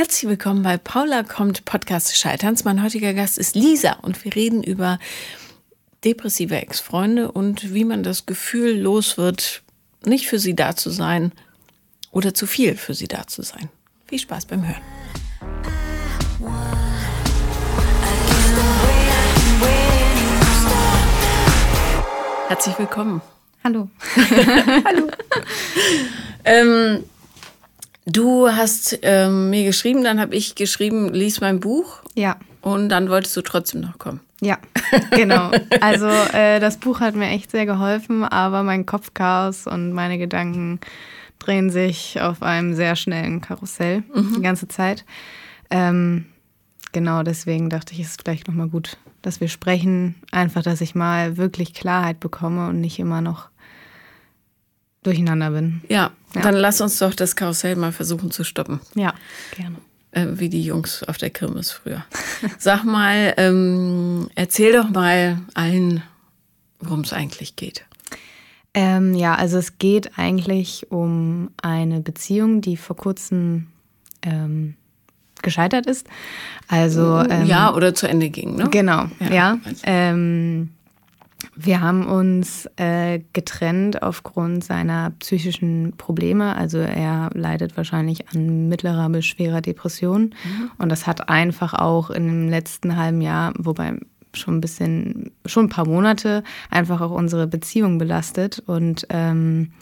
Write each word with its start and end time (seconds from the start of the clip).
Herzlich 0.00 0.30
willkommen 0.30 0.62
bei 0.62 0.78
Paula 0.78 1.22
kommt 1.24 1.66
Podcast 1.66 2.16
Scheiterns. 2.16 2.64
Mein 2.64 2.82
heutiger 2.82 3.12
Gast 3.12 3.36
ist 3.36 3.54
Lisa 3.54 3.98
und 4.00 4.24
wir 4.24 4.34
reden 4.34 4.62
über 4.62 4.98
depressive 6.06 6.56
Ex-Freunde 6.56 7.30
und 7.30 7.74
wie 7.74 7.84
man 7.84 8.02
das 8.02 8.24
Gefühl 8.24 8.78
los 8.78 9.18
wird, 9.18 9.62
nicht 10.06 10.26
für 10.26 10.38
sie 10.38 10.56
da 10.56 10.74
zu 10.74 10.88
sein 10.88 11.32
oder 12.12 12.32
zu 12.32 12.46
viel 12.46 12.78
für 12.78 12.94
sie 12.94 13.08
da 13.08 13.26
zu 13.26 13.42
sein. 13.42 13.68
Viel 14.06 14.18
Spaß 14.18 14.46
beim 14.46 14.66
Hören. 14.66 14.80
Herzlich 22.48 22.78
willkommen. 22.78 23.20
Hallo. 23.62 23.90
Hallo. 24.16 25.10
ähm, 26.44 27.04
du 28.12 28.48
hast 28.48 28.98
ähm, 29.02 29.50
mir 29.50 29.64
geschrieben, 29.64 30.04
dann 30.04 30.20
habe 30.20 30.34
ich 30.34 30.54
geschrieben, 30.54 31.12
lies 31.12 31.40
mein 31.40 31.60
Buch. 31.60 32.02
Ja. 32.14 32.36
Und 32.60 32.88
dann 32.90 33.08
wolltest 33.08 33.36
du 33.36 33.42
trotzdem 33.42 33.80
noch 33.80 33.98
kommen. 33.98 34.20
Ja, 34.40 34.58
genau. 35.10 35.50
Also 35.80 36.06
äh, 36.06 36.60
das 36.60 36.78
Buch 36.78 37.00
hat 37.00 37.14
mir 37.14 37.28
echt 37.28 37.50
sehr 37.50 37.66
geholfen, 37.66 38.24
aber 38.24 38.62
mein 38.62 38.86
Kopfchaos 38.86 39.66
und 39.66 39.92
meine 39.92 40.18
Gedanken 40.18 40.80
drehen 41.38 41.70
sich 41.70 42.20
auf 42.20 42.42
einem 42.42 42.74
sehr 42.74 42.96
schnellen 42.96 43.40
Karussell 43.40 44.02
mhm. 44.14 44.34
die 44.36 44.42
ganze 44.42 44.68
Zeit. 44.68 45.04
Ähm, 45.70 46.26
genau 46.92 47.22
deswegen 47.22 47.70
dachte 47.70 47.94
ich, 47.94 48.00
es 48.00 48.10
ist 48.10 48.22
vielleicht 48.22 48.48
nochmal 48.48 48.68
gut, 48.68 48.98
dass 49.22 49.40
wir 49.40 49.48
sprechen. 49.48 50.16
Einfach, 50.32 50.62
dass 50.62 50.80
ich 50.80 50.94
mal 50.94 51.36
wirklich 51.36 51.72
Klarheit 51.72 52.20
bekomme 52.20 52.68
und 52.68 52.80
nicht 52.80 52.98
immer 52.98 53.20
noch 53.20 53.48
durcheinander 55.02 55.50
bin. 55.50 55.80
Ja, 55.88 56.10
ja. 56.34 56.42
dann 56.42 56.54
lass 56.54 56.80
uns 56.80 56.98
doch 56.98 57.14
das 57.14 57.36
Karussell 57.36 57.76
mal 57.76 57.92
versuchen 57.92 58.30
zu 58.30 58.44
stoppen. 58.44 58.80
Ja, 58.94 59.14
gerne. 59.56 59.76
Äh, 60.12 60.26
wie 60.32 60.48
die 60.48 60.62
Jungs 60.62 61.04
auf 61.04 61.18
der 61.18 61.30
Kirmes 61.30 61.70
früher. 61.70 62.04
Sag 62.58 62.84
mal, 62.84 63.34
ähm, 63.36 64.28
erzähl 64.34 64.72
doch 64.72 64.90
mal 64.90 65.40
allen, 65.54 66.02
worum 66.80 67.00
es 67.00 67.12
eigentlich 67.12 67.56
geht. 67.56 67.84
Ähm, 68.74 69.14
ja, 69.14 69.34
also 69.34 69.58
es 69.58 69.78
geht 69.78 70.18
eigentlich 70.18 70.90
um 70.90 71.50
eine 71.60 72.00
Beziehung, 72.00 72.60
die 72.60 72.76
vor 72.76 72.96
kurzem 72.96 73.66
ähm, 74.22 74.74
gescheitert 75.42 75.86
ist. 75.86 76.06
Also 76.68 77.18
ähm, 77.18 77.46
ja, 77.46 77.74
oder 77.74 77.94
zu 77.94 78.08
Ende 78.08 78.30
ging, 78.30 78.56
ne? 78.56 78.68
Genau, 78.70 79.06
ja. 79.18 79.30
ja. 79.30 79.58
Ähm, 79.84 80.70
wir 81.56 81.80
haben 81.80 82.06
uns 82.06 82.68
äh, 82.76 83.20
getrennt 83.32 84.02
aufgrund 84.02 84.64
seiner 84.64 85.10
psychischen 85.18 85.94
Probleme. 85.96 86.56
Also 86.56 86.78
er 86.78 87.30
leidet 87.34 87.76
wahrscheinlich 87.76 88.28
an 88.28 88.68
mittlerer 88.68 89.08
bis 89.08 89.26
schwerer 89.26 89.60
Depression. 89.60 90.34
Mhm. 90.44 90.70
Und 90.78 90.90
das 90.90 91.06
hat 91.06 91.28
einfach 91.28 91.74
auch 91.74 92.10
in 92.10 92.26
dem 92.26 92.48
letzten 92.48 92.96
halben 92.96 93.20
Jahr, 93.20 93.52
wobei 93.58 93.98
schon 94.32 94.58
ein 94.58 94.60
bisschen, 94.60 95.32
schon 95.44 95.66
ein 95.66 95.70
paar 95.70 95.86
Monate, 95.86 96.44
einfach 96.70 97.00
auch 97.00 97.10
unsere 97.10 97.46
Beziehung 97.46 97.98
belastet. 97.98 98.62
Und 98.66 99.06
ähm, 99.10 99.72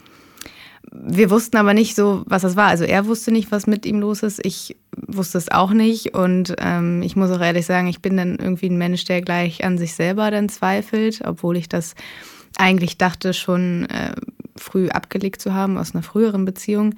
wir 0.91 1.29
wussten 1.29 1.57
aber 1.57 1.73
nicht 1.73 1.95
so, 1.95 2.23
was 2.25 2.41
das 2.41 2.55
war. 2.55 2.67
Also 2.67 2.83
er 2.83 3.05
wusste 3.05 3.31
nicht, 3.31 3.51
was 3.51 3.67
mit 3.67 3.85
ihm 3.85 3.99
los 3.99 4.23
ist. 4.23 4.43
Ich 4.43 4.75
wusste 4.95 5.37
es 5.37 5.51
auch 5.51 5.71
nicht. 5.71 6.15
Und 6.15 6.55
ähm, 6.59 7.01
ich 7.03 7.15
muss 7.15 7.31
auch 7.31 7.41
ehrlich 7.41 7.65
sagen, 7.65 7.87
ich 7.87 8.01
bin 8.01 8.17
dann 8.17 8.37
irgendwie 8.37 8.69
ein 8.69 8.77
Mensch, 8.77 9.05
der 9.05 9.21
gleich 9.21 9.63
an 9.63 9.77
sich 9.77 9.93
selber 9.93 10.31
dann 10.31 10.49
zweifelt, 10.49 11.21
obwohl 11.23 11.57
ich 11.57 11.69
das 11.69 11.95
eigentlich 12.57 12.97
dachte, 12.97 13.33
schon 13.33 13.85
äh, 13.89 14.13
früh 14.55 14.89
abgelegt 14.89 15.41
zu 15.41 15.53
haben 15.53 15.77
aus 15.77 15.93
einer 15.93 16.03
früheren 16.03 16.45
Beziehung. 16.45 16.95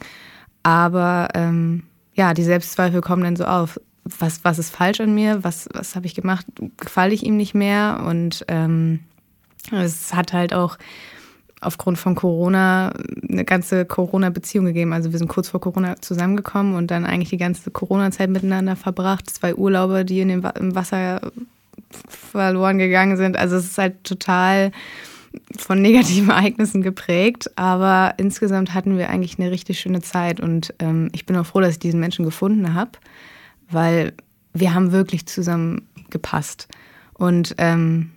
Aber 0.64 1.30
ähm, 1.34 1.84
ja, 2.14 2.34
die 2.34 2.44
Selbstzweifel 2.44 3.02
kommen 3.02 3.23
dann 3.23 3.36
so 3.36 3.45
auf. 3.45 3.80
Was, 4.03 4.44
was 4.44 4.58
ist 4.58 4.75
falsch 4.75 5.00
an 5.00 5.14
mir? 5.14 5.44
Was, 5.44 5.69
was 5.73 5.95
habe 5.95 6.08
ich 6.08 6.16
gemacht? 6.16 6.45
Gefalle 6.78 7.14
ich 7.14 7.23
ihm 7.23 7.38
nicht 7.38 7.53
mehr? 7.53 8.03
Und 8.08 8.45
ähm, 8.47 9.02
es 9.72 10.14
hat 10.14 10.34
halt 10.34 10.53
auch 10.53 10.78
aufgrund 11.61 11.99
von 11.99 12.16
Corona 12.16 12.91
eine 13.29 13.45
ganze 13.45 13.85
Corona-Beziehung 13.85 14.66
gegeben. 14.66 14.94
Also 14.94 15.11
wir 15.11 15.19
sind 15.19 15.27
kurz 15.27 15.49
vor 15.49 15.61
Corona 15.61 15.95
zusammengekommen 16.01 16.75
und 16.75 16.89
dann 16.89 17.05
eigentlich 17.05 17.29
die 17.29 17.38
ganze 17.38 17.69
Corona-Zeit 17.69 18.29
miteinander 18.29 18.75
verbracht. 18.75 19.29
Zwei 19.29 19.55
Urlaube, 19.55 20.03
die 20.03 20.21
in 20.21 20.29
dem 20.29 20.47
im 20.59 20.75
Wasser 20.75 21.21
verloren 22.07 22.79
gegangen 22.79 23.16
sind. 23.16 23.38
Also 23.38 23.57
es 23.57 23.66
ist 23.66 23.77
halt 23.77 24.03
total 24.03 24.71
von 25.57 25.81
negativen 25.81 26.29
Ereignissen 26.31 26.81
geprägt, 26.81 27.51
aber 27.57 28.16
insgesamt 28.17 28.73
hatten 28.73 28.97
wir 28.97 29.09
eigentlich 29.09 29.39
eine 29.39 29.51
richtig 29.51 29.79
schöne 29.79 30.01
Zeit 30.01 30.39
und 30.39 30.73
ähm, 30.79 31.09
ich 31.13 31.25
bin 31.25 31.35
auch 31.38 31.45
froh, 31.45 31.61
dass 31.61 31.73
ich 31.73 31.79
diesen 31.79 32.00
Menschen 32.00 32.25
gefunden 32.25 32.73
habe, 32.73 32.91
weil 33.69 34.13
wir 34.53 34.73
haben 34.73 34.91
wirklich 34.91 35.27
zusammen 35.27 35.88
gepasst 36.09 36.67
und 37.13 37.55
ähm, 37.57 38.11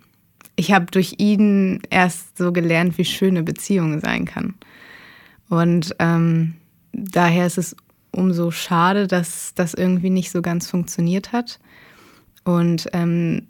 ich 0.55 0.71
habe 0.71 0.85
durch 0.85 1.15
ihn 1.17 1.81
erst 1.89 2.37
so 2.37 2.51
gelernt, 2.51 2.97
wie 2.97 3.05
schön 3.05 3.31
eine 3.31 3.43
Beziehung 3.43 3.99
sein 3.99 4.25
kann. 4.25 4.55
Und 5.49 5.95
ähm, 5.99 6.55
daher 6.93 7.45
ist 7.45 7.57
es 7.57 7.75
umso 8.11 8.51
schade, 8.51 9.07
dass 9.07 9.53
das 9.55 9.73
irgendwie 9.73 10.09
nicht 10.09 10.31
so 10.31 10.41
ganz 10.41 10.69
funktioniert 10.69 11.33
hat. 11.33 11.59
Und 12.43 12.87
ähm, 12.93 13.47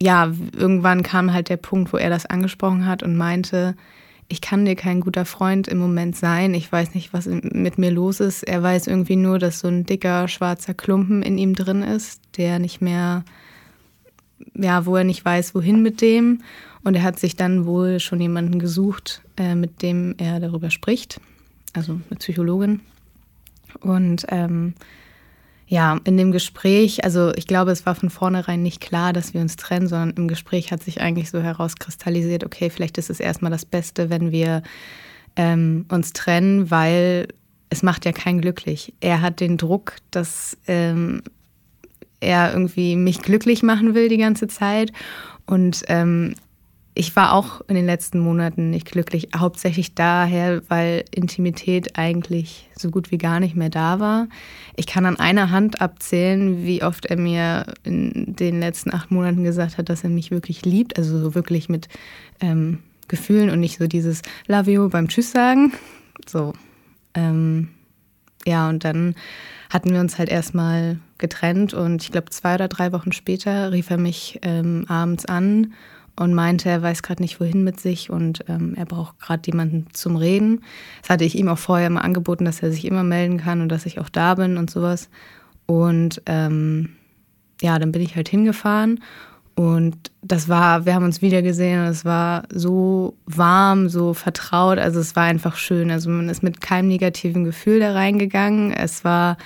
ja, 0.00 0.30
irgendwann 0.54 1.02
kam 1.02 1.32
halt 1.32 1.48
der 1.48 1.56
Punkt, 1.56 1.92
wo 1.92 1.96
er 1.96 2.10
das 2.10 2.26
angesprochen 2.26 2.86
hat 2.86 3.02
und 3.02 3.16
meinte, 3.16 3.74
ich 4.28 4.40
kann 4.40 4.64
dir 4.64 4.74
kein 4.74 5.00
guter 5.00 5.24
Freund 5.24 5.68
im 5.68 5.78
Moment 5.78 6.16
sein. 6.16 6.54
Ich 6.54 6.70
weiß 6.70 6.94
nicht, 6.94 7.12
was 7.12 7.26
mit 7.26 7.78
mir 7.78 7.90
los 7.90 8.20
ist. 8.20 8.42
Er 8.42 8.62
weiß 8.62 8.86
irgendwie 8.86 9.16
nur, 9.16 9.38
dass 9.38 9.60
so 9.60 9.68
ein 9.68 9.84
dicker 9.84 10.28
schwarzer 10.28 10.74
Klumpen 10.74 11.22
in 11.22 11.38
ihm 11.38 11.54
drin 11.54 11.82
ist, 11.82 12.20
der 12.36 12.58
nicht 12.58 12.80
mehr 12.80 13.24
ja, 14.54 14.86
wo 14.86 14.96
er 14.96 15.04
nicht 15.04 15.24
weiß, 15.24 15.54
wohin 15.54 15.82
mit 15.82 16.00
dem. 16.00 16.42
Und 16.82 16.94
er 16.94 17.02
hat 17.02 17.18
sich 17.18 17.36
dann 17.36 17.64
wohl 17.64 17.98
schon 17.98 18.20
jemanden 18.20 18.58
gesucht, 18.58 19.22
äh, 19.36 19.54
mit 19.54 19.82
dem 19.82 20.14
er 20.18 20.38
darüber 20.38 20.70
spricht, 20.70 21.20
also 21.72 22.00
eine 22.10 22.18
Psychologin. 22.18 22.80
Und 23.80 24.26
ähm, 24.28 24.74
ja, 25.66 25.98
in 26.04 26.16
dem 26.16 26.30
Gespräch, 26.30 27.04
also 27.04 27.32
ich 27.34 27.46
glaube, 27.46 27.70
es 27.70 27.86
war 27.86 27.94
von 27.94 28.10
vornherein 28.10 28.62
nicht 28.62 28.80
klar, 28.80 29.12
dass 29.12 29.32
wir 29.32 29.40
uns 29.40 29.56
trennen, 29.56 29.88
sondern 29.88 30.10
im 30.10 30.28
Gespräch 30.28 30.72
hat 30.72 30.82
sich 30.82 31.00
eigentlich 31.00 31.30
so 31.30 31.40
herauskristallisiert, 31.40 32.44
okay, 32.44 32.68
vielleicht 32.68 32.98
ist 32.98 33.10
es 33.10 33.18
erstmal 33.18 33.50
das 33.50 33.64
Beste, 33.64 34.10
wenn 34.10 34.30
wir 34.30 34.62
ähm, 35.36 35.86
uns 35.88 36.12
trennen, 36.12 36.70
weil 36.70 37.28
es 37.70 37.82
macht 37.82 38.04
ja 38.04 38.12
keinen 38.12 38.40
glücklich. 38.40 38.92
Er 39.00 39.20
hat 39.20 39.40
den 39.40 39.56
Druck, 39.56 39.96
dass 40.10 40.56
ähm, 40.66 41.22
er 42.24 42.52
irgendwie 42.52 42.96
mich 42.96 43.22
glücklich 43.22 43.62
machen 43.62 43.94
will 43.94 44.08
die 44.08 44.18
ganze 44.18 44.48
Zeit. 44.48 44.92
Und 45.46 45.82
ähm, 45.88 46.34
ich 46.96 47.14
war 47.16 47.32
auch 47.32 47.60
in 47.66 47.74
den 47.74 47.86
letzten 47.86 48.20
Monaten 48.20 48.70
nicht 48.70 48.86
glücklich, 48.86 49.28
hauptsächlich 49.36 49.96
daher, 49.96 50.62
weil 50.68 51.04
Intimität 51.10 51.98
eigentlich 51.98 52.70
so 52.76 52.90
gut 52.90 53.10
wie 53.10 53.18
gar 53.18 53.40
nicht 53.40 53.56
mehr 53.56 53.68
da 53.68 53.98
war. 53.98 54.28
Ich 54.76 54.86
kann 54.86 55.04
an 55.04 55.18
einer 55.18 55.50
Hand 55.50 55.80
abzählen, 55.80 56.64
wie 56.64 56.84
oft 56.84 57.06
er 57.06 57.16
mir 57.16 57.66
in 57.82 58.36
den 58.36 58.60
letzten 58.60 58.94
acht 58.94 59.10
Monaten 59.10 59.42
gesagt 59.42 59.76
hat, 59.76 59.88
dass 59.88 60.04
er 60.04 60.10
mich 60.10 60.30
wirklich 60.30 60.64
liebt, 60.64 60.96
also 60.96 61.18
so 61.18 61.34
wirklich 61.34 61.68
mit 61.68 61.88
ähm, 62.40 62.78
Gefühlen 63.08 63.50
und 63.50 63.58
nicht 63.58 63.78
so 63.78 63.88
dieses 63.88 64.22
Love 64.46 64.70
you 64.70 64.88
beim 64.88 65.08
Tschüss 65.08 65.32
sagen. 65.32 65.72
So. 66.26 66.52
Ähm, 67.14 67.70
ja, 68.46 68.68
und 68.68 68.84
dann 68.84 69.16
hatten 69.74 69.92
wir 69.92 69.98
uns 69.98 70.18
halt 70.18 70.28
erstmal 70.28 70.98
getrennt 71.18 71.74
und 71.74 72.00
ich 72.04 72.12
glaube 72.12 72.30
zwei 72.30 72.54
oder 72.54 72.68
drei 72.68 72.92
Wochen 72.92 73.10
später 73.10 73.72
rief 73.72 73.90
er 73.90 73.98
mich 73.98 74.38
ähm, 74.42 74.84
abends 74.86 75.26
an 75.26 75.72
und 76.14 76.32
meinte, 76.32 76.68
er 76.68 76.80
weiß 76.80 77.02
gerade 77.02 77.20
nicht 77.20 77.40
wohin 77.40 77.64
mit 77.64 77.80
sich 77.80 78.08
und 78.08 78.44
ähm, 78.46 78.74
er 78.76 78.86
braucht 78.86 79.18
gerade 79.18 79.42
jemanden 79.46 79.88
zum 79.92 80.14
Reden. 80.14 80.62
Das 81.02 81.10
hatte 81.10 81.24
ich 81.24 81.36
ihm 81.36 81.48
auch 81.48 81.58
vorher 81.58 81.90
mal 81.90 82.02
angeboten, 82.02 82.44
dass 82.44 82.62
er 82.62 82.70
sich 82.70 82.84
immer 82.84 83.02
melden 83.02 83.38
kann 83.38 83.62
und 83.62 83.68
dass 83.68 83.84
ich 83.84 83.98
auch 83.98 84.08
da 84.08 84.36
bin 84.36 84.58
und 84.58 84.70
sowas. 84.70 85.08
Und 85.66 86.22
ähm, 86.26 86.90
ja, 87.60 87.76
dann 87.80 87.90
bin 87.90 88.02
ich 88.02 88.14
halt 88.14 88.28
hingefahren 88.28 89.00
und 89.56 90.10
das 90.22 90.48
war, 90.48 90.84
wir 90.84 90.94
haben 90.94 91.04
uns 91.04 91.22
wieder 91.22 91.40
gesehen 91.40 91.80
und 91.80 91.86
es 91.86 92.04
war 92.04 92.42
so 92.52 93.16
warm, 93.26 93.88
so 93.88 94.12
vertraut. 94.12 94.78
Also 94.78 94.98
es 94.98 95.14
war 95.14 95.24
einfach 95.24 95.56
schön. 95.56 95.90
Also 95.90 96.10
man 96.10 96.28
ist 96.28 96.42
mit 96.42 96.60
keinem 96.60 96.88
negativen 96.88 97.44
Gefühl 97.44 97.78
da 97.78 97.92
reingegangen. 97.92 98.72
Es 98.72 99.04
war 99.04 99.36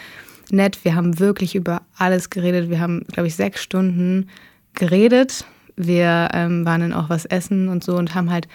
nett. 0.52 0.84
Wir 0.84 0.94
haben 0.94 1.18
wirklich 1.18 1.54
über 1.54 1.82
alles 1.96 2.30
geredet. 2.30 2.70
Wir 2.70 2.80
haben, 2.80 3.04
glaube 3.12 3.28
ich, 3.28 3.36
sechs 3.36 3.62
Stunden 3.62 4.28
geredet. 4.74 5.44
Wir 5.76 6.30
ähm, 6.32 6.64
waren 6.64 6.80
dann 6.80 6.92
auch 6.92 7.08
was 7.08 7.24
essen 7.24 7.68
und 7.68 7.84
so 7.84 7.96
und 7.96 8.14
haben 8.14 8.30
halt 8.30 8.48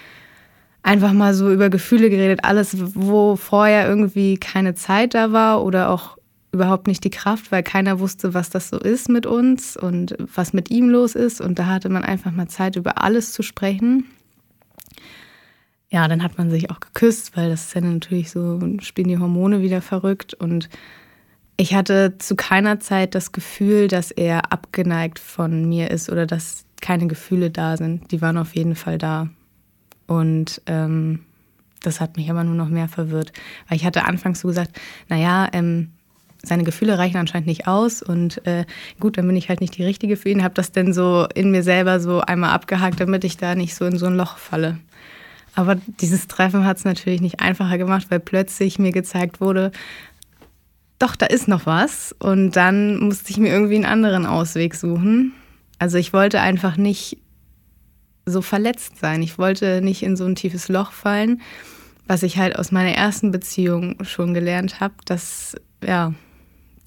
einfach 0.84 1.14
mal 1.14 1.34
so 1.34 1.52
über 1.52 1.70
Gefühle 1.70 2.10
geredet. 2.10 2.42
Alles, 2.44 2.76
wo 2.96 3.36
vorher 3.36 3.88
irgendwie 3.88 4.38
keine 4.38 4.76
Zeit 4.76 5.14
da 5.14 5.32
war 5.32 5.64
oder 5.64 5.90
auch 5.90 6.18
überhaupt 6.52 6.88
nicht 6.88 7.04
die 7.04 7.10
Kraft, 7.10 7.52
weil 7.52 7.64
keiner 7.64 8.00
wusste, 8.00 8.34
was 8.34 8.50
das 8.50 8.70
so 8.70 8.78
ist 8.78 9.10
mit 9.10 9.26
uns 9.26 9.76
und 9.76 10.16
was 10.36 10.54
mit 10.54 10.70
ihm 10.70 10.90
los 10.90 11.16
ist. 11.16 11.42
Und 11.42 11.58
da 11.58 11.66
hatte 11.66 11.90
man 11.90 12.04
einfach 12.04 12.32
mal 12.32 12.48
Zeit, 12.48 12.76
über 12.76 13.02
alles 13.02 13.32
zu 13.32 13.42
sprechen. 13.42 14.06
Ja, 15.90 16.08
dann 16.08 16.24
hat 16.24 16.38
man 16.38 16.52
sich 16.52 16.70
auch 16.70 16.80
geküsst, 16.80 17.36
weil 17.36 17.50
das 17.50 17.66
ist 17.66 17.76
ja 17.76 17.82
natürlich 17.82 18.32
so, 18.32 18.60
spielen 18.82 19.08
die 19.08 19.18
Hormone 19.18 19.62
wieder 19.62 19.82
verrückt. 19.82 20.34
Und 20.34 20.70
ich 21.58 21.76
hatte 21.76 22.18
zu 22.18 22.36
keiner 22.36 22.80
Zeit 22.80 23.16
das 23.16 23.32
Gefühl, 23.32 23.88
dass 23.88 24.12
er 24.12 24.52
abgeneigt 24.52 25.20
von 25.20 25.68
mir 25.68 25.92
ist 25.92 26.10
oder 26.10 26.26
dass 26.26 26.66
keine 26.82 27.08
Gefühle 27.08 27.52
da 27.52 27.78
sind. 27.78 28.12
Die 28.12 28.22
waren 28.22 28.38
auf 28.38 28.56
jeden 28.56 28.76
Fall 28.76 28.98
da. 28.98 29.30
Und 30.08 30.62
ähm, 30.66 31.20
das 31.82 32.02
hat 32.02 32.18
mich 32.18 32.30
aber 32.30 32.44
nur 32.44 32.56
noch 32.56 32.70
mehr 32.70 32.88
verwirrt. 32.88 33.32
Weil 33.68 33.78
ich 33.78 33.86
hatte 33.86 34.06
anfangs 34.06 34.42
so 34.42 34.48
gesagt, 34.48 34.80
naja, 35.10 35.48
ähm, 35.54 35.92
seine 36.42 36.64
Gefühle 36.64 36.98
reichen 36.98 37.18
anscheinend 37.18 37.48
nicht 37.48 37.68
aus 37.68 38.02
und 38.04 38.46
äh, 38.46 38.66
gut, 39.00 39.18
dann 39.18 39.26
bin 39.26 39.38
ich 39.38 39.48
halt 39.48 39.62
nicht 39.62 39.78
die 39.78 39.86
Richtige 39.86 40.18
für 40.18 40.28
ihn, 40.28 40.44
habe 40.44 40.54
das 40.54 40.74
denn 40.74 40.92
so 40.92 41.26
in 41.34 41.52
mir 41.52 41.64
selber 41.64 42.02
so 42.02 42.20
einmal 42.20 42.50
abgehakt, 42.50 43.00
damit 43.00 43.24
ich 43.24 43.38
da 43.38 43.56
nicht 43.56 43.76
so 43.76 43.86
in 43.86 43.98
so 43.98 44.08
ein 44.08 44.18
Loch 44.18 44.38
falle. 44.38 44.78
Aber 45.56 45.76
dieses 45.76 46.28
Treffen 46.28 46.66
hat 46.66 46.78
es 46.78 46.86
natürlich 46.86 47.22
nicht 47.22 47.40
einfacher 47.40 47.78
gemacht, 47.78 48.08
weil 48.10 48.20
plötzlich 48.20 48.78
mir 48.78 48.92
gezeigt 48.92 49.40
wurde, 49.40 49.72
doch, 51.00 51.16
da 51.16 51.26
ist 51.26 51.48
noch 51.48 51.66
was. 51.66 52.16
Und 52.20 52.52
dann 52.52 53.00
musste 53.00 53.32
ich 53.32 53.38
mir 53.38 53.52
irgendwie 53.52 53.76
einen 53.76 53.86
anderen 53.86 54.26
Ausweg 54.26 54.76
suchen. 54.76 55.34
Also 55.80 55.98
ich 55.98 56.14
wollte 56.14 56.40
einfach 56.40 56.78
nicht 56.78 57.18
so 58.26 58.42
verletzt 58.42 58.98
sein. 59.00 59.22
Ich 59.22 59.38
wollte 59.38 59.82
nicht 59.82 60.04
in 60.04 60.16
so 60.16 60.26
ein 60.26 60.36
tiefes 60.36 60.70
Loch 60.70 60.92
fallen, 60.92 61.42
was 62.08 62.24
ich 62.24 62.38
halt 62.38 62.58
aus 62.58 62.72
meiner 62.72 62.96
ersten 62.96 63.32
Beziehung 63.32 64.04
schon 64.04 64.34
gelernt 64.34 64.80
habe, 64.80 64.96
dass 65.06 65.56
ja 65.86 66.14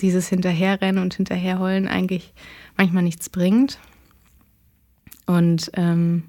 dieses 0.01 0.29
Hinterherrennen 0.29 1.03
und 1.03 1.15
Hinterherheulen 1.15 1.89
eigentlich 1.89 2.33
manchmal 2.77 3.03
nichts 3.03 3.29
bringt. 3.29 3.79
Und 5.27 5.71
ähm, 5.75 6.25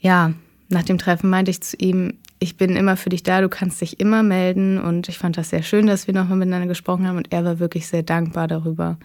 ja, 0.00 0.34
nach 0.68 0.82
dem 0.82 0.98
Treffen 0.98 1.30
meinte 1.30 1.50
ich 1.50 1.62
zu 1.62 1.76
ihm, 1.76 2.18
ich 2.44 2.58
bin 2.58 2.76
immer 2.76 2.98
für 2.98 3.08
dich 3.08 3.22
da, 3.22 3.40
du 3.40 3.48
kannst 3.48 3.80
dich 3.80 4.00
immer 4.00 4.22
melden. 4.22 4.78
Und 4.78 5.08
ich 5.08 5.16
fand 5.16 5.38
das 5.38 5.48
sehr 5.48 5.62
schön, 5.62 5.86
dass 5.86 6.06
wir 6.06 6.12
nochmal 6.12 6.36
miteinander 6.36 6.68
gesprochen 6.68 7.08
haben. 7.08 7.16
Und 7.16 7.32
er 7.32 7.42
war 7.42 7.58
wirklich 7.58 7.86
sehr 7.88 8.02
dankbar 8.02 8.48
darüber. 8.48 8.98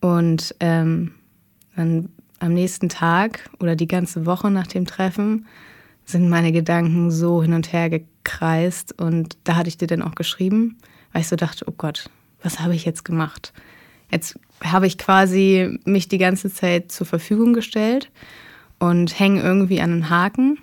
Und 0.00 0.56
ähm, 0.58 1.12
dann 1.76 2.08
am 2.40 2.52
nächsten 2.52 2.88
Tag 2.88 3.48
oder 3.60 3.76
die 3.76 3.86
ganze 3.86 4.26
Woche 4.26 4.50
nach 4.50 4.66
dem 4.66 4.86
Treffen 4.86 5.46
sind 6.04 6.28
meine 6.28 6.50
Gedanken 6.50 7.12
so 7.12 7.42
hin 7.42 7.52
und 7.52 7.72
her 7.72 7.90
gekreist. 7.90 9.00
Und 9.00 9.38
da 9.44 9.54
hatte 9.54 9.68
ich 9.68 9.78
dir 9.78 9.86
dann 9.86 10.02
auch 10.02 10.16
geschrieben, 10.16 10.78
weil 11.12 11.22
ich 11.22 11.28
so 11.28 11.36
dachte, 11.36 11.64
oh 11.68 11.74
Gott, 11.78 12.10
was 12.42 12.58
habe 12.58 12.74
ich 12.74 12.84
jetzt 12.84 13.04
gemacht? 13.04 13.52
Jetzt 14.10 14.36
habe 14.64 14.88
ich 14.88 14.98
quasi 14.98 15.78
mich 15.84 16.08
die 16.08 16.18
ganze 16.18 16.52
Zeit 16.52 16.90
zur 16.90 17.06
Verfügung 17.06 17.52
gestellt 17.52 18.10
und 18.80 19.16
hänge 19.16 19.42
irgendwie 19.42 19.80
an 19.80 19.92
einen 19.92 20.10
Haken. 20.10 20.58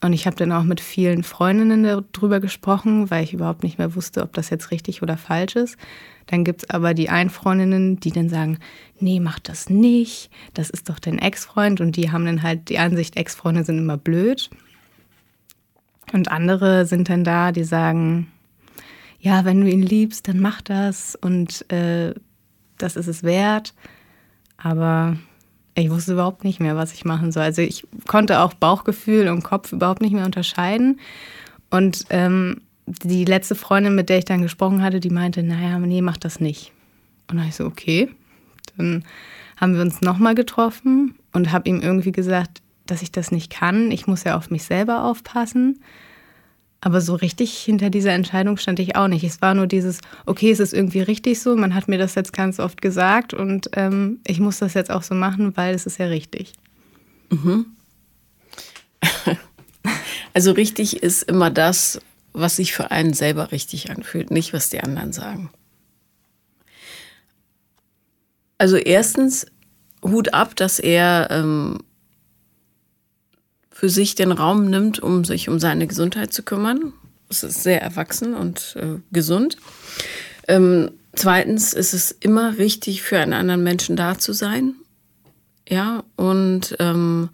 Und 0.00 0.12
ich 0.12 0.26
habe 0.26 0.36
dann 0.36 0.52
auch 0.52 0.62
mit 0.62 0.80
vielen 0.80 1.24
Freundinnen 1.24 2.04
darüber 2.12 2.38
gesprochen, 2.38 3.10
weil 3.10 3.24
ich 3.24 3.34
überhaupt 3.34 3.64
nicht 3.64 3.78
mehr 3.78 3.96
wusste, 3.96 4.22
ob 4.22 4.32
das 4.32 4.48
jetzt 4.48 4.70
richtig 4.70 5.02
oder 5.02 5.16
falsch 5.16 5.56
ist. 5.56 5.76
Dann 6.26 6.44
gibt 6.44 6.62
es 6.62 6.70
aber 6.70 6.94
die 6.94 7.08
einen 7.08 7.30
Freundinnen, 7.30 7.98
die 7.98 8.12
dann 8.12 8.28
sagen, 8.28 8.58
nee, 9.00 9.18
mach 9.18 9.38
das 9.40 9.70
nicht, 9.70 10.30
das 10.54 10.70
ist 10.70 10.88
doch 10.88 11.00
dein 11.00 11.18
Ex-Freund. 11.18 11.80
Und 11.80 11.96
die 11.96 12.12
haben 12.12 12.26
dann 12.26 12.42
halt 12.42 12.68
die 12.68 12.78
Ansicht, 12.78 13.16
Ex-Freunde 13.16 13.64
sind 13.64 13.78
immer 13.78 13.96
blöd. 13.96 14.50
Und 16.12 16.30
andere 16.30 16.86
sind 16.86 17.08
dann 17.08 17.24
da, 17.24 17.50
die 17.50 17.64
sagen, 17.64 18.30
ja, 19.20 19.44
wenn 19.44 19.60
du 19.60 19.68
ihn 19.68 19.82
liebst, 19.82 20.28
dann 20.28 20.38
mach 20.38 20.62
das 20.62 21.16
und 21.16 21.70
äh, 21.72 22.14
das 22.76 22.94
ist 22.94 23.08
es 23.08 23.24
wert. 23.24 23.74
Aber 24.56 25.16
ich 25.78 25.90
wusste 25.90 26.12
überhaupt 26.12 26.44
nicht 26.44 26.60
mehr, 26.60 26.76
was 26.76 26.92
ich 26.92 27.04
machen 27.04 27.32
soll. 27.32 27.44
Also 27.44 27.62
ich 27.62 27.86
konnte 28.06 28.40
auch 28.40 28.54
Bauchgefühl 28.54 29.28
und 29.28 29.42
Kopf 29.42 29.72
überhaupt 29.72 30.02
nicht 30.02 30.12
mehr 30.12 30.24
unterscheiden. 30.24 31.00
Und 31.70 32.06
ähm, 32.10 32.62
die 32.86 33.24
letzte 33.24 33.54
Freundin, 33.54 33.94
mit 33.94 34.08
der 34.08 34.18
ich 34.18 34.24
dann 34.24 34.42
gesprochen 34.42 34.82
hatte, 34.82 35.00
die 35.00 35.10
meinte, 35.10 35.42
naja, 35.42 35.78
nee, 35.78 36.02
mach 36.02 36.16
das 36.16 36.40
nicht. 36.40 36.72
Und 37.30 37.36
dann 37.36 37.48
ich 37.48 37.56
so, 37.56 37.64
okay. 37.64 38.08
Dann 38.76 39.04
haben 39.56 39.74
wir 39.74 39.82
uns 39.82 40.00
nochmal 40.00 40.34
getroffen 40.34 41.14
und 41.32 41.52
habe 41.52 41.68
ihm 41.68 41.80
irgendwie 41.80 42.12
gesagt, 42.12 42.62
dass 42.86 43.02
ich 43.02 43.12
das 43.12 43.30
nicht 43.30 43.50
kann. 43.50 43.90
Ich 43.90 44.06
muss 44.06 44.24
ja 44.24 44.36
auf 44.36 44.50
mich 44.50 44.64
selber 44.64 45.04
aufpassen. 45.04 45.80
Aber 46.80 47.00
so 47.00 47.16
richtig 47.16 47.58
hinter 47.58 47.90
dieser 47.90 48.12
Entscheidung 48.12 48.56
stand 48.56 48.78
ich 48.78 48.94
auch 48.94 49.08
nicht. 49.08 49.24
Es 49.24 49.42
war 49.42 49.54
nur 49.54 49.66
dieses, 49.66 50.00
okay, 50.26 50.50
es 50.50 50.60
ist 50.60 50.72
irgendwie 50.72 51.00
richtig 51.00 51.40
so, 51.40 51.56
man 51.56 51.74
hat 51.74 51.88
mir 51.88 51.98
das 51.98 52.14
jetzt 52.14 52.32
ganz 52.32 52.60
oft 52.60 52.80
gesagt 52.80 53.34
und 53.34 53.70
ähm, 53.74 54.20
ich 54.26 54.38
muss 54.38 54.58
das 54.58 54.74
jetzt 54.74 54.90
auch 54.90 55.02
so 55.02 55.14
machen, 55.14 55.56
weil 55.56 55.74
es 55.74 55.86
ist 55.86 55.98
ja 55.98 56.06
richtig. 56.06 56.52
Mhm. 57.30 57.66
Also 60.34 60.52
richtig 60.52 61.02
ist 61.02 61.22
immer 61.22 61.50
das, 61.50 62.00
was 62.32 62.56
sich 62.56 62.72
für 62.72 62.92
einen 62.92 63.12
selber 63.12 63.50
richtig 63.50 63.90
anfühlt, 63.90 64.30
nicht 64.30 64.52
was 64.52 64.70
die 64.70 64.80
anderen 64.80 65.12
sagen. 65.12 65.50
Also 68.58 68.76
erstens, 68.76 69.46
Hut 70.02 70.34
ab, 70.34 70.54
dass 70.54 70.78
er 70.78 71.28
ähm, 71.30 71.78
für 73.78 73.88
sich 73.88 74.16
den 74.16 74.32
Raum 74.32 74.68
nimmt, 74.68 74.98
um 74.98 75.24
sich 75.24 75.48
um 75.48 75.60
seine 75.60 75.86
Gesundheit 75.86 76.32
zu 76.32 76.42
kümmern. 76.42 76.92
Das 77.28 77.44
ist 77.44 77.62
sehr 77.62 77.80
erwachsen 77.80 78.34
und 78.34 78.74
äh, 78.76 78.98
gesund. 79.12 79.56
Ähm, 80.48 80.90
zweitens 81.14 81.74
ist 81.74 81.94
es 81.94 82.10
immer 82.10 82.58
richtig, 82.58 83.02
für 83.02 83.20
einen 83.20 83.34
anderen 83.34 83.62
Menschen 83.62 83.94
da 83.94 84.18
zu 84.18 84.32
sein. 84.32 84.74
Ja, 85.68 86.02
und 86.16 86.74
ähm, 86.80 87.28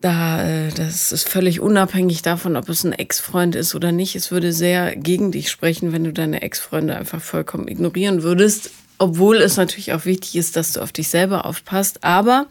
da, 0.00 0.42
äh, 0.42 0.70
das 0.72 1.12
ist 1.12 1.28
völlig 1.28 1.60
unabhängig 1.60 2.22
davon, 2.22 2.56
ob 2.56 2.68
es 2.68 2.82
ein 2.82 2.92
Ex-Freund 2.92 3.54
ist 3.54 3.76
oder 3.76 3.92
nicht. 3.92 4.16
Es 4.16 4.32
würde 4.32 4.52
sehr 4.52 4.96
gegen 4.96 5.30
dich 5.30 5.52
sprechen, 5.52 5.92
wenn 5.92 6.02
du 6.02 6.12
deine 6.12 6.42
Ex-Freunde 6.42 6.96
einfach 6.96 7.22
vollkommen 7.22 7.68
ignorieren 7.68 8.24
würdest. 8.24 8.72
Obwohl 8.98 9.36
es 9.36 9.56
natürlich 9.56 9.92
auch 9.92 10.04
wichtig 10.04 10.34
ist, 10.34 10.56
dass 10.56 10.72
du 10.72 10.80
auf 10.80 10.90
dich 10.90 11.06
selber 11.06 11.46
aufpasst. 11.46 12.02
Aber 12.02 12.46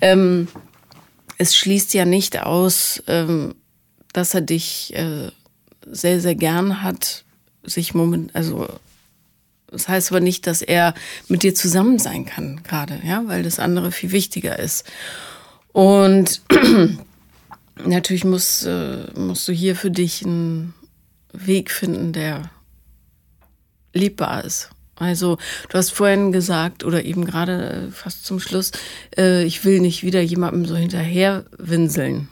ähm, 0.00 0.48
es 1.42 1.56
schließt 1.56 1.92
ja 1.92 2.04
nicht 2.04 2.40
aus, 2.40 3.02
ähm, 3.08 3.56
dass 4.12 4.32
er 4.32 4.42
dich 4.42 4.94
äh, 4.94 5.30
sehr, 5.90 6.20
sehr 6.20 6.36
gern 6.36 6.82
hat, 6.82 7.24
sich 7.64 7.94
moment, 7.94 8.34
also 8.34 8.68
das 9.66 9.88
heißt 9.88 10.12
aber 10.12 10.20
nicht, 10.20 10.46
dass 10.46 10.62
er 10.62 10.94
mit 11.28 11.42
dir 11.42 11.54
zusammen 11.54 11.98
sein 11.98 12.26
kann, 12.26 12.62
gerade, 12.62 13.00
ja, 13.04 13.26
weil 13.26 13.42
das 13.42 13.58
andere 13.58 13.90
viel 13.90 14.12
wichtiger 14.12 14.58
ist. 14.58 14.84
Und 15.72 16.42
natürlich 17.84 18.24
muss, 18.24 18.62
äh, 18.64 19.06
musst 19.18 19.48
du 19.48 19.52
hier 19.52 19.74
für 19.74 19.90
dich 19.90 20.24
einen 20.24 20.74
Weg 21.32 21.70
finden, 21.70 22.12
der 22.12 22.50
liebbar 23.94 24.44
ist. 24.44 24.70
Also 25.02 25.38
du 25.68 25.78
hast 25.78 25.90
vorhin 25.90 26.32
gesagt 26.32 26.84
oder 26.84 27.04
eben 27.04 27.24
gerade 27.24 27.88
äh, 27.88 27.90
fast 27.90 28.24
zum 28.24 28.40
Schluss, 28.40 28.72
äh, 29.16 29.44
ich 29.44 29.64
will 29.64 29.80
nicht 29.80 30.02
wieder 30.02 30.20
jemandem 30.22 30.64
so 30.64 30.76
hinterher 30.76 31.44
winseln. 31.58 32.28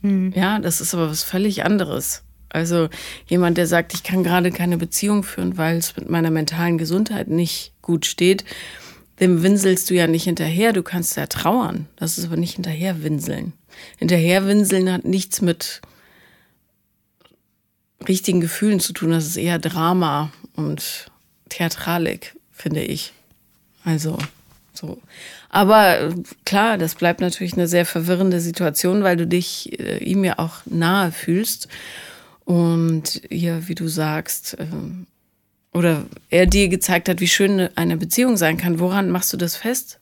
Mhm. 0.00 0.32
Ja, 0.34 0.58
das 0.58 0.80
ist 0.80 0.94
aber 0.94 1.10
was 1.10 1.22
völlig 1.22 1.64
anderes. 1.64 2.22
Also 2.48 2.88
jemand, 3.26 3.58
der 3.58 3.66
sagt, 3.66 3.94
ich 3.94 4.04
kann 4.04 4.22
gerade 4.22 4.52
keine 4.52 4.78
Beziehung 4.78 5.24
führen, 5.24 5.58
weil 5.58 5.76
es 5.76 5.96
mit 5.96 6.08
meiner 6.08 6.30
mentalen 6.30 6.78
Gesundheit 6.78 7.28
nicht 7.28 7.72
gut 7.82 8.06
steht, 8.06 8.44
dem 9.20 9.42
winselst 9.42 9.90
du 9.90 9.94
ja 9.94 10.06
nicht 10.06 10.24
hinterher, 10.24 10.72
du 10.72 10.82
kannst 10.82 11.16
ja 11.16 11.26
trauern. 11.26 11.86
Das 11.96 12.16
ist 12.16 12.26
aber 12.26 12.36
nicht 12.36 12.54
hinterher 12.54 13.02
winseln. 13.02 13.52
Hinterher 13.98 14.46
winseln 14.46 14.90
hat 14.92 15.04
nichts 15.04 15.40
mit 15.40 15.82
richtigen 18.08 18.40
Gefühlen 18.40 18.80
zu 18.80 18.92
tun, 18.92 19.10
das 19.10 19.26
ist 19.26 19.36
eher 19.36 19.58
Drama 19.58 20.30
und 20.54 21.10
Theatralik, 21.54 22.34
finde 22.52 22.82
ich. 22.82 23.12
Also 23.84 24.18
so. 24.72 25.00
Aber 25.50 26.12
klar, 26.44 26.78
das 26.78 26.96
bleibt 26.96 27.20
natürlich 27.20 27.52
eine 27.52 27.68
sehr 27.68 27.86
verwirrende 27.86 28.40
Situation, 28.40 29.04
weil 29.04 29.16
du 29.16 29.26
dich 29.26 29.78
äh, 29.78 29.98
ihm 29.98 30.24
ja 30.24 30.38
auch 30.38 30.62
nahe 30.66 31.12
fühlst. 31.12 31.68
Und 32.44 33.22
ihr, 33.30 33.68
wie 33.68 33.74
du 33.74 33.86
sagst, 33.88 34.58
äh, 34.58 34.66
oder 35.72 36.04
er 36.28 36.46
dir 36.46 36.68
gezeigt 36.68 37.08
hat, 37.08 37.20
wie 37.20 37.28
schön 37.28 37.68
eine 37.76 37.96
Beziehung 37.96 38.36
sein 38.36 38.56
kann. 38.56 38.80
Woran 38.80 39.10
machst 39.10 39.32
du 39.32 39.36
das 39.36 39.56
fest, 39.56 40.00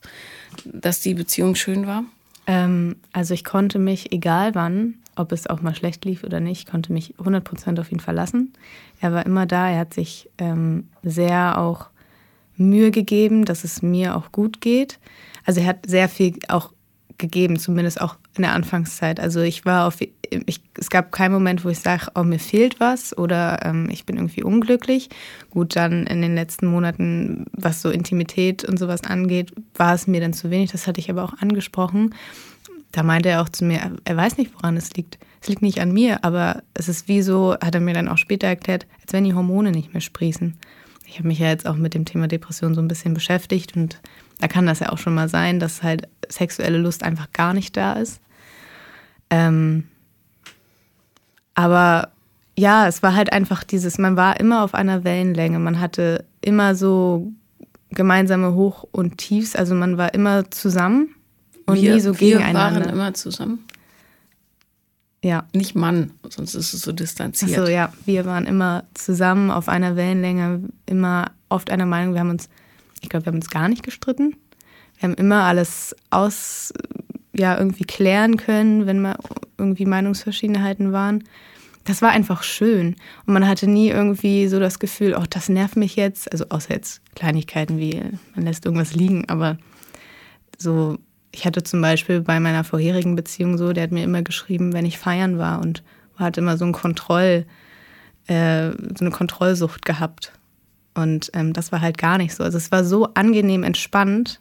dass 0.65 1.01
die 1.01 1.15
Beziehung 1.15 1.55
schön 1.55 1.87
war? 1.87 2.05
Ähm, 2.47 2.97
also 3.13 3.35
ich 3.35 3.45
konnte 3.45 3.79
mich, 3.79 4.11
egal 4.13 4.55
wann, 4.55 4.95
ob 5.17 5.33
es 5.33 5.47
auch 5.47 5.63
mal 5.63 5.75
schlecht 5.75 6.05
lief 6.05 6.25
oder 6.25 6.41
nicht, 6.41 6.71
konnte 6.71 6.93
mich 6.93 7.15
100% 7.17 7.81
auf 7.81 7.93
ihn 7.93 8.01
verlassen. 8.01 8.53
Er 9.01 9.13
war 9.13 9.27
immer 9.27 9.47
da, 9.47 9.69
er 9.69 9.81
hat 9.81 9.95
sich 9.95 10.31
ähm, 10.39 10.89
sehr 11.03 11.59
auch 11.59 11.87
Mühe 12.57 12.91
gegeben, 12.91 13.45
dass 13.45 13.65
es 13.65 13.83
mir 13.83 14.17
auch 14.17 14.33
gut 14.33 14.61
geht. 14.61 14.99
Also 15.45 15.61
er 15.61 15.67
hat 15.67 15.87
sehr 15.87 16.09
viel 16.09 16.39
auch 16.49 16.73
gegeben, 17.19 17.59
zumindest 17.59 18.01
auch 18.01 18.17
in 18.37 18.43
der 18.43 18.53
Anfangszeit. 18.53 19.21
Also 19.21 19.41
ich 19.41 19.65
war 19.65 19.87
auf, 19.87 20.01
ich, 20.01 20.61
es 20.79 20.91
gab 20.91 21.13
keinen 21.13 21.33
Moment, 21.33 21.65
wo 21.65 21.69
ich 21.69 21.79
sage, 21.79 22.09
oh, 22.15 22.23
mir 22.23 22.39
fehlt 22.39 22.81
was 22.81 23.17
oder 23.17 23.61
ähm, 23.65 23.89
ich 23.91 24.07
bin 24.07 24.17
irgendwie 24.17 24.43
unglücklich. 24.43 25.09
Gut, 25.51 25.77
dann 25.77 26.07
in 26.07 26.23
den 26.23 26.35
letzten 26.35 26.67
Monaten, 26.67 27.47
was 27.53 27.83
so 27.83 27.91
Intimität 27.91 28.65
und 28.65 28.79
sowas 28.79 29.05
angeht, 29.05 29.53
war 29.75 29.95
es 29.95 30.07
mir 30.07 30.21
dann 30.21 30.33
zu 30.33 30.51
wenig. 30.51 30.73
Das 30.73 30.87
hatte 30.87 31.01
ich 31.01 31.11
aber 31.11 31.25
auch 31.25 31.35
angesprochen. 31.39 32.15
Da 32.93 33.03
meinte 33.03 33.31
er 33.31 33.41
auch 33.41 33.49
zu 33.49 33.65
mir, 33.65 33.97
er 34.05 34.17
weiß 34.17 34.37
nicht, 34.37 34.55
woran 34.55 34.77
es 34.77 34.93
liegt. 34.93 35.19
es 35.41 35.49
liegt 35.49 35.63
nicht 35.63 35.81
an 35.81 35.93
mir, 35.93 36.25
aber 36.25 36.63
es 36.75 36.89
ist 36.89 37.09
wie 37.09 37.23
so, 37.23 37.55
hat 37.55 37.75
er 37.75 37.81
mir 37.81 37.95
dann 37.95 38.09
auch 38.09 38.19
später 38.19 38.47
erklärt, 38.47 38.87
als 39.01 39.15
wenn 39.15 39.25
die 39.25 39.35
Hormone 39.35 39.73
nicht 39.73 39.95
mehr 39.95 40.03
sprießen. 40.03 40.59
Ich 41.07 41.19
habe 41.19 41.29
mich 41.29 41.39
ja 41.39 41.49
jetzt 41.49 41.67
auch 41.67 41.77
mit 41.77 41.95
dem 41.95 42.05
Thema 42.05 42.29
Depression 42.29 42.75
so 42.75 42.83
ein 42.83 42.89
bisschen 42.89 43.15
beschäftigt 43.15 43.77
und 43.77 44.01
da 44.41 44.49
kann 44.49 44.67
das 44.67 44.81
ja 44.81 44.91
auch 44.91 44.99
schon 44.99 45.15
mal 45.15 45.29
sein, 45.29 45.59
dass 45.59 45.83
halt 45.83 46.09
sexuelle 46.29 46.79
Lust 46.79 47.03
einfach 47.03 47.33
gar 47.33 47.55
nicht 47.55 47.77
da 47.77 47.95
ist. 47.95 48.21
Ähm, 49.31 49.85
aber 51.55 52.11
ja, 52.59 52.87
es 52.87 53.03
war 53.03 53.15
halt 53.15 53.33
einfach 53.33 53.65
dieses, 53.65 53.99
man 53.99 54.17
war 54.17 54.39
immer 54.39 54.63
auf 54.63 54.75
einer 54.75 55.05
Wellenlänge, 55.05 55.59
man 55.59 55.81
hatte 55.81 56.27
immer 56.43 56.75
so 56.75 57.33
gemeinsame 57.91 58.55
Hoch- 58.55 58.87
und 58.91 59.19
Tiefs, 59.19 59.57
also 59.57 59.75
man 59.75 59.97
war 59.97 60.13
immer 60.13 60.51
zusammen 60.51 61.15
und 61.67 61.81
wir, 61.81 61.95
nie 61.95 62.01
so 62.01 62.13
gegeneinander. 62.13 62.81
Wir 62.81 62.87
waren 62.87 62.95
immer 62.95 63.15
zusammen. 63.15 63.65
Ja. 65.25 65.47
Nicht 65.53 65.75
Mann, 65.75 66.11
sonst 66.29 66.55
ist 66.55 66.75
es 66.75 66.83
so 66.83 66.93
distanziert. 66.93 67.53
Achso, 67.53 67.71
ja. 67.71 67.93
Wir 68.05 68.25
waren 68.25 68.47
immer 68.47 68.85
zusammen 68.95 69.51
auf 69.51 69.69
einer 69.69 69.95
Wellenlänge, 69.95 70.69
immer 70.87 71.31
oft 71.49 71.71
einer 71.71 71.87
Meinung. 71.87 72.15
Wir 72.15 72.21
haben 72.21 72.31
uns, 72.31 72.49
ich 73.01 73.09
glaube, 73.09 73.27
wir 73.27 73.31
haben 73.31 73.39
uns 73.39 73.51
gar 73.51 73.69
nicht 73.69 73.85
gestritten. 73.85 74.37
Wir 74.99 75.09
haben 75.09 75.15
immer 75.15 75.45
alles 75.45 75.95
aus, 76.11 76.73
ja, 77.33 77.57
irgendwie 77.57 77.85
klären 77.85 78.37
können, 78.37 78.87
wenn 78.87 79.01
mal 79.01 79.17
irgendwie 79.59 79.87
Meinungsverschiedenheiten 79.87 80.93
waren. 80.93 81.23
Das 81.85 82.03
war 82.03 82.11
einfach 82.11 82.43
schön. 82.43 82.97
Und 83.27 83.35
man 83.35 83.47
hatte 83.47 83.69
nie 83.69 83.89
irgendwie 83.89 84.49
so 84.49 84.61
das 84.61 84.79
Gefühl, 84.79 85.17
oh, 85.19 85.25
das 85.29 85.49
nervt 85.49 85.77
mich 85.77 85.97
jetzt. 85.97 86.31
Also 86.31 86.47
außer 86.49 86.75
jetzt 86.75 87.01
Kleinigkeiten 87.15 87.79
wie, 87.79 88.01
man 88.35 88.45
lässt 88.45 88.67
irgendwas 88.67 88.95
liegen, 88.95 89.29
aber 89.29 89.57
so 90.59 90.99
ich 91.33 91.47
hatte 91.47 91.63
zum 91.63 91.81
Beispiel 91.81 92.21
bei 92.21 92.39
meiner 92.41 92.63
vorherigen 92.63 93.17
Beziehung 93.17 93.57
so, 93.59 93.73
der 93.73 93.85
hat 93.85 93.91
mir 93.91 94.05
immer 94.05 94.23
geschrieben, 94.23 94.73
wenn 94.73 94.87
ich 94.87 94.99
feiern 94.99 95.39
war 95.39 95.61
und 95.61 95.83
hat 96.17 96.37
immer 96.37 96.59
so 96.59 96.65
ein 96.65 96.73
Kontroll, 96.73 97.47
äh, 98.27 98.71
so 98.71 99.01
eine 99.01 99.11
Kontrollsucht 99.11 99.85
gehabt. 99.85 100.33
Und 100.95 101.31
ähm, 101.33 101.55
das 101.55 101.73
war 101.73 101.81
halt 101.81 101.97
gar 101.97 102.19
nicht 102.19 102.35
so. 102.35 102.45
Also 102.45 102.59
es 102.59 102.71
war 102.71 102.85
so 102.85 103.15
angenehm 103.15 103.63
entspannt. 103.65 104.41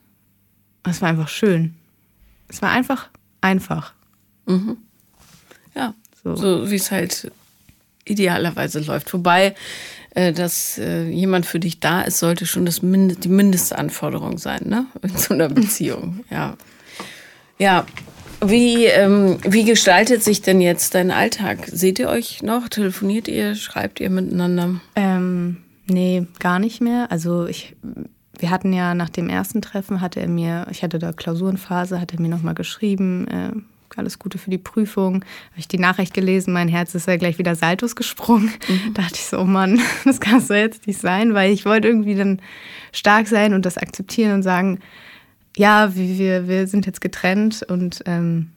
Es 0.83 1.01
war 1.01 1.09
einfach 1.09 1.29
schön. 1.29 1.75
Es 2.49 2.61
war 2.61 2.71
einfach 2.71 3.09
einfach. 3.39 3.93
Mhm. 4.45 4.77
Ja, 5.73 5.93
so, 6.23 6.35
so 6.35 6.69
wie 6.69 6.75
es 6.75 6.91
halt 6.91 7.31
idealerweise 8.03 8.79
läuft. 8.81 9.13
Wobei, 9.13 9.55
äh, 10.11 10.33
dass 10.33 10.77
äh, 10.77 11.07
jemand 11.07 11.45
für 11.45 11.59
dich 11.59 11.79
da 11.79 12.01
ist, 12.01 12.19
sollte 12.19 12.45
schon 12.45 12.65
das 12.65 12.81
Mind 12.81 13.23
die 13.23 13.29
Mindestanforderung 13.29 14.37
sein, 14.37 14.63
ne? 14.65 14.87
In 15.01 15.17
so 15.17 15.33
einer 15.33 15.47
Beziehung, 15.49 16.25
ja. 16.29 16.57
Ja, 17.61 17.85
wie, 18.43 18.85
ähm, 18.85 19.37
wie 19.43 19.65
gestaltet 19.65 20.23
sich 20.23 20.41
denn 20.41 20.61
jetzt 20.61 20.95
dein 20.95 21.11
Alltag? 21.11 21.67
Seht 21.67 21.99
ihr 21.99 22.09
euch 22.09 22.41
noch? 22.41 22.69
Telefoniert 22.69 23.27
ihr? 23.27 23.53
Schreibt 23.53 23.99
ihr 23.99 24.09
miteinander? 24.09 24.81
Ähm, 24.95 25.57
nee, 25.85 26.25
gar 26.39 26.57
nicht 26.57 26.81
mehr. 26.81 27.11
Also 27.11 27.45
ich, 27.45 27.75
wir 28.39 28.49
hatten 28.49 28.73
ja 28.73 28.95
nach 28.95 29.09
dem 29.09 29.29
ersten 29.29 29.61
Treffen, 29.61 30.01
hatte 30.01 30.21
er 30.21 30.27
mir, 30.27 30.65
ich 30.71 30.81
hatte 30.81 30.97
da 30.97 31.13
Klausurenphase, 31.13 32.01
hat 32.01 32.13
er 32.13 32.19
mir 32.19 32.29
nochmal 32.29 32.55
geschrieben, 32.55 33.27
äh, 33.27 33.51
alles 33.95 34.17
Gute 34.17 34.39
für 34.39 34.49
die 34.49 34.57
Prüfung. 34.57 35.23
Habe 35.51 35.59
ich 35.59 35.67
die 35.67 35.77
Nachricht 35.77 36.15
gelesen, 36.15 36.53
mein 36.53 36.67
Herz 36.67 36.95
ist 36.95 37.07
ja 37.07 37.17
gleich 37.17 37.37
wieder 37.37 37.53
Saltos 37.53 37.95
gesprungen. 37.95 38.51
Mhm. 38.67 38.95
Da 38.95 39.03
dachte 39.03 39.17
ich 39.17 39.25
so, 39.25 39.37
oh 39.37 39.45
Mann, 39.45 39.79
das 40.03 40.19
kann 40.19 40.41
so 40.41 40.55
jetzt 40.55 40.87
nicht 40.87 40.99
sein, 40.99 41.35
weil 41.35 41.51
ich 41.51 41.65
wollte 41.65 41.89
irgendwie 41.89 42.15
dann 42.15 42.41
stark 42.91 43.27
sein 43.27 43.53
und 43.53 43.67
das 43.67 43.77
akzeptieren 43.77 44.33
und 44.33 44.41
sagen, 44.41 44.79
ja, 45.57 45.95
wir, 45.95 46.47
wir 46.47 46.67
sind 46.67 46.85
jetzt 46.85 47.01
getrennt 47.01 47.63
und 47.67 48.03
ähm, 48.05 48.51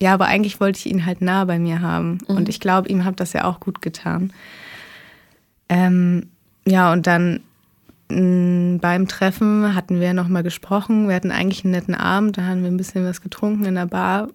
ja, 0.00 0.12
aber 0.14 0.26
eigentlich 0.26 0.60
wollte 0.60 0.78
ich 0.78 0.86
ihn 0.86 1.06
halt 1.06 1.22
nah 1.22 1.44
bei 1.44 1.58
mir 1.58 1.80
haben. 1.80 2.18
Mhm. 2.28 2.36
Und 2.36 2.48
ich 2.48 2.60
glaube, 2.60 2.88
ihm 2.88 3.04
hat 3.04 3.20
das 3.20 3.32
ja 3.32 3.44
auch 3.44 3.60
gut 3.60 3.80
getan. 3.80 4.32
Ähm, 5.68 6.28
ja, 6.66 6.92
und 6.92 7.06
dann 7.06 7.40
mh, 8.10 8.20
mm, 8.20 8.78
beim 8.80 9.08
Treffen 9.08 9.74
hatten 9.74 10.00
wir 10.00 10.12
nochmal 10.12 10.42
gesprochen. 10.42 11.08
Wir 11.08 11.16
hatten 11.16 11.30
eigentlich 11.30 11.64
einen 11.64 11.72
netten 11.72 11.94
Abend, 11.94 12.38
da 12.38 12.42
haben 12.42 12.62
wir 12.62 12.70
ein 12.70 12.76
bisschen 12.76 13.04
was 13.04 13.20
getrunken 13.20 13.64
in 13.64 13.74
der 13.74 13.86
Bar. 13.86 14.28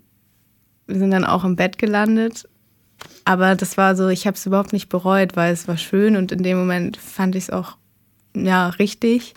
Wir 0.88 0.98
sind 0.98 1.12
dann 1.12 1.26
auch 1.26 1.44
im 1.44 1.56
Bett 1.56 1.78
gelandet. 1.78 2.48
Aber 3.24 3.56
das 3.56 3.78
war 3.78 3.96
so, 3.96 4.10
ich 4.10 4.28
habe 4.28 4.36
es 4.36 4.46
überhaupt 4.46 4.74
nicht 4.74 4.90
bereut, 4.90 5.36
weil 5.36 5.54
es 5.54 5.68
war 5.68 5.78
schön 5.78 6.16
und 6.16 6.32
in 6.32 6.44
dem 6.44 6.58
Moment 6.58 6.98
fand 6.98 7.36
ich 7.36 7.46
es 7.46 7.50
auch 7.50 7.78
ja 8.36 8.70
richtig. 8.70 9.34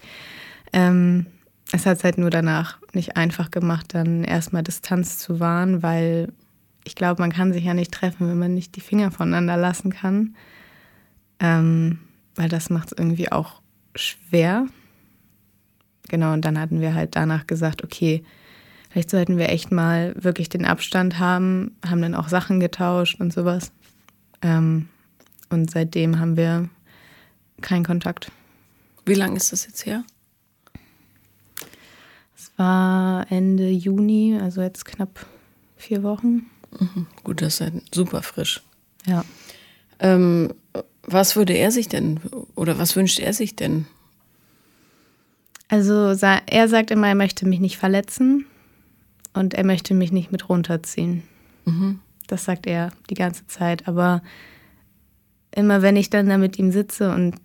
Ähm, 0.72 1.26
es 1.72 1.86
hat 1.86 1.98
es 1.98 2.04
halt 2.04 2.18
nur 2.18 2.30
danach 2.30 2.78
nicht 2.92 3.16
einfach 3.16 3.50
gemacht, 3.50 3.94
dann 3.94 4.24
erstmal 4.24 4.62
Distanz 4.62 5.18
zu 5.18 5.40
wahren, 5.40 5.82
weil 5.82 6.32
ich 6.84 6.94
glaube, 6.94 7.22
man 7.22 7.32
kann 7.32 7.52
sich 7.52 7.64
ja 7.64 7.74
nicht 7.74 7.92
treffen, 7.92 8.28
wenn 8.28 8.38
man 8.38 8.54
nicht 8.54 8.76
die 8.76 8.80
Finger 8.80 9.10
voneinander 9.10 9.56
lassen 9.56 9.92
kann. 9.92 10.36
Ähm, 11.40 11.98
weil 12.36 12.48
das 12.48 12.70
macht 12.70 12.92
es 12.92 12.98
irgendwie 12.98 13.32
auch 13.32 13.62
schwer. 13.94 14.66
Genau, 16.08 16.32
und 16.32 16.44
dann 16.44 16.60
hatten 16.60 16.80
wir 16.80 16.94
halt 16.94 17.16
danach 17.16 17.46
gesagt, 17.46 17.82
okay, 17.82 18.22
vielleicht 18.90 19.10
sollten 19.10 19.38
wir 19.38 19.48
echt 19.48 19.72
mal 19.72 20.14
wirklich 20.16 20.48
den 20.48 20.66
Abstand 20.66 21.18
haben, 21.18 21.76
haben 21.84 22.02
dann 22.02 22.14
auch 22.14 22.28
Sachen 22.28 22.60
getauscht 22.60 23.20
und 23.20 23.32
sowas. 23.32 23.72
Ähm, 24.42 24.88
und 25.48 25.70
seitdem 25.70 26.18
haben 26.18 26.36
wir 26.36 26.68
keinen 27.62 27.84
Kontakt. 27.84 28.30
Wie 29.06 29.14
lange 29.14 29.36
ist 29.36 29.52
das 29.52 29.66
jetzt 29.66 29.86
her? 29.86 30.04
War 32.56 33.30
Ende 33.30 33.68
Juni, 33.68 34.38
also 34.40 34.62
jetzt 34.62 34.84
knapp 34.84 35.26
vier 35.76 36.02
Wochen. 36.02 36.50
Mhm. 36.78 37.06
Gut, 37.22 37.42
das 37.42 37.54
ist 37.54 37.60
ja 37.60 37.80
super 37.92 38.22
frisch. 38.22 38.62
Ja. 39.06 39.24
Ähm, 39.98 40.54
was 41.02 41.36
würde 41.36 41.52
er 41.52 41.70
sich 41.70 41.88
denn 41.88 42.20
oder 42.54 42.78
was 42.78 42.96
wünscht 42.96 43.18
er 43.18 43.32
sich 43.32 43.56
denn? 43.56 43.86
Also 45.68 46.14
er 46.14 46.68
sagt 46.68 46.90
immer, 46.90 47.08
er 47.08 47.14
möchte 47.14 47.46
mich 47.46 47.60
nicht 47.60 47.78
verletzen 47.78 48.46
und 49.32 49.54
er 49.54 49.64
möchte 49.64 49.94
mich 49.94 50.12
nicht 50.12 50.30
mit 50.30 50.48
runterziehen. 50.48 51.22
Mhm. 51.64 52.00
Das 52.26 52.44
sagt 52.44 52.66
er 52.66 52.90
die 53.10 53.14
ganze 53.14 53.46
Zeit. 53.46 53.88
Aber 53.88 54.22
immer 55.54 55.82
wenn 55.82 55.96
ich 55.96 56.10
dann 56.10 56.28
da 56.28 56.38
mit 56.38 56.58
ihm 56.58 56.70
sitze 56.70 57.12
und 57.12 57.36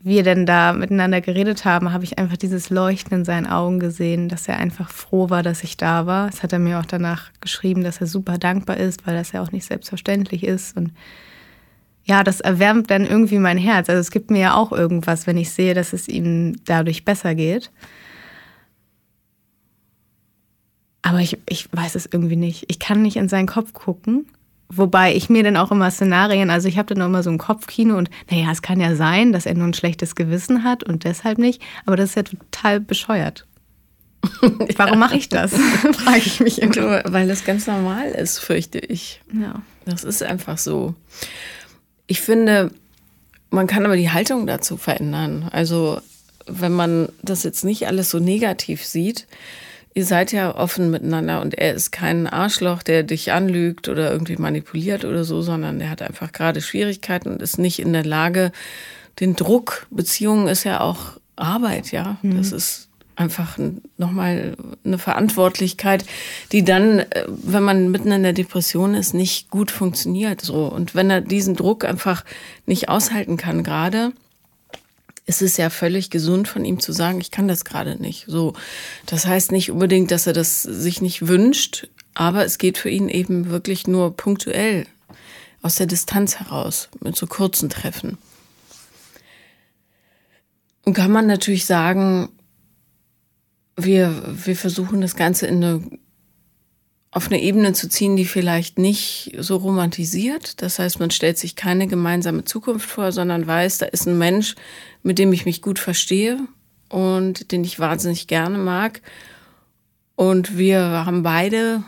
wir 0.00 0.22
denn 0.22 0.46
da 0.46 0.72
miteinander 0.72 1.20
geredet 1.20 1.64
haben, 1.64 1.92
habe 1.92 2.04
ich 2.04 2.18
einfach 2.18 2.36
dieses 2.36 2.70
Leuchten 2.70 3.18
in 3.18 3.24
seinen 3.24 3.46
Augen 3.46 3.80
gesehen, 3.80 4.28
dass 4.28 4.46
er 4.48 4.58
einfach 4.58 4.90
froh 4.90 5.28
war, 5.28 5.42
dass 5.42 5.64
ich 5.64 5.76
da 5.76 6.06
war. 6.06 6.28
Das 6.30 6.42
hat 6.42 6.52
er 6.52 6.60
mir 6.60 6.78
auch 6.78 6.86
danach 6.86 7.30
geschrieben, 7.40 7.82
dass 7.82 8.00
er 8.00 8.06
super 8.06 8.38
dankbar 8.38 8.76
ist, 8.76 9.06
weil 9.06 9.16
das 9.16 9.32
ja 9.32 9.42
auch 9.42 9.50
nicht 9.50 9.66
selbstverständlich 9.66 10.44
ist. 10.44 10.76
Und 10.76 10.92
ja, 12.04 12.22
das 12.22 12.40
erwärmt 12.40 12.90
dann 12.90 13.06
irgendwie 13.06 13.38
mein 13.38 13.58
Herz. 13.58 13.88
Also 13.88 14.00
es 14.00 14.12
gibt 14.12 14.30
mir 14.30 14.40
ja 14.40 14.54
auch 14.54 14.70
irgendwas, 14.70 15.26
wenn 15.26 15.36
ich 15.36 15.50
sehe, 15.50 15.74
dass 15.74 15.92
es 15.92 16.06
ihm 16.06 16.56
dadurch 16.64 17.04
besser 17.04 17.34
geht. 17.34 17.72
Aber 21.02 21.18
ich, 21.18 21.38
ich 21.48 21.68
weiß 21.72 21.96
es 21.96 22.06
irgendwie 22.06 22.36
nicht. 22.36 22.66
Ich 22.68 22.78
kann 22.78 23.02
nicht 23.02 23.16
in 23.16 23.28
seinen 23.28 23.46
Kopf 23.46 23.72
gucken 23.72 24.26
Wobei 24.70 25.14
ich 25.14 25.30
mir 25.30 25.42
dann 25.42 25.56
auch 25.56 25.70
immer 25.70 25.90
Szenarien, 25.90 26.50
also 26.50 26.68
ich 26.68 26.76
habe 26.76 26.94
dann 26.94 27.02
auch 27.02 27.06
immer 27.06 27.22
so 27.22 27.30
ein 27.30 27.38
Kopfkino 27.38 27.96
und 27.96 28.10
naja, 28.30 28.50
es 28.52 28.60
kann 28.60 28.80
ja 28.80 28.94
sein, 28.96 29.32
dass 29.32 29.46
er 29.46 29.54
nur 29.54 29.66
ein 29.66 29.74
schlechtes 29.74 30.14
Gewissen 30.14 30.62
hat 30.62 30.84
und 30.84 31.04
deshalb 31.04 31.38
nicht, 31.38 31.62
aber 31.86 31.96
das 31.96 32.10
ist 32.10 32.16
ja 32.16 32.22
total 32.24 32.80
bescheuert. 32.80 33.46
Warum 34.76 34.98
mache 34.98 35.16
ich 35.16 35.28
das? 35.28 35.52
Frage 35.92 36.22
ich 36.24 36.40
mich 36.40 36.60
immer. 36.60 37.02
Weil 37.06 37.28
das 37.28 37.44
ganz 37.44 37.66
normal 37.66 38.10
ist, 38.10 38.38
fürchte 38.38 38.78
ich. 38.78 39.22
Ja. 39.32 39.62
Das 39.84 40.04
ist 40.04 40.22
einfach 40.22 40.58
so. 40.58 40.94
Ich 42.06 42.20
finde, 42.20 42.70
man 43.50 43.66
kann 43.66 43.86
aber 43.86 43.96
die 43.96 44.10
Haltung 44.10 44.46
dazu 44.46 44.76
verändern. 44.76 45.48
Also, 45.50 46.00
wenn 46.46 46.72
man 46.72 47.08
das 47.22 47.42
jetzt 47.42 47.64
nicht 47.64 47.86
alles 47.86 48.10
so 48.10 48.18
negativ 48.18 48.84
sieht, 48.84 49.26
ihr 49.98 50.04
seid 50.04 50.30
ja 50.30 50.54
offen 50.54 50.92
miteinander 50.92 51.40
und 51.40 51.58
er 51.58 51.74
ist 51.74 51.90
kein 51.90 52.28
Arschloch, 52.28 52.84
der 52.84 53.02
dich 53.02 53.32
anlügt 53.32 53.88
oder 53.88 54.12
irgendwie 54.12 54.36
manipuliert 54.36 55.04
oder 55.04 55.24
so, 55.24 55.42
sondern 55.42 55.80
er 55.80 55.90
hat 55.90 56.02
einfach 56.02 56.30
gerade 56.30 56.60
Schwierigkeiten 56.60 57.32
und 57.32 57.42
ist 57.42 57.58
nicht 57.58 57.80
in 57.80 57.92
der 57.92 58.04
Lage, 58.04 58.52
den 59.18 59.34
Druck, 59.34 59.88
Beziehungen 59.90 60.46
ist 60.46 60.62
ja 60.62 60.78
auch 60.78 61.18
Arbeit, 61.34 61.90
ja. 61.90 62.16
Mhm. 62.22 62.36
Das 62.36 62.52
ist 62.52 62.88
einfach 63.16 63.58
nochmal 63.96 64.56
eine 64.84 64.98
Verantwortlichkeit, 64.98 66.04
die 66.52 66.64
dann, 66.64 67.00
äh, 67.00 67.24
wenn 67.26 67.64
man 67.64 67.90
mitten 67.90 68.12
in 68.12 68.22
der 68.22 68.32
Depression 68.32 68.94
ist, 68.94 69.14
nicht 69.14 69.50
gut 69.50 69.72
funktioniert. 69.72 70.40
So. 70.40 70.66
Und 70.66 70.94
wenn 70.94 71.10
er 71.10 71.22
diesen 71.22 71.56
Druck 71.56 71.84
einfach 71.84 72.24
nicht 72.66 72.88
aushalten 72.88 73.36
kann, 73.36 73.64
gerade, 73.64 74.12
ist 75.28 75.42
es 75.42 75.58
ja 75.58 75.68
völlig 75.68 76.08
gesund 76.08 76.48
von 76.48 76.64
ihm 76.64 76.80
zu 76.80 76.90
sagen, 76.90 77.20
ich 77.20 77.30
kann 77.30 77.48
das 77.48 77.66
gerade 77.66 78.00
nicht. 78.00 78.24
So, 78.28 78.54
das 79.04 79.26
heißt 79.26 79.52
nicht 79.52 79.70
unbedingt, 79.70 80.10
dass 80.10 80.26
er 80.26 80.32
das 80.32 80.62
sich 80.62 81.02
nicht 81.02 81.28
wünscht, 81.28 81.88
aber 82.14 82.46
es 82.46 82.56
geht 82.56 82.78
für 82.78 82.88
ihn 82.88 83.10
eben 83.10 83.50
wirklich 83.50 83.86
nur 83.86 84.16
punktuell 84.16 84.86
aus 85.60 85.74
der 85.74 85.86
Distanz 85.86 86.36
heraus 86.36 86.88
mit 87.00 87.14
so 87.14 87.26
kurzen 87.26 87.68
Treffen. 87.68 88.16
Und 90.86 90.94
kann 90.94 91.12
man 91.12 91.26
natürlich 91.26 91.66
sagen, 91.66 92.30
wir, 93.76 94.34
wir 94.46 94.56
versuchen 94.56 95.02
das 95.02 95.14
Ganze 95.14 95.46
in 95.46 95.62
eine 95.62 95.82
auf 97.10 97.28
eine 97.28 97.40
Ebene 97.40 97.72
zu 97.72 97.88
ziehen, 97.88 98.16
die 98.16 98.26
vielleicht 98.26 98.78
nicht 98.78 99.34
so 99.38 99.56
romantisiert. 99.56 100.60
Das 100.62 100.78
heißt, 100.78 101.00
man 101.00 101.10
stellt 101.10 101.38
sich 101.38 101.56
keine 101.56 101.86
gemeinsame 101.86 102.44
Zukunft 102.44 102.88
vor, 102.88 103.12
sondern 103.12 103.46
weiß, 103.46 103.78
da 103.78 103.86
ist 103.86 104.06
ein 104.06 104.18
Mensch, 104.18 104.54
mit 105.02 105.18
dem 105.18 105.32
ich 105.32 105.46
mich 105.46 105.62
gut 105.62 105.78
verstehe 105.78 106.38
und 106.88 107.50
den 107.50 107.64
ich 107.64 107.78
wahnsinnig 107.78 108.26
gerne 108.26 108.58
mag. 108.58 109.00
Und 110.16 110.58
wir 110.58 110.80
haben 110.82 111.22
beide 111.22 111.82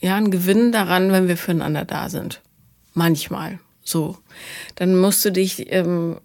ja 0.00 0.16
einen 0.16 0.30
Gewinn 0.30 0.72
daran, 0.72 1.12
wenn 1.12 1.28
wir 1.28 1.36
füreinander 1.36 1.84
da 1.84 2.08
sind. 2.08 2.40
Manchmal 2.94 3.58
so. 3.84 4.16
Dann 4.76 4.96
musst 4.96 5.24
du 5.24 5.32
dich 5.32 5.72
ähm, 5.72 6.18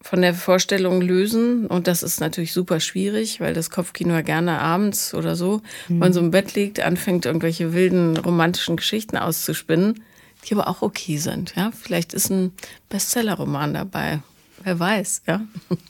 von 0.00 0.22
der 0.22 0.34
Vorstellung 0.34 1.00
lösen. 1.00 1.66
Und 1.66 1.86
das 1.86 2.02
ist 2.02 2.20
natürlich 2.20 2.52
super 2.52 2.80
schwierig, 2.80 3.40
weil 3.40 3.54
das 3.54 3.70
Kopfkino 3.70 4.14
ja 4.14 4.22
gerne 4.22 4.60
abends 4.60 5.14
oder 5.14 5.36
so, 5.36 5.56
mhm. 5.56 5.60
wenn 5.88 5.98
man 5.98 6.12
so 6.12 6.20
im 6.20 6.30
Bett 6.30 6.54
liegt, 6.54 6.80
anfängt, 6.80 7.26
irgendwelche 7.26 7.72
wilden 7.72 8.16
romantischen 8.16 8.76
Geschichten 8.76 9.16
auszuspinnen, 9.16 10.02
die 10.44 10.54
aber 10.54 10.68
auch 10.68 10.82
okay 10.82 11.18
sind. 11.18 11.54
Ja, 11.56 11.72
vielleicht 11.72 12.14
ist 12.14 12.30
ein 12.30 12.52
Bestseller-Roman 12.88 13.74
dabei. 13.74 14.20
Wer 14.62 14.78
weiß, 14.78 15.22
ja. 15.26 15.40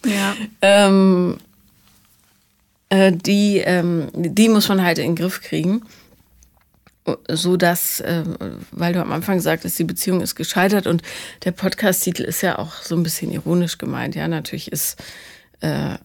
Ja. 0.04 0.36
ähm, 0.62 1.38
äh, 2.88 3.12
die, 3.12 3.58
ähm, 3.58 4.08
die 4.14 4.48
muss 4.48 4.68
man 4.68 4.82
halt 4.82 4.98
in 4.98 5.10
den 5.10 5.16
Griff 5.16 5.40
kriegen 5.42 5.82
so 7.28 7.56
dass, 7.56 8.00
äh, 8.00 8.24
weil 8.70 8.92
du 8.92 9.00
am 9.00 9.12
Anfang 9.12 9.40
sagtest, 9.40 9.78
die 9.78 9.84
Beziehung 9.84 10.20
ist 10.20 10.34
gescheitert 10.34 10.86
und 10.86 11.02
der 11.44 11.52
Podcast-Titel 11.52 12.22
ist 12.22 12.42
ja 12.42 12.58
auch 12.58 12.74
so 12.82 12.96
ein 12.96 13.02
bisschen 13.02 13.30
ironisch 13.30 13.78
gemeint. 13.78 14.14
Ja, 14.14 14.28
natürlich 14.28 14.72
ist, 14.72 15.02
äh, 15.60 15.96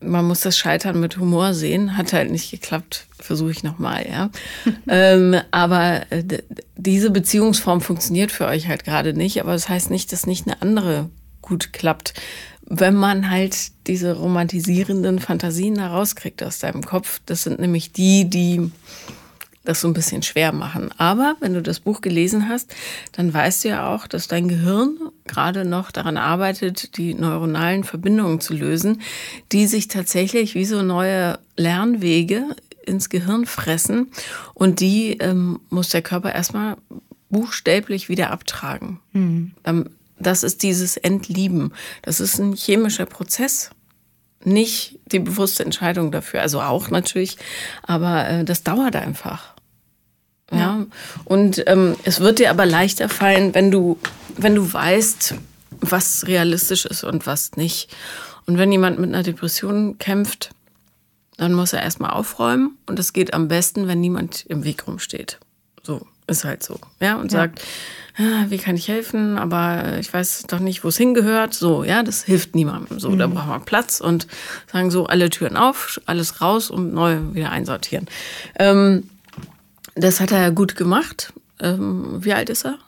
man 0.00 0.24
muss 0.24 0.40
das 0.40 0.56
Scheitern 0.56 0.98
mit 0.98 1.18
Humor 1.18 1.54
sehen. 1.54 1.96
Hat 1.96 2.12
halt 2.12 2.30
nicht 2.30 2.50
geklappt, 2.50 3.06
versuche 3.18 3.50
ich 3.50 3.62
nochmal, 3.62 4.06
ja. 4.08 4.30
ähm, 4.88 5.36
aber 5.50 6.02
äh, 6.10 6.24
diese 6.76 7.10
Beziehungsform 7.10 7.80
funktioniert 7.80 8.32
für 8.32 8.46
euch 8.46 8.68
halt 8.68 8.84
gerade 8.84 9.12
nicht, 9.12 9.40
aber 9.40 9.52
das 9.52 9.68
heißt 9.68 9.90
nicht, 9.90 10.12
dass 10.12 10.26
nicht 10.26 10.46
eine 10.46 10.62
andere 10.62 11.10
gut 11.42 11.72
klappt. 11.72 12.14
Wenn 12.72 12.94
man 12.94 13.30
halt 13.30 13.56
diese 13.88 14.16
romantisierenden 14.16 15.18
Fantasien 15.18 15.74
da 15.74 15.88
rauskriegt 15.88 16.42
aus 16.42 16.60
deinem 16.60 16.84
Kopf, 16.84 17.20
das 17.26 17.42
sind 17.42 17.58
nämlich 17.58 17.92
die, 17.92 18.30
die 18.30 18.70
das 19.70 19.80
so 19.80 19.88
ein 19.88 19.94
bisschen 19.94 20.22
schwer 20.22 20.52
machen. 20.52 20.90
Aber 20.98 21.36
wenn 21.38 21.54
du 21.54 21.62
das 21.62 21.78
Buch 21.78 22.00
gelesen 22.00 22.48
hast, 22.48 22.74
dann 23.12 23.32
weißt 23.32 23.64
du 23.64 23.68
ja 23.68 23.94
auch, 23.94 24.08
dass 24.08 24.26
dein 24.26 24.48
Gehirn 24.48 24.98
gerade 25.26 25.64
noch 25.64 25.92
daran 25.92 26.16
arbeitet, 26.16 26.96
die 26.96 27.14
neuronalen 27.14 27.84
Verbindungen 27.84 28.40
zu 28.40 28.52
lösen, 28.52 29.00
die 29.52 29.68
sich 29.68 29.86
tatsächlich 29.86 30.56
wie 30.56 30.64
so 30.64 30.82
neue 30.82 31.38
Lernwege 31.56 32.44
ins 32.84 33.10
Gehirn 33.10 33.46
fressen 33.46 34.10
und 34.54 34.80
die 34.80 35.18
ähm, 35.18 35.60
muss 35.70 35.90
der 35.90 36.02
Körper 36.02 36.34
erstmal 36.34 36.76
buchstäblich 37.28 38.08
wieder 38.08 38.30
abtragen. 38.32 38.98
Mhm. 39.12 39.52
Das 40.18 40.42
ist 40.42 40.64
dieses 40.64 40.96
Entlieben. 40.96 41.72
Das 42.02 42.18
ist 42.18 42.40
ein 42.40 42.54
chemischer 42.54 43.06
Prozess 43.06 43.70
nicht 44.44 44.98
die 45.06 45.18
bewusste 45.18 45.64
Entscheidung 45.64 46.10
dafür. 46.10 46.40
Also 46.40 46.60
auch 46.60 46.90
natürlich, 46.90 47.36
aber 47.82 48.28
äh, 48.28 48.44
das 48.44 48.62
dauert 48.62 48.96
einfach. 48.96 49.54
Ja. 50.50 50.58
ja. 50.58 50.86
Und 51.24 51.62
ähm, 51.66 51.96
es 52.04 52.20
wird 52.20 52.38
dir 52.38 52.50
aber 52.50 52.66
leichter 52.66 53.08
fallen, 53.08 53.54
wenn 53.54 53.70
du, 53.70 53.98
wenn 54.36 54.54
du 54.54 54.72
weißt, 54.72 55.34
was 55.80 56.26
realistisch 56.26 56.84
ist 56.84 57.04
und 57.04 57.26
was 57.26 57.52
nicht. 57.56 57.94
Und 58.46 58.58
wenn 58.58 58.72
jemand 58.72 58.98
mit 58.98 59.08
einer 59.08 59.22
Depression 59.22 59.98
kämpft, 59.98 60.50
dann 61.36 61.54
muss 61.54 61.72
er 61.72 61.82
erstmal 61.82 62.10
aufräumen. 62.10 62.76
Und 62.86 62.98
das 62.98 63.12
geht 63.12 63.32
am 63.32 63.48
besten, 63.48 63.88
wenn 63.88 64.00
niemand 64.00 64.44
im 64.46 64.64
Weg 64.64 64.86
rumsteht. 64.86 65.38
So, 65.82 66.06
ist 66.26 66.44
halt 66.44 66.62
so. 66.62 66.78
Ja, 67.00 67.16
und 67.16 67.32
ja. 67.32 67.40
sagt, 67.40 67.62
ah, 68.18 68.46
wie 68.48 68.58
kann 68.58 68.76
ich 68.76 68.88
helfen, 68.88 69.38
aber 69.38 69.98
ich 69.98 70.12
weiß 70.12 70.44
doch 70.48 70.58
nicht, 70.58 70.84
wo 70.84 70.88
es 70.88 70.96
hingehört. 70.96 71.54
So, 71.54 71.84
ja, 71.84 72.02
das 72.02 72.24
hilft 72.24 72.54
niemandem. 72.54 73.00
So, 73.00 73.10
mhm. 73.10 73.18
da 73.18 73.26
braucht 73.26 73.48
man 73.48 73.64
Platz 73.64 74.00
und 74.00 74.26
sagen 74.70 74.90
so, 74.90 75.06
alle 75.06 75.30
Türen 75.30 75.56
auf, 75.56 76.00
alles 76.06 76.40
raus 76.40 76.70
und 76.70 76.92
neu 76.92 77.18
wieder 77.32 77.50
einsortieren. 77.50 78.06
Ähm, 78.58 79.08
das 79.94 80.20
hat 80.20 80.32
er 80.32 80.40
ja 80.40 80.50
gut 80.50 80.76
gemacht. 80.76 81.32
Ähm, 81.60 82.24
wie 82.24 82.32
alt 82.32 82.48
ist 82.48 82.64
er? 82.64 82.78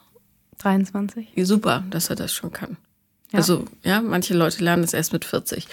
23. 0.58 1.28
Super, 1.42 1.84
dass 1.90 2.10
er 2.10 2.16
das 2.16 2.32
schon 2.32 2.52
kann. 2.52 2.76
Ja. 3.32 3.38
Also, 3.38 3.64
ja, 3.82 4.00
manche 4.00 4.34
Leute 4.34 4.62
lernen 4.62 4.82
das 4.82 4.94
erst 4.94 5.12
mit 5.12 5.24
40. 5.24 5.66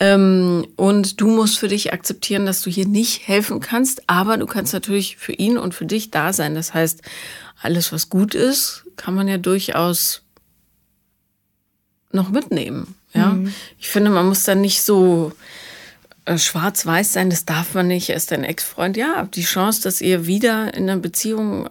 Ähm, 0.00 0.66
und 0.76 1.20
du 1.20 1.28
musst 1.28 1.58
für 1.58 1.68
dich 1.68 1.92
akzeptieren, 1.92 2.46
dass 2.46 2.62
du 2.62 2.70
hier 2.70 2.86
nicht 2.86 3.26
helfen 3.28 3.60
kannst, 3.60 4.08
aber 4.08 4.36
du 4.36 4.46
kannst 4.46 4.72
natürlich 4.72 5.16
für 5.16 5.32
ihn 5.32 5.56
und 5.56 5.74
für 5.74 5.86
dich 5.86 6.10
da 6.10 6.32
sein. 6.32 6.54
Das 6.54 6.74
heißt, 6.74 7.02
alles, 7.62 7.92
was 7.92 8.10
gut 8.10 8.34
ist, 8.34 8.84
kann 8.96 9.14
man 9.14 9.28
ja 9.28 9.38
durchaus 9.38 10.22
noch 12.12 12.30
mitnehmen. 12.30 12.94
Ja, 13.12 13.30
mhm. 13.30 13.54
ich 13.78 13.88
finde, 13.88 14.10
man 14.10 14.26
muss 14.26 14.44
da 14.44 14.54
nicht 14.54 14.82
so 14.82 15.32
schwarz-weiß 16.26 17.12
sein, 17.12 17.30
das 17.30 17.44
darf 17.44 17.74
man 17.74 17.86
nicht, 17.86 18.08
er 18.08 18.16
ist 18.16 18.30
dein 18.30 18.44
Ex-Freund. 18.44 18.96
Ja, 18.96 19.26
die 19.26 19.42
Chance, 19.42 19.82
dass 19.82 20.00
ihr 20.00 20.26
wieder 20.26 20.74
in 20.74 20.88
einer 20.88 21.00
Beziehung 21.00 21.68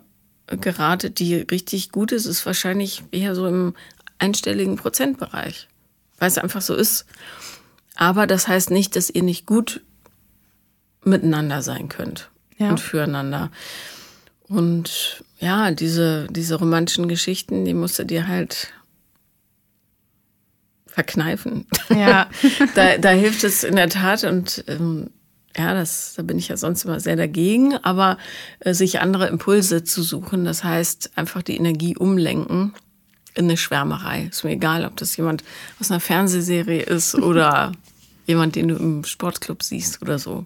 geratet, 0.47 1.19
die 1.19 1.35
richtig 1.35 1.91
gut 1.91 2.11
ist, 2.11 2.25
ist 2.25 2.45
wahrscheinlich 2.45 3.03
eher 3.11 3.35
so 3.35 3.47
im 3.47 3.73
einstelligen 4.19 4.75
Prozentbereich, 4.75 5.67
weil 6.19 6.27
es 6.27 6.37
einfach 6.37 6.61
so 6.61 6.75
ist. 6.75 7.05
Aber 7.95 8.27
das 8.27 8.47
heißt 8.47 8.71
nicht, 8.71 8.95
dass 8.95 9.09
ihr 9.09 9.23
nicht 9.23 9.45
gut 9.45 9.81
miteinander 11.03 11.61
sein 11.61 11.89
könnt 11.89 12.29
ja. 12.57 12.69
und 12.69 12.79
füreinander. 12.79 13.51
Und 14.47 15.23
ja, 15.39 15.71
diese, 15.71 16.27
diese 16.29 16.55
romantischen 16.55 17.07
Geschichten, 17.07 17.65
die 17.65 17.73
musst 17.73 17.99
du 17.99 18.05
dir 18.05 18.27
halt 18.27 18.69
verkneifen. 20.93 21.65
Ja. 21.89 22.29
da, 22.75 22.97
da 22.97 23.10
hilft 23.10 23.43
es 23.43 23.63
in 23.63 23.75
der 23.75 23.89
Tat 23.89 24.23
und 24.23 24.63
ähm, 24.67 25.10
ja, 25.58 25.73
das, 25.73 26.13
da 26.15 26.23
bin 26.23 26.38
ich 26.38 26.47
ja 26.47 26.58
sonst 26.58 26.86
immer 26.86 26.99
sehr 26.99 27.15
dagegen, 27.15 27.75
aber 27.84 28.17
äh, 28.60 28.73
sich 28.73 28.99
andere 28.99 29.27
Impulse 29.27 29.84
zu 29.84 30.01
suchen, 30.01 30.45
das 30.45 30.63
heißt 30.63 31.12
einfach 31.15 31.43
die 31.43 31.58
Energie 31.58 31.95
umlenken 31.95 32.73
in 33.36 33.45
eine 33.45 33.58
Schwärmerei. 33.58 34.27
Ist 34.32 34.43
mir 34.43 34.51
egal, 34.51 34.86
ob 34.86 34.97
das 34.97 35.15
jemand 35.17 35.43
aus 35.79 35.91
einer 35.91 35.99
Fernsehserie 35.99 36.82
ist 36.82 37.15
oder 37.21 37.71
jemand, 38.25 38.56
den 38.56 38.67
du 38.67 38.75
im 38.75 39.03
Sportclub 39.03 39.63
siehst 39.63 40.01
oder 40.01 40.17
so. 40.17 40.45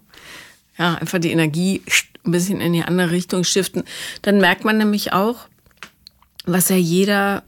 Ja, 0.78 0.94
einfach 0.94 1.18
die 1.18 1.32
Energie 1.32 1.82
ein 2.24 2.32
bisschen 2.32 2.60
in 2.60 2.72
die 2.72 2.82
andere 2.82 3.10
Richtung 3.10 3.44
shiften. 3.44 3.84
Dann 4.22 4.38
merkt 4.38 4.64
man 4.64 4.78
nämlich 4.78 5.12
auch, 5.12 5.48
was 6.44 6.68
ja 6.68 6.76
jeder 6.76 7.42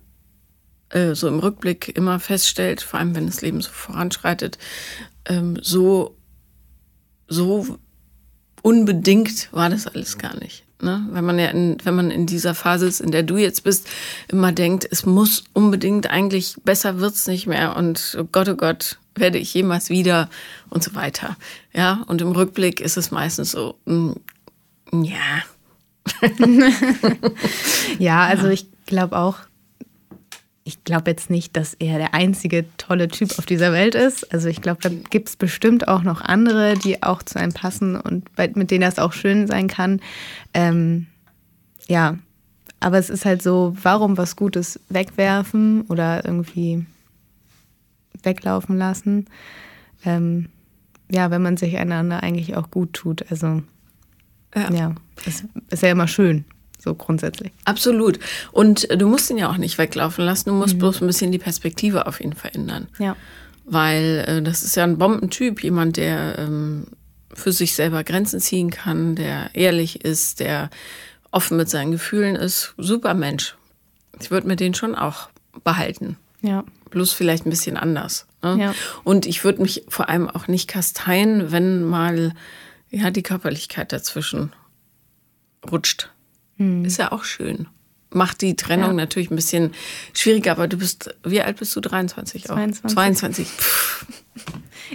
äh, 0.91 1.15
so 1.15 1.29
im 1.29 1.39
Rückblick 1.39 1.97
immer 1.97 2.21
feststellt, 2.21 2.83
vor 2.83 3.01
allem 3.01 3.15
wenn 3.15 3.27
das 3.27 3.43
Leben 3.43 3.61
so 3.61 3.71
voranschreitet, 3.71 4.59
ähm, 5.27 5.59
so, 5.63 6.17
so 7.29 7.79
unbedingt 8.63 9.53
war 9.53 9.71
das 9.71 9.87
alles 9.87 10.19
gar 10.19 10.37
nicht. 10.39 10.65
Ne? 10.83 11.07
Wenn 11.11 11.25
man 11.25 11.39
ja 11.39 11.47
in, 11.47 11.77
wenn 11.85 11.95
man 11.95 12.11
in 12.11 12.27
dieser 12.27 12.55
Phase 12.55 12.87
ist, 12.87 13.01
in 13.01 13.11
der 13.11 13.23
du 13.23 13.37
jetzt 13.37 13.65
bist, 13.65 13.87
immer 14.29 14.53
denkt, 14.53 14.87
es 14.91 15.05
muss 15.05 15.45
unbedingt 15.53 16.09
eigentlich, 16.09 16.57
besser 16.65 17.01
wird's 17.01 17.27
nicht 17.27 17.47
mehr 17.47 17.77
und 17.77 18.17
oh 18.19 18.25
Gott, 18.25 18.49
oh 18.49 18.55
Gott, 18.55 18.99
werde 19.15 19.39
ich 19.39 19.53
jemals 19.53 19.91
wieder 19.91 20.31
und 20.71 20.83
so 20.83 20.95
weiter. 20.95 21.37
Ja, 21.73 22.03
und 22.07 22.23
im 22.23 22.33
Rückblick 22.33 22.81
ist 22.81 22.97
es 22.97 23.11
meistens 23.11 23.53
so, 23.53 23.77
mh, 23.85 24.15
mm, 24.93 25.05
ja. 25.05 25.43
ja, 27.99 28.25
also 28.25 28.49
ich 28.49 28.67
glaube 28.87 29.17
auch, 29.19 29.37
ich 30.65 30.85
glaube 30.85 31.11
jetzt 31.11 31.31
nicht, 31.31 31.57
dass 31.57 31.75
er 31.75 31.99
der 31.99 32.15
einzige 32.15 32.65
tolle 32.77 33.09
Typ 33.09 33.39
auf 33.39 33.47
dieser 33.47 33.73
Welt 33.73 33.95
ist. 33.95 34.33
Also 34.33 34.49
ich 34.49 34.61
glaube, 34.61 34.81
da 34.83 34.89
gibt 34.89 35.29
es 35.29 35.37
bestimmt 35.37 35.89
auch 35.89 36.03
noch 36.03 36.21
andere, 36.21 36.75
die 36.75 37.03
auch 37.03 37.23
zu 37.23 37.39
einem 37.39 37.53
passen 37.53 37.97
und 37.97 38.35
bei, 38.37 38.51
mit 38.55 38.71
denen 38.71 38.83
das 38.83 38.99
auch 38.99 39.13
schön 39.13 39.47
sein 39.47 39.69
kann. 39.69 40.01
Ähm, 40.53 41.07
ja, 41.89 42.19
aber 42.79 42.99
es 42.99 43.11
ist 43.11 43.25
halt 43.25 43.43
so, 43.43 43.77
warum 43.83 44.17
was 44.17 44.37
Gutes 44.37 44.81
wegwerfen 44.89 45.83
oder 45.83 46.25
irgendwie 46.25 46.85
weglaufen 48.23 48.77
lassen? 48.77 49.27
Ähm, 50.05 50.51
ja, 51.11 51.31
wenn 51.31 51.43
man 51.43 51.57
sich 51.57 51.77
einander 51.79 52.23
eigentlich 52.23 52.57
auch 52.57 52.71
gut 52.71 52.93
tut. 52.93 53.31
Also 53.31 53.63
ja, 54.55 54.73
ja 54.73 54.95
es 55.27 55.45
ist 55.71 55.83
ja 55.83 55.91
immer 55.91 56.09
schön. 56.09 56.45
So 56.83 56.95
grundsätzlich. 56.95 57.53
Absolut. 57.65 58.19
Und 58.53 58.89
du 58.91 59.07
musst 59.07 59.31
ihn 59.31 59.39
ja 59.39 59.51
auch 59.51 59.59
nicht 59.59 59.77
weglaufen 59.77 60.25
lassen. 60.25 60.49
Du 60.49 60.55
musst 60.55 60.75
mhm. 60.75 60.79
bloß 60.79 61.03
ein 61.03 61.07
bisschen 61.07 61.31
die 61.31 61.39
Perspektive 61.39 62.07
auf 62.07 62.21
ihn 62.21 62.33
verändern. 62.33 62.89
Ja. 62.99 63.17
Weil 63.67 64.25
äh, 64.27 64.43
das 64.43 64.63
ist 64.63 64.77
ja 64.77 64.85
ein 64.85 64.99
Bombentyp, 64.99 65.63
jemand, 65.63 65.97
der 65.97 66.39
ähm, 66.39 66.87
für 67.33 67.53
sich 67.53 67.75
selber 67.75 68.03
Grenzen 68.03 68.41
ziehen 68.41 68.71
kann, 68.71 69.15
der 69.15 69.55
ehrlich 69.55 70.05
ist, 70.05 70.41
der 70.41 70.71
offen 71.31 71.57
mit 71.57 71.69
seinen 71.69 71.93
Gefühlen 71.93 72.35
ist. 72.35 72.75
Super 72.77 73.15
Mensch. 73.15 73.57
Ich 74.21 74.31
würde 74.31 74.49
mir 74.49 74.57
den 74.57 74.75
schon 74.75 74.95
auch 74.95 75.29
behalten. 75.63 76.17
Ja. 76.41 76.65
Bloß 76.91 77.13
vielleicht 77.13 77.47
ein 77.47 77.51
bisschen 77.51 77.77
anders. 77.77 78.27
Ne? 78.43 78.57
Ja. 78.59 78.75
Und 79.05 79.27
ich 79.27 79.45
würde 79.45 79.63
mich 79.63 79.85
vor 79.89 80.09
allem 80.09 80.29
auch 80.29 80.49
nicht 80.49 80.69
kasteien, 80.69 81.53
wenn 81.53 81.85
mal 81.85 82.33
ja 82.91 83.11
die 83.11 83.23
Körperlichkeit 83.23 83.93
dazwischen 83.93 84.53
rutscht. 85.71 86.11
Hm. 86.61 86.85
Ist 86.85 86.99
ja 86.99 87.11
auch 87.11 87.25
schön. 87.25 87.67
Macht 88.13 88.43
die 88.43 88.55
Trennung 88.55 88.91
ja. 88.91 88.97
natürlich 88.97 89.31
ein 89.31 89.37
bisschen 89.37 89.73
schwieriger, 90.13 90.53
aber 90.53 90.69
du 90.69 90.77
bist, 90.77 91.15
wie 91.25 91.41
alt 91.41 91.57
bist 91.59 91.75
du? 91.75 91.81
23 91.81 92.45
22. 92.45 92.85
auch? 92.85 92.95
22. 92.95 93.47
Pff. 93.49 94.07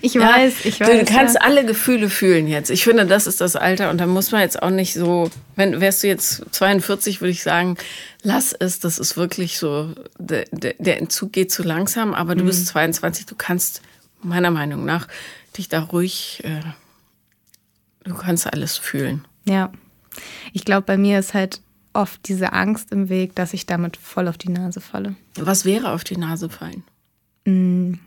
Ich 0.02 0.14
ja, 0.14 0.22
weiß, 0.22 0.66
ich 0.66 0.80
weiß. 0.80 0.90
Du 0.90 1.06
kannst 1.06 1.36
ja. 1.36 1.42
alle 1.42 1.66
Gefühle 1.66 2.10
fühlen 2.10 2.48
jetzt. 2.48 2.70
Ich 2.70 2.84
finde, 2.84 3.06
das 3.06 3.28
ist 3.28 3.40
das 3.42 3.56
Alter 3.56 3.90
und 3.90 4.00
da 4.00 4.06
muss 4.06 4.32
man 4.32 4.42
jetzt 4.42 4.62
auch 4.62 4.70
nicht 4.70 4.94
so, 4.94 5.30
wenn 5.56 5.80
wärst 5.80 6.04
du 6.04 6.08
jetzt 6.08 6.44
42, 6.52 7.22
würde 7.22 7.32
ich 7.32 7.44
sagen, 7.44 7.78
lass 8.22 8.54
es, 8.54 8.80
das 8.80 9.00
ist 9.00 9.16
wirklich 9.16 9.58
so, 9.58 9.94
der, 10.18 10.46
der 10.52 10.98
Entzug 10.98 11.32
geht 11.32 11.52
zu 11.52 11.64
langsam, 11.64 12.14
aber 12.14 12.36
du 12.36 12.44
mhm. 12.44 12.48
bist 12.48 12.68
22, 12.68 13.26
du 13.26 13.36
kannst 13.36 13.82
meiner 14.22 14.52
Meinung 14.52 14.86
nach 14.86 15.08
dich 15.58 15.70
da 15.70 15.80
ruhig, 15.82 16.42
äh, 16.44 16.60
du 18.04 18.16
kannst 18.16 18.52
alles 18.52 18.78
fühlen. 18.78 19.26
Ja. 19.46 19.72
Ich 20.54 20.66
glaube, 20.66 20.84
bei 20.84 20.98
mir 20.98 21.20
ist 21.20 21.34
halt 21.34 21.62
oft 21.94 22.28
diese 22.28 22.54
Angst 22.54 22.92
im 22.92 23.10
Weg, 23.10 23.36
dass 23.36 23.54
ich 23.54 23.66
damit 23.66 23.98
voll 23.98 24.28
auf 24.28 24.38
die 24.38 24.50
Nase 24.50 24.82
falle. 24.82 25.16
Was 25.38 25.66
wäre 25.66 25.92
auf 25.92 26.04
die 26.04 26.18
Nase 26.18 26.50
fallen? 26.50 26.84
Mhm 27.46 28.00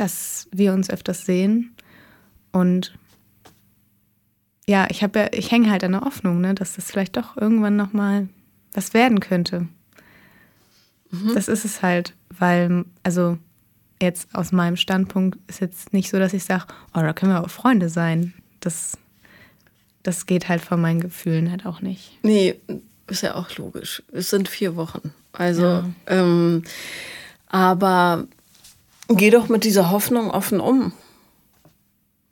dass 0.00 0.48
wir 0.50 0.72
uns 0.72 0.90
öfters 0.90 1.26
sehen. 1.26 1.74
Und 2.52 2.94
ja, 4.66 4.86
ich 4.88 5.02
habe 5.02 5.18
ja, 5.18 5.28
ich 5.32 5.50
hänge 5.50 5.70
halt 5.70 5.84
an 5.84 5.92
der 5.92 6.02
Hoffnung, 6.02 6.40
ne, 6.40 6.54
dass 6.54 6.74
das 6.74 6.90
vielleicht 6.90 7.16
doch 7.16 7.36
irgendwann 7.36 7.76
nochmal 7.76 8.28
was 8.72 8.94
werden 8.94 9.20
könnte. 9.20 9.68
Mhm. 11.10 11.34
Das 11.34 11.48
ist 11.48 11.64
es 11.64 11.82
halt, 11.82 12.14
weil, 12.30 12.84
also 13.02 13.36
jetzt 14.00 14.34
aus 14.34 14.52
meinem 14.52 14.76
Standpunkt 14.76 15.38
ist 15.48 15.60
jetzt 15.60 15.92
nicht 15.92 16.08
so, 16.08 16.18
dass 16.18 16.32
ich 16.32 16.44
sage, 16.44 16.64
oh, 16.94 17.00
da 17.00 17.12
können 17.12 17.32
wir 17.32 17.44
auch 17.44 17.50
Freunde 17.50 17.88
sein. 17.88 18.32
Das, 18.60 18.96
das 20.02 20.26
geht 20.26 20.48
halt 20.48 20.62
von 20.62 20.80
meinen 20.80 21.00
Gefühlen 21.00 21.50
halt 21.50 21.66
auch 21.66 21.80
nicht. 21.80 22.18
Nee, 22.22 22.56
ist 23.06 23.22
ja 23.22 23.34
auch 23.34 23.56
logisch. 23.56 24.02
Es 24.12 24.30
sind 24.30 24.48
vier 24.48 24.76
Wochen. 24.76 25.12
Also, 25.32 25.62
ja. 25.62 25.84
ähm, 26.06 26.64
aber 27.48 28.26
Geh 29.12 29.30
doch 29.30 29.48
mit 29.48 29.64
dieser 29.64 29.90
Hoffnung 29.90 30.30
offen 30.30 30.60
um. 30.60 30.92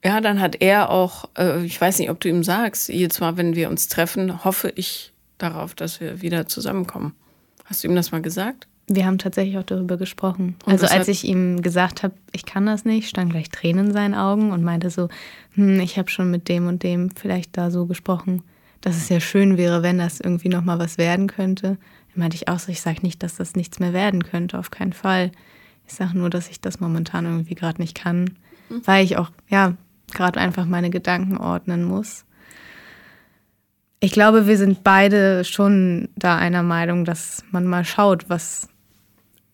Ja, 0.05 0.21
dann 0.21 0.41
hat 0.41 0.63
er 0.63 0.91
auch, 0.91 1.29
äh, 1.37 1.65
ich 1.65 1.81
weiß 1.81 1.99
nicht, 1.99 2.09
ob 2.09 2.21
du 2.21 2.29
ihm 2.29 2.45
sagst, 2.45 2.89
jedes 2.89 3.19
Mal, 3.19 3.37
wenn 3.37 3.57
wir 3.57 3.69
uns 3.69 3.89
treffen, 3.89 4.45
hoffe 4.45 4.73
ich 4.77 5.13
darauf, 5.39 5.75
dass 5.75 6.01
wir 6.01 6.23
wieder 6.23 6.47
zusammenkommen. 6.47 7.17
Hast 7.65 7.83
du 7.83 7.89
ihm 7.89 7.97
das 7.97 8.13
mal 8.13 8.23
gesagt? 8.23 8.69
Wir 8.89 9.05
haben 9.05 9.19
tatsächlich 9.19 9.59
auch 9.59 9.65
darüber 9.65 9.99
gesprochen. 9.99 10.57
Und 10.65 10.73
also 10.73 10.87
als 10.87 11.09
ich 11.09 11.25
ihm 11.25 11.61
gesagt 11.61 12.03
habe, 12.03 12.15
ich 12.33 12.47
kann 12.47 12.65
das 12.65 12.87
nicht, 12.87 13.09
stand 13.09 13.31
gleich 13.33 13.51
Tränen 13.51 13.89
in 13.89 13.93
seinen 13.93 14.15
Augen 14.15 14.51
und 14.51 14.65
meinte 14.65 14.89
so, 14.89 15.09
hm, 15.55 15.79
ich 15.81 15.99
habe 15.99 16.09
schon 16.09 16.31
mit 16.31 16.49
dem 16.49 16.67
und 16.67 16.83
dem 16.83 17.11
vielleicht 17.15 17.57
da 17.57 17.71
so 17.71 17.87
gesprochen, 17.87 18.43
dass 18.81 18.97
es 18.97 19.09
ja 19.11 19.21
schön 19.21 19.59
wäre, 19.59 19.83
wenn 19.83 19.99
das 19.99 20.21
irgendwie 20.21 20.49
nochmal 20.49 20.79
was 20.79 20.97
werden 20.97 21.27
könnte. 21.27 21.77
Da 22.15 22.21
meinte 22.21 22.37
ich 22.37 22.49
auch 22.49 22.59
so, 22.59 22.73
ich 22.73 22.81
sage 22.81 23.01
nicht, 23.03 23.23
dass 23.23 23.37
das 23.37 23.57
nichts 23.57 23.79
mehr 23.79 23.93
werden 23.93 24.25
könnte, 24.25 24.59
auf 24.59 24.71
keinen 24.71 24.95
Fall. 24.95 25.33
Ich 25.87 25.95
sage 25.95 26.17
nur, 26.17 26.31
dass 26.31 26.49
ich 26.49 26.61
das 26.61 26.81
momentan 26.81 27.27
irgendwie 27.27 27.55
gerade 27.55 27.81
nicht 27.81 27.95
kann, 27.95 28.37
mhm. 28.71 28.83
weil 28.85 29.05
ich 29.05 29.19
auch, 29.19 29.31
ja, 29.49 29.75
gerade 30.15 30.41
einfach 30.41 30.65
meine 30.65 30.91
Gedanken 30.91 31.37
ordnen 31.37 31.85
muss. 31.85 32.25
Ich 34.01 34.13
glaube, 34.13 34.47
wir 34.47 34.57
sind 34.57 34.85
beide 34.85 35.45
schon 35.45 36.09
da 36.17 36.37
einer 36.39 36.63
Meinung, 36.63 37.05
dass 37.05 37.43
man 37.51 37.67
mal 37.67 37.85
schaut, 37.85 38.31
was 38.31 38.69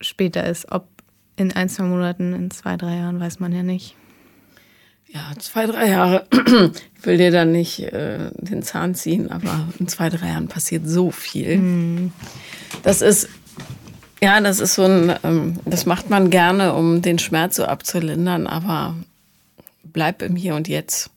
später 0.01 0.45
ist. 0.45 0.71
Ob 0.71 0.87
in 1.35 1.51
ein, 1.51 1.69
zwei 1.69 1.83
Monaten, 1.83 2.33
in 2.33 2.51
zwei, 2.51 2.77
drei 2.77 2.97
Jahren, 2.97 3.19
weiß 3.19 3.39
man 3.39 3.51
ja 3.51 3.63
nicht. 3.63 3.95
Ja, 5.07 5.31
zwei, 5.39 5.65
drei 5.65 5.89
Jahre. 5.89 6.27
Ich 6.97 7.07
will 7.07 7.19
dir 7.19 7.29
da 7.29 7.45
nicht 7.45 7.81
äh, 7.81 8.31
den 8.33 8.63
Zahn 8.63 8.95
ziehen, 8.95 9.29
aber 9.29 9.67
in 9.77 9.87
zwei, 9.87 10.09
drei 10.09 10.29
Jahren 10.29 10.47
passiert 10.47 10.87
so 10.87 11.11
viel. 11.11 11.57
Mhm. 11.57 12.13
Das 12.81 13.03
ist 13.03 13.29
ja, 14.25 14.41
das 14.41 14.59
ist 14.59 14.73
so 14.73 14.85
ein, 14.85 15.15
ähm, 15.23 15.59
das 15.65 15.85
macht 15.85 16.09
man 16.09 16.31
gerne, 16.31 16.73
um 16.73 17.03
den 17.03 17.19
Schmerz 17.19 17.57
so 17.57 17.65
abzulindern, 17.65 18.47
aber 18.47 18.95
bleib 19.83 20.23
im 20.23 20.35
Hier 20.35 20.55
und 20.55 20.67
Jetzt. 20.67 21.11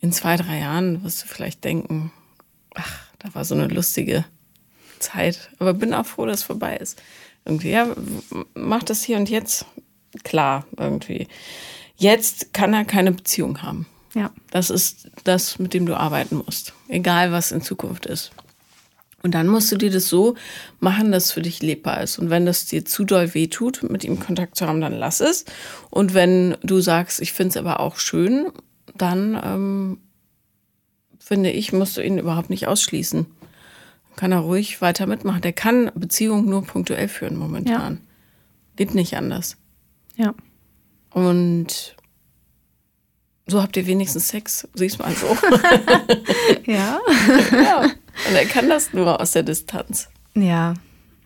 In 0.00 0.10
zwei, 0.10 0.36
drei 0.36 0.58
Jahren 0.58 1.04
wirst 1.04 1.22
du 1.22 1.26
vielleicht 1.26 1.64
denken, 1.64 2.12
ach, 2.74 3.00
da 3.18 3.34
war 3.34 3.44
so 3.44 3.54
eine 3.54 3.66
lustige 3.66 4.24
Zeit. 5.00 5.50
Aber 5.58 5.74
bin 5.74 5.92
auch 5.92 6.06
froh, 6.06 6.24
dass 6.26 6.38
es 6.40 6.44
vorbei 6.44 6.76
ist. 6.76 7.02
Irgendwie, 7.46 7.70
ja, 7.70 7.88
mach 8.54 8.82
das 8.82 9.02
hier 9.02 9.16
und 9.16 9.30
jetzt 9.30 9.64
klar, 10.24 10.66
irgendwie. 10.76 11.28
Jetzt 11.96 12.52
kann 12.52 12.74
er 12.74 12.84
keine 12.84 13.12
Beziehung 13.12 13.62
haben. 13.62 13.86
Ja. 14.14 14.32
Das 14.50 14.70
ist 14.70 15.10
das, 15.24 15.58
mit 15.58 15.72
dem 15.72 15.86
du 15.86 15.94
arbeiten 15.94 16.36
musst. 16.44 16.74
Egal, 16.88 17.32
was 17.32 17.52
in 17.52 17.62
Zukunft 17.62 18.06
ist. 18.06 18.32
Und 19.22 19.34
dann 19.34 19.48
musst 19.48 19.72
du 19.72 19.76
dir 19.76 19.90
das 19.90 20.08
so 20.08 20.36
machen, 20.78 21.10
dass 21.10 21.26
es 21.26 21.32
für 21.32 21.42
dich 21.42 21.62
lebbar 21.62 22.02
ist. 22.02 22.18
Und 22.18 22.30
wenn 22.30 22.46
das 22.46 22.66
dir 22.66 22.84
zu 22.84 23.04
doll 23.04 23.34
wehtut, 23.34 23.82
mit 23.88 24.04
ihm 24.04 24.20
Kontakt 24.20 24.56
zu 24.56 24.66
haben, 24.66 24.80
dann 24.80 24.92
lass 24.92 25.20
es. 25.20 25.44
Und 25.90 26.14
wenn 26.14 26.56
du 26.62 26.80
sagst, 26.80 27.20
ich 27.20 27.32
finde 27.32 27.50
es 27.50 27.56
aber 27.56 27.80
auch 27.80 27.96
schön, 27.96 28.52
dann 28.94 29.40
ähm, 29.42 29.98
finde 31.18 31.50
ich, 31.50 31.72
musst 31.72 31.96
du 31.96 32.02
ihn 32.02 32.18
überhaupt 32.18 32.50
nicht 32.50 32.68
ausschließen. 32.68 33.26
Kann 34.16 34.32
er 34.32 34.40
ruhig 34.40 34.80
weiter 34.80 35.06
mitmachen. 35.06 35.42
Der 35.42 35.52
kann 35.52 35.90
Beziehungen 35.94 36.46
nur 36.46 36.64
punktuell 36.64 37.08
führen 37.08 37.36
momentan. 37.36 37.94
Ja. 37.94 38.00
Geht 38.76 38.94
nicht 38.94 39.16
anders. 39.16 39.56
Ja. 40.16 40.34
Und 41.10 41.96
so 43.46 43.62
habt 43.62 43.76
ihr 43.76 43.86
wenigstens 43.86 44.28
Sex, 44.28 44.66
siehst 44.74 44.98
mal 44.98 45.12
so. 45.12 45.26
ja. 46.66 46.98
ja. 47.52 47.82
Und 47.82 48.34
er 48.34 48.46
kann 48.46 48.68
das 48.68 48.92
nur 48.92 49.20
aus 49.20 49.32
der 49.32 49.44
Distanz. 49.44 50.08
Ja. 50.34 50.74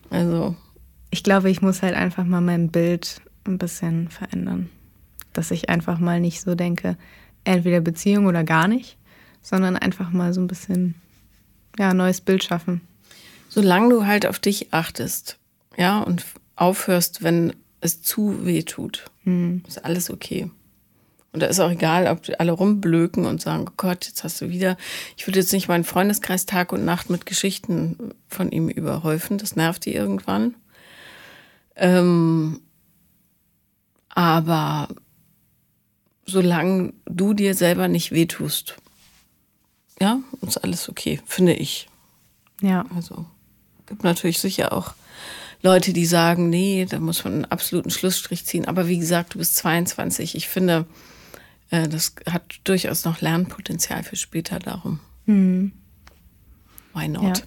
Also. 0.09 0.55
Ich 1.09 1.23
glaube, 1.23 1.49
ich 1.49 1.61
muss 1.61 1.81
halt 1.81 1.95
einfach 1.95 2.23
mal 2.23 2.41
mein 2.41 2.69
Bild 2.69 3.21
ein 3.45 3.57
bisschen 3.57 4.09
verändern. 4.09 4.69
Dass 5.33 5.51
ich 5.51 5.69
einfach 5.69 5.99
mal 5.99 6.19
nicht 6.19 6.41
so 6.41 6.55
denke, 6.55 6.97
entweder 7.43 7.81
Beziehung 7.81 8.27
oder 8.27 8.43
gar 8.43 8.67
nicht, 8.67 8.97
sondern 9.41 9.75
einfach 9.75 10.11
mal 10.11 10.33
so 10.33 10.41
ein 10.41 10.47
bisschen, 10.47 10.95
ja, 11.77 11.93
neues 11.93 12.21
Bild 12.21 12.43
schaffen. 12.43 12.81
Solange 13.49 13.89
du 13.89 14.05
halt 14.05 14.25
auf 14.25 14.39
dich 14.39 14.73
achtest, 14.73 15.37
ja, 15.77 15.99
und 15.99 16.25
aufhörst, 16.55 17.23
wenn 17.23 17.53
es 17.81 18.01
zu 18.01 18.45
weh 18.45 18.63
tut, 18.63 19.05
hm. 19.23 19.63
ist 19.67 19.83
alles 19.83 20.09
okay. 20.09 20.49
Und 21.33 21.41
da 21.41 21.47
ist 21.47 21.59
auch 21.59 21.71
egal, 21.71 22.07
ob 22.07 22.21
alle 22.39 22.51
rumblöken 22.51 23.25
und 23.25 23.41
sagen, 23.41 23.65
oh 23.69 23.73
Gott, 23.77 24.05
jetzt 24.05 24.23
hast 24.23 24.41
du 24.41 24.49
wieder. 24.49 24.75
Ich 25.15 25.27
würde 25.27 25.39
jetzt 25.39 25.53
nicht 25.53 25.69
meinen 25.69 25.85
Freundeskreis 25.85 26.45
Tag 26.45 26.73
und 26.73 26.83
Nacht 26.83 27.09
mit 27.09 27.25
Geschichten 27.25 28.13
von 28.27 28.51
ihm 28.51 28.67
überhäufen. 28.67 29.37
Das 29.37 29.55
nervt 29.55 29.85
die 29.85 29.93
irgendwann. 29.93 30.55
Ähm, 31.77 32.59
aber 34.09 34.89
solange 36.25 36.93
du 37.05 37.33
dir 37.33 37.55
selber 37.55 37.87
nicht 37.87 38.11
wehtust, 38.11 38.75
ja, 40.01 40.19
ist 40.41 40.57
alles 40.57 40.89
okay, 40.89 41.21
finde 41.25 41.53
ich. 41.53 41.87
Ja. 42.59 42.85
Also 42.95 43.25
gibt 43.85 44.03
natürlich 44.03 44.39
sicher 44.39 44.73
auch 44.73 44.95
Leute, 45.61 45.93
die 45.93 46.07
sagen, 46.07 46.49
nee, 46.49 46.87
da 46.89 46.99
muss 46.99 47.23
man 47.23 47.33
einen 47.33 47.45
absoluten 47.45 47.91
Schlussstrich 47.91 48.45
ziehen. 48.45 48.65
Aber 48.65 48.87
wie 48.87 48.97
gesagt, 48.97 49.35
du 49.35 49.37
bist 49.37 49.55
22. 49.57 50.33
Ich 50.33 50.47
finde, 50.47 50.85
äh, 51.69 51.87
das 51.87 52.15
hat 52.27 52.59
durchaus 52.63 53.05
noch 53.05 53.21
Lernpotenzial 53.21 54.01
für 54.01 54.15
später 54.15 54.57
darum. 54.57 54.99
Mhm. 55.27 55.71
Why 56.95 57.07
not? 57.07 57.37
Ja. 57.37 57.43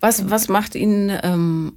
Was, 0.00 0.28
was 0.28 0.48
macht 0.48 0.74
ihn 0.74 1.10
ähm, 1.22 1.72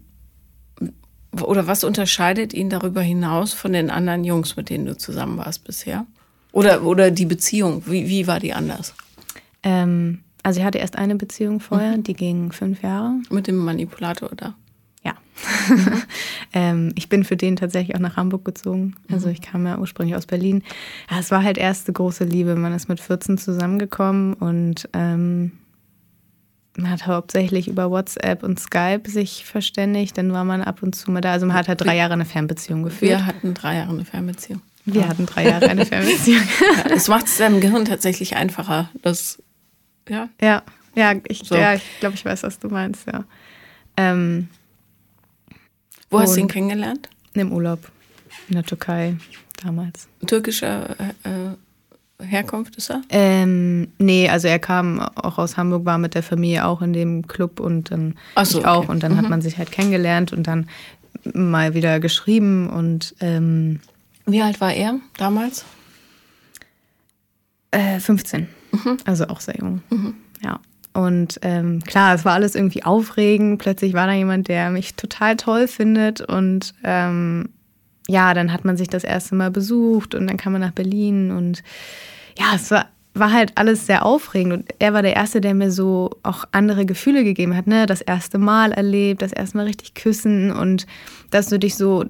oder 1.31 1.65
was 1.65 1.85
unterscheidet 1.85 2.53
ihn 2.53 2.69
darüber 2.69 3.01
hinaus 3.01 3.53
von 3.53 3.71
den 3.71 3.89
anderen 3.89 4.25
Jungs, 4.25 4.57
mit 4.57 4.69
denen 4.69 4.85
du 4.85 4.97
zusammen 4.97 5.37
warst 5.37 5.63
bisher? 5.63 6.05
Oder, 6.51 6.83
oder 6.83 7.09
die 7.09 7.25
Beziehung, 7.25 7.83
wie, 7.85 8.09
wie 8.09 8.27
war 8.27 8.41
die 8.41 8.53
anders? 8.53 8.93
Ähm, 9.63 10.23
also 10.43 10.59
ich 10.59 10.65
hatte 10.65 10.79
erst 10.79 10.97
eine 10.97 11.15
Beziehung 11.15 11.59
vorher, 11.59 11.97
mhm. 11.97 12.03
die 12.03 12.13
ging 12.13 12.51
fünf 12.51 12.81
Jahre. 12.81 13.19
Mit 13.29 13.47
dem 13.47 13.57
Manipulator, 13.57 14.31
oder? 14.31 14.55
Ja. 15.03 15.13
ähm, 16.53 16.93
ich 16.95 17.09
bin 17.09 17.23
für 17.23 17.37
den 17.37 17.55
tatsächlich 17.55 17.95
auch 17.95 17.99
nach 17.99 18.17
Hamburg 18.17 18.45
gezogen. 18.45 18.95
Also 19.11 19.27
mhm. 19.27 19.33
ich 19.33 19.41
kam 19.41 19.65
ja 19.65 19.77
ursprünglich 19.77 20.15
aus 20.15 20.25
Berlin. 20.25 20.63
Ja, 21.09 21.19
es 21.19 21.31
war 21.31 21.43
halt 21.43 21.57
erste 21.57 21.93
große 21.93 22.23
Liebe. 22.23 22.55
Man 22.55 22.73
ist 22.73 22.89
mit 22.89 22.99
14 22.99 23.37
zusammengekommen 23.37 24.33
und 24.33 24.89
ähm, 24.93 25.53
man 26.77 26.89
hat 26.89 27.05
hauptsächlich 27.05 27.67
über 27.67 27.91
WhatsApp 27.91 28.43
und 28.43 28.59
Skype 28.59 29.03
sich 29.05 29.45
verständigt. 29.45 30.17
Dann 30.17 30.31
war 30.31 30.45
man 30.45 30.61
ab 30.61 30.81
und 30.81 30.95
zu 30.95 31.11
mal 31.11 31.21
da. 31.21 31.33
Also 31.33 31.45
man 31.45 31.55
hat 31.55 31.67
halt 31.67 31.81
drei 31.81 31.97
Jahre 31.97 32.13
eine 32.13 32.25
Fernbeziehung 32.25 32.83
geführt. 32.83 33.11
Wir 33.11 33.25
hatten 33.25 33.53
drei 33.53 33.75
Jahre 33.75 33.91
eine 33.91 34.05
Fernbeziehung. 34.05 34.61
Wir 34.85 35.01
ja. 35.01 35.07
hatten 35.09 35.25
drei 35.25 35.47
Jahre 35.47 35.67
eine 35.69 35.85
Fernbeziehung. 35.85 36.41
Es 36.89 37.07
macht 37.07 37.25
es 37.25 37.37
deinem 37.37 37.59
Gehirn 37.59 37.85
tatsächlich 37.85 38.35
einfacher. 38.35 38.89
Das, 39.01 39.41
ja. 40.09 40.29
Ja, 40.41 40.63
ja, 40.95 41.15
ich, 41.27 41.39
so. 41.45 41.55
ja, 41.55 41.75
ich 41.75 41.83
glaube, 41.99 42.15
ich 42.15 42.25
weiß, 42.25 42.43
was 42.43 42.59
du 42.59 42.67
meinst, 42.67 43.07
ja. 43.07 43.23
Ähm, 43.97 44.49
wo 46.09 46.19
hast 46.19 46.35
du 46.35 46.41
ihn 46.41 46.47
kennengelernt? 46.47 47.09
Im 47.33 47.53
Urlaub 47.53 47.79
in 48.49 48.55
der 48.55 48.63
Türkei 48.63 49.15
damals. 49.63 50.07
Türkischer 50.25 50.95
äh, 51.23 51.29
äh 51.29 51.55
Herkunft 52.23 52.75
ist 52.75 52.91
er? 52.91 53.01
Ähm, 53.09 53.87
nee, 53.97 54.29
also 54.29 54.47
er 54.47 54.59
kam 54.59 54.99
auch 54.99 55.39
aus 55.39 55.57
Hamburg, 55.57 55.85
war 55.85 55.97
mit 55.97 56.13
der 56.13 56.21
Familie 56.21 56.65
auch 56.65 56.83
in 56.83 56.93
dem 56.93 57.27
Club 57.27 57.59
und 57.59 57.89
dann 57.89 58.15
so, 58.43 58.59
ich 58.59 58.65
auch. 58.65 58.83
okay. 58.83 58.91
Und 58.91 59.01
dann 59.01 59.17
hat 59.17 59.27
man 59.27 59.41
sich 59.41 59.57
halt 59.57 59.71
kennengelernt 59.71 60.31
und 60.31 60.45
dann 60.45 60.69
mal 61.33 61.73
wieder 61.73 61.99
geschrieben 61.99 62.69
und 62.69 63.15
ähm, 63.19 63.79
Wie 64.25 64.41
alt 64.41 64.61
war 64.61 64.73
er 64.73 64.99
damals? 65.17 65.65
Äh, 67.71 67.99
15. 67.99 68.47
Also 69.05 69.27
auch 69.27 69.39
sehr 69.39 69.57
jung. 69.57 69.81
Ja. 70.43 70.59
Und 70.93 71.39
ähm, 71.41 71.81
klar, 71.81 72.15
es 72.15 72.25
war 72.25 72.33
alles 72.33 72.55
irgendwie 72.55 72.83
aufregend. 72.83 73.61
Plötzlich 73.61 73.93
war 73.93 74.07
da 74.07 74.13
jemand, 74.13 74.47
der 74.47 74.71
mich 74.71 74.95
total 74.95 75.37
toll 75.37 75.67
findet. 75.67 76.21
Und 76.21 76.73
ähm, 76.83 77.49
ja, 78.07 78.33
dann 78.33 78.51
hat 78.51 78.65
man 78.65 78.77
sich 78.77 78.89
das 78.89 79.03
erste 79.03 79.35
Mal 79.35 79.51
besucht 79.51 80.15
und 80.15 80.27
dann 80.27 80.37
kam 80.37 80.53
man 80.53 80.61
nach 80.61 80.71
Berlin. 80.71 81.31
Und 81.31 81.63
ja, 82.37 82.47
es 82.55 82.71
war, 82.71 82.87
war 83.13 83.31
halt 83.31 83.53
alles 83.55 83.85
sehr 83.85 84.05
aufregend. 84.05 84.53
Und 84.53 84.65
er 84.79 84.93
war 84.93 85.01
der 85.01 85.15
Erste, 85.15 85.39
der 85.39 85.53
mir 85.53 85.71
so 85.71 86.11
auch 86.23 86.43
andere 86.51 86.85
Gefühle 86.85 87.23
gegeben 87.23 87.55
hat. 87.55 87.67
Ne? 87.67 87.85
Das 87.85 88.01
erste 88.01 88.37
Mal 88.37 88.73
erlebt, 88.73 89.21
das 89.21 89.31
erste 89.31 89.57
Mal 89.57 89.67
richtig 89.67 89.93
küssen 89.93 90.51
und 90.51 90.87
dass 91.29 91.47
du 91.47 91.57
dich 91.57 91.75
so 91.75 92.05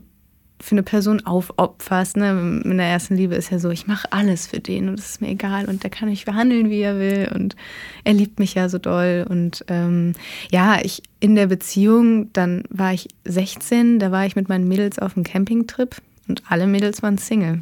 für 0.61 0.73
eine 0.73 0.83
Person 0.83 1.25
aufopferst. 1.25 2.17
Ne? 2.17 2.61
In 2.63 2.77
der 2.77 2.87
ersten 2.87 3.15
Liebe 3.15 3.35
ist 3.35 3.51
ja 3.51 3.59
so, 3.59 3.69
ich 3.69 3.87
mache 3.87 4.11
alles 4.11 4.47
für 4.47 4.59
den 4.59 4.89
und 4.89 4.99
es 4.99 5.11
ist 5.11 5.21
mir 5.21 5.29
egal 5.29 5.65
und 5.65 5.83
der 5.83 5.89
kann 5.89 6.09
mich 6.09 6.25
behandeln, 6.25 6.69
wie 6.69 6.81
er 6.81 6.99
will 6.99 7.31
und 7.33 7.55
er 8.03 8.13
liebt 8.13 8.39
mich 8.39 8.53
ja 8.53 8.69
so 8.69 8.77
doll. 8.77 9.25
Und 9.27 9.65
ähm, 9.67 10.13
ja, 10.51 10.79
ich 10.81 11.03
in 11.19 11.35
der 11.35 11.47
Beziehung, 11.47 12.31
dann 12.33 12.63
war 12.69 12.93
ich 12.93 13.09
16, 13.25 13.99
da 13.99 14.11
war 14.11 14.25
ich 14.25 14.35
mit 14.35 14.49
meinen 14.49 14.67
Mädels 14.67 14.99
auf 14.99 15.15
einem 15.15 15.23
Campingtrip 15.23 15.97
und 16.27 16.43
alle 16.49 16.67
Mädels 16.67 17.03
waren 17.03 17.17
Single. 17.17 17.61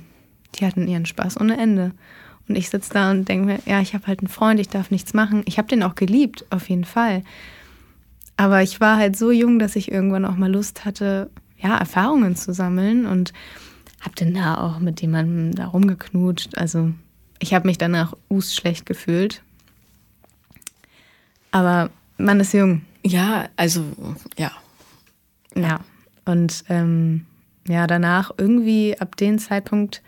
Die 0.55 0.65
hatten 0.65 0.87
ihren 0.87 1.05
Spaß 1.05 1.39
ohne 1.39 1.57
Ende. 1.57 1.91
Und 2.47 2.55
ich 2.55 2.69
sitze 2.69 2.93
da 2.93 3.11
und 3.11 3.29
denke 3.29 3.45
mir, 3.45 3.59
ja, 3.65 3.79
ich 3.79 3.93
habe 3.93 4.07
halt 4.07 4.19
einen 4.19 4.27
Freund, 4.27 4.59
ich 4.59 4.69
darf 4.69 4.89
nichts 4.89 5.13
machen. 5.13 5.43
Ich 5.45 5.57
habe 5.59 5.67
den 5.67 5.83
auch 5.83 5.93
geliebt, 5.93 6.45
auf 6.49 6.67
jeden 6.69 6.83
Fall. 6.83 7.21
Aber 8.37 8.63
ich 8.63 8.81
war 8.81 8.97
halt 8.97 9.15
so 9.15 9.31
jung, 9.31 9.59
dass 9.59 9.75
ich 9.75 9.91
irgendwann 9.91 10.25
auch 10.25 10.35
mal 10.35 10.51
Lust 10.51 10.83
hatte, 10.83 11.29
ja, 11.61 11.77
Erfahrungen 11.77 12.35
zu 12.35 12.53
sammeln 12.53 13.05
und 13.05 13.33
habe 14.01 14.15
dann 14.15 14.33
da 14.33 14.57
auch 14.57 14.79
mit 14.79 15.01
jemandem 15.01 15.53
da 15.53 15.67
rumgeknutscht. 15.67 16.57
Also 16.57 16.91
ich 17.39 17.53
habe 17.53 17.67
mich 17.67 17.77
danach 17.77 18.13
us 18.29 18.55
schlecht 18.55 18.85
gefühlt. 18.85 19.41
Aber 21.51 21.89
man 22.17 22.39
ist 22.39 22.53
jung. 22.53 22.83
Ja, 23.03 23.49
also, 23.55 23.83
ja. 24.37 24.51
Ja. 25.55 25.79
Und 26.25 26.63
ähm, 26.69 27.25
ja, 27.67 27.87
danach 27.87 28.31
irgendwie 28.37 28.99
ab 28.99 29.15
dem 29.15 29.39
Zeitpunkt 29.39 30.01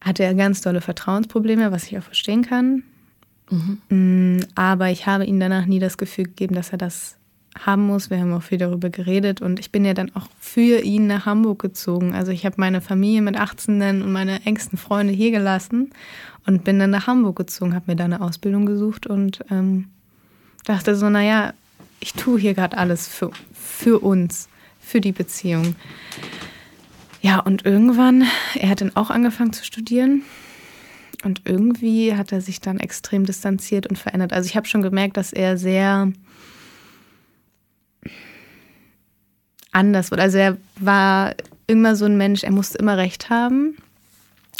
hatte 0.00 0.24
er 0.24 0.34
ganz 0.34 0.60
tolle 0.60 0.80
Vertrauensprobleme, 0.80 1.70
was 1.70 1.84
ich 1.84 1.98
auch 1.98 2.02
verstehen 2.02 2.42
kann. 2.42 2.82
Mm, 3.88 4.40
Aber 4.54 4.90
ich 4.90 5.06
habe 5.06 5.24
ihm 5.24 5.38
danach 5.38 5.66
nie 5.66 5.78
das 5.78 5.98
Gefühl 5.98 6.24
gegeben, 6.24 6.54
dass 6.54 6.70
er 6.70 6.78
das 6.78 7.16
haben 7.58 7.86
muss. 7.86 8.10
Wir 8.10 8.20
haben 8.20 8.32
auch 8.32 8.42
viel 8.42 8.58
darüber 8.58 8.90
geredet 8.90 9.40
und 9.40 9.60
ich 9.60 9.70
bin 9.70 9.84
ja 9.84 9.94
dann 9.94 10.14
auch 10.14 10.28
für 10.40 10.80
ihn 10.80 11.06
nach 11.06 11.26
Hamburg 11.26 11.60
gezogen. 11.60 12.14
Also 12.14 12.32
ich 12.32 12.46
habe 12.46 12.56
meine 12.58 12.80
Familie 12.80 13.22
mit 13.22 13.36
18 13.36 13.78
dann 13.78 14.02
und 14.02 14.12
meine 14.12 14.44
engsten 14.44 14.78
Freunde 14.78 15.12
hier 15.12 15.30
gelassen 15.30 15.90
und 16.46 16.64
bin 16.64 16.78
dann 16.78 16.90
nach 16.90 17.06
Hamburg 17.06 17.36
gezogen, 17.36 17.74
habe 17.74 17.90
mir 17.90 17.96
da 17.96 18.04
eine 18.04 18.20
Ausbildung 18.20 18.66
gesucht 18.66 19.06
und 19.06 19.44
ähm, 19.50 19.88
dachte 20.64 20.96
so, 20.96 21.08
naja, 21.10 21.52
ich 22.00 22.14
tue 22.14 22.40
hier 22.40 22.54
gerade 22.54 22.78
alles 22.78 23.06
für, 23.06 23.30
für 23.52 24.02
uns, 24.02 24.48
für 24.80 25.00
die 25.00 25.12
Beziehung. 25.12 25.76
Ja, 27.20 27.38
und 27.38 27.64
irgendwann, 27.64 28.24
er 28.54 28.68
hat 28.68 28.80
dann 28.80 28.96
auch 28.96 29.10
angefangen 29.10 29.52
zu 29.52 29.64
studieren. 29.64 30.22
Und 31.24 31.42
irgendwie 31.44 32.16
hat 32.16 32.32
er 32.32 32.40
sich 32.40 32.60
dann 32.60 32.80
extrem 32.80 33.24
distanziert 33.24 33.86
und 33.86 33.96
verändert. 33.96 34.32
Also 34.32 34.48
ich 34.48 34.56
habe 34.56 34.66
schon 34.66 34.82
gemerkt, 34.82 35.16
dass 35.16 35.32
er 35.32 35.56
sehr 35.56 36.12
anders 39.72 40.10
wurde. 40.10 40.22
Also 40.22 40.38
er 40.38 40.56
war 40.76 41.34
immer 41.66 41.96
so 41.96 42.04
ein 42.04 42.16
Mensch, 42.16 42.44
er 42.44 42.52
musste 42.52 42.78
immer 42.78 42.96
recht 42.96 43.30
haben. 43.30 43.76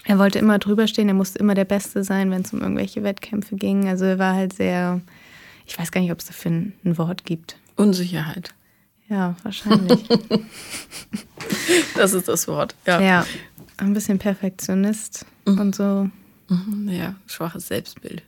Er 0.05 0.18
wollte 0.18 0.38
immer 0.40 0.59
drüber 0.59 0.88
stehen, 0.88 1.09
er 1.09 1.14
musste 1.14 1.38
immer 1.38 1.55
der 1.55 1.64
Beste 1.64 2.03
sein, 2.03 2.31
wenn 2.31 2.42
es 2.42 2.53
um 2.53 2.61
irgendwelche 2.61 3.05
Wettkämpfe 3.05 3.55
ging. 3.55 3.88
Also 3.88 4.05
er 4.05 4.18
war 4.18 4.35
halt 4.35 4.53
sehr, 4.53 5.01
ich 5.64 5.79
weiß 5.79 5.92
gar 5.92 6.01
nicht, 6.01 6.11
ob 6.11 6.18
es 6.18 6.27
dafür 6.27 6.51
ein, 6.51 6.72
ein 6.85 6.98
Wort 6.98 7.25
gibt. 7.25 7.57
Unsicherheit. 7.77 8.53
Ja, 9.09 9.37
wahrscheinlich. 9.42 10.05
Das 11.96 12.12
ist 12.14 12.29
das 12.29 12.46
Wort. 12.48 12.75
Ja. 12.87 13.01
ja, 13.01 13.27
ein 13.77 13.92
bisschen 13.92 14.18
Perfektionist 14.18 15.27
und 15.44 15.75
so. 15.75 16.09
Mhm, 16.48 16.88
ja, 16.88 17.14
schwaches 17.27 17.66
Selbstbild. 17.68 18.22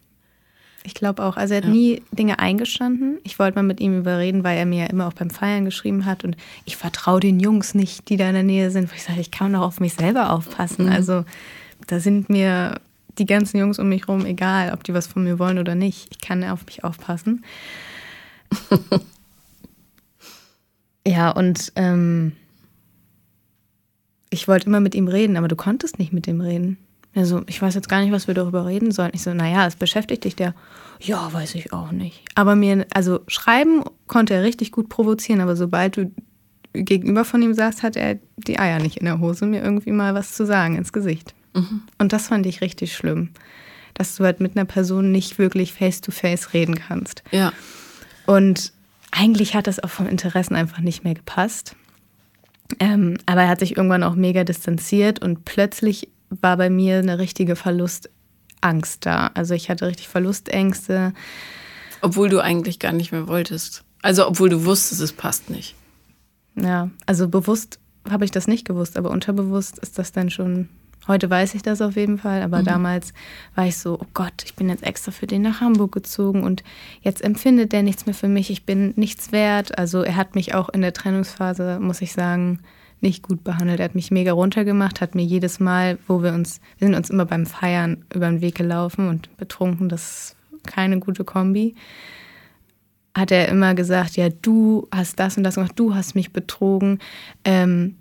Ich 0.87 0.92
glaube 0.92 1.25
auch. 1.25 1.38
Also 1.38 1.55
er 1.55 1.62
hat 1.62 1.68
nie 1.68 2.03
Dinge 2.12 2.38
eingestanden. 2.38 3.18
Ich 3.25 3.38
wollte 3.38 3.57
mal 3.57 3.62
mit 3.62 3.81
ihm 3.81 3.99
überreden, 3.99 4.44
weil 4.44 4.59
er 4.59 4.66
mir 4.66 4.85
ja 4.85 4.90
immer 4.90 5.09
auch 5.09 5.14
beim 5.14 5.31
Feiern 5.31 5.64
geschrieben 5.64 6.05
hat. 6.05 6.25
Und 6.25 6.37
ich 6.66 6.77
vertraue 6.77 7.20
den 7.20 7.40
Jungs 7.40 7.75
nicht, 7.75 8.11
die 8.11 8.18
da 8.18 8.29
in 8.29 8.35
der 8.35 8.42
Nähe 8.42 8.70
sind. 8.70 8.90
Wo 8.90 8.94
ich 8.94 9.03
sage, 9.03 9.20
ich 9.20 9.31
kann 9.31 9.55
doch 9.55 9.62
auf 9.62 9.81
mich 9.81 9.94
selber 9.94 10.31
aufpassen. 10.31 10.90
Also 10.90 11.25
da 11.87 12.01
sind 12.01 12.29
mir 12.29 12.81
die 13.18 13.25
ganzen 13.25 13.59
Jungs 13.59 13.79
um 13.79 13.88
mich 13.88 14.09
rum 14.09 14.27
egal, 14.27 14.75
ob 14.75 14.85
die 14.85 14.92
was 14.92 15.07
von 15.07 15.25
mir 15.25 15.38
wollen 15.38 15.59
oder 15.59 15.75
nicht. 15.75 16.09
Ich 16.11 16.20
kann 16.20 16.44
auf 16.44 16.66
mich 16.66 16.85
aufpassen. 16.85 17.44
ja, 21.07 21.31
und 21.31 21.73
ähm, 21.77 22.33
ich 24.29 24.49
wollte 24.49 24.66
immer 24.66 24.81
mit 24.81 24.94
ihm 24.94 25.09
reden, 25.09 25.38
aber 25.38 25.49
du 25.49 25.57
konntest 25.57 25.99
nicht 25.99 26.12
mit 26.12 26.27
ihm 26.27 26.42
reden. 26.42 26.77
Also, 27.14 27.42
ich 27.46 27.62
weiß 27.62 27.74
jetzt 27.74 27.88
gar 27.88 28.00
nicht, 28.00 28.12
was 28.12 28.27
wir 28.27 28.35
darüber 28.35 28.66
reden 28.66 28.90
sollen. 28.90 29.12
Ich 29.14 29.22
so, 29.22 29.33
naja, 29.33 29.66
es 29.66 29.77
beschäftigt 29.77 30.24
dich 30.24 30.35
der. 30.35 30.55
Ja, 31.00 31.33
weiß 31.33 31.55
ich 31.55 31.72
auch 31.72 31.92
nicht. 31.92 32.24
Aber 32.35 32.57
mir, 32.57 32.87
also 32.92 33.20
schreiben 33.29 33.85
konnte 34.07 34.35
er 34.35 34.42
richtig 34.42 34.72
gut 34.72 34.88
provozieren, 34.88 35.40
aber 35.40 35.55
sobald 35.55 35.96
du 35.96 36.11
gegenüber 36.72 37.24
von 37.24 37.40
ihm 37.40 37.55
saßt, 37.55 37.83
hat 37.83 37.96
er 37.96 38.18
die 38.37 38.59
Eier 38.59 38.81
nicht 38.81 38.96
in 38.96 39.07
der 39.07 39.20
Hose, 39.20 39.46
mir 39.46 39.62
irgendwie 39.62 39.92
mal 39.92 40.14
was 40.14 40.33
zu 40.33 40.44
sagen 40.44 40.77
ins 40.77 40.92
Gesicht. 40.92 41.35
Und 41.98 42.12
das 42.12 42.27
fand 42.27 42.46
ich 42.46 42.61
richtig 42.61 42.96
schlimm. 42.96 43.31
Dass 43.94 44.16
du 44.16 44.24
halt 44.24 44.40
mit 44.40 44.57
einer 44.57 44.64
Person 44.64 45.12
nicht 45.12 45.38
wirklich 45.38 45.72
face-to-face 45.72 46.53
reden 46.53 46.74
kannst. 46.74 47.22
Ja. 47.31 47.53
Und 48.27 48.72
eigentlich 49.12 49.55
hat 49.55 49.68
das 49.68 49.79
auch 49.79 49.90
vom 49.90 50.09
Interessen 50.09 50.57
einfach 50.57 50.81
nicht 50.81 51.05
mehr 51.05 51.14
gepasst. 51.14 51.77
Ähm, 52.81 53.18
aber 53.27 53.42
er 53.42 53.48
hat 53.48 53.61
sich 53.61 53.77
irgendwann 53.77 54.03
auch 54.03 54.16
mega 54.16 54.42
distanziert 54.42 55.22
und 55.22 55.44
plötzlich 55.44 56.09
war 56.40 56.57
bei 56.57 56.70
mir 56.70 56.99
eine 56.99 57.18
richtige 57.18 57.57
Verlustangst 57.57 59.05
da. 59.07 59.31
Also 59.35 59.55
ich 59.55 59.70
hatte 59.70 59.87
richtig 59.87 60.09
Verlustängste. 60.09 61.12
Obwohl 62.01 62.29
du 62.29 62.40
eigentlich 62.40 62.79
gar 62.79 62.92
nicht 62.92 63.12
mehr 63.12 63.29
wolltest. 63.29 63.85
Also, 64.03 64.29
obwohl 64.29 64.51
du 64.51 64.66
wusstest, 64.66 65.01
es 65.01 65.14
passt 65.14 65.49
nicht. 65.49 65.75
Ja, 66.57 66.90
also 67.07 67.27
bewusst 67.29 67.79
habe 68.09 68.25
ich 68.27 68.31
das 68.31 68.47
nicht 68.47 68.66
gewusst, 68.66 68.99
aber 68.99 69.11
unterbewusst 69.11 69.79
ist 69.79 69.99
das 69.99 70.12
dann 70.12 70.31
schon. 70.31 70.68
Heute 71.07 71.29
weiß 71.29 71.55
ich 71.55 71.62
das 71.62 71.83
auf 71.83 71.97
jeden 71.97 72.16
Fall, 72.16 72.42
aber 72.42 72.62
damals 72.62 73.12
war 73.55 73.66
ich 73.66 73.77
so, 73.77 73.99
oh 74.01 74.07
Gott, 74.14 74.42
ich 74.44 74.55
bin 74.55 74.70
jetzt 74.70 74.83
extra 74.83 75.11
für 75.11 75.27
den 75.27 75.42
nach 75.42 75.61
Hamburg 75.61 75.92
gezogen 75.92 76.44
und 76.44 76.64
jetzt 77.03 77.23
empfindet 77.23 77.73
der 77.73 77.83
nichts 77.83 78.07
mehr 78.07 78.14
für 78.14 78.29
mich, 78.29 78.49
ich 78.49 78.64
bin 78.64 78.94
nichts 78.97 79.31
wert. 79.31 79.77
Also 79.77 80.03
er 80.03 80.16
hat 80.16 80.35
mich 80.35 80.55
auch 80.55 80.70
in 80.70 80.81
der 80.81 80.94
Trennungsphase, 80.94 81.79
muss 81.79 82.01
ich 82.01 82.14
sagen, 82.14 82.61
nicht 83.05 83.23
gut 83.23 83.45
behandelt. 83.45 83.79
Er 83.79 83.85
hat 83.85 83.95
mich 83.95 84.11
mega 84.11 84.33
runtergemacht, 84.33 85.01
hat 85.01 85.14
mir 85.14 85.23
jedes 85.23 85.61
Mal, 85.61 85.99
wo 86.09 86.23
wir 86.25 86.33
uns, 86.33 86.61
wir 86.79 86.88
sind 86.88 86.97
uns 86.97 87.11
immer 87.11 87.25
beim 87.25 87.47
Feiern 87.47 88.05
über 88.12 88.27
den 88.27 88.40
Weg 88.40 88.57
gelaufen 88.57 89.09
und 89.09 89.37
betrunken, 89.37 89.88
das 89.88 90.03
ist 90.03 90.37
keine 90.67 90.99
gute 90.99 91.23
Kombi 91.23 91.77
hat 93.17 93.31
er 93.31 93.49
immer 93.49 93.75
gesagt, 93.75 94.17
ja, 94.17 94.29
du 94.29 94.88
hast 94.93 95.19
das 95.21 95.37
und 95.37 95.45
das 95.45 95.55
gemacht, 95.55 95.73
du 95.77 95.95
hast 95.95 96.14
mich 96.14 96.33
betrogen, 96.33 96.99
ähm, 97.45 97.97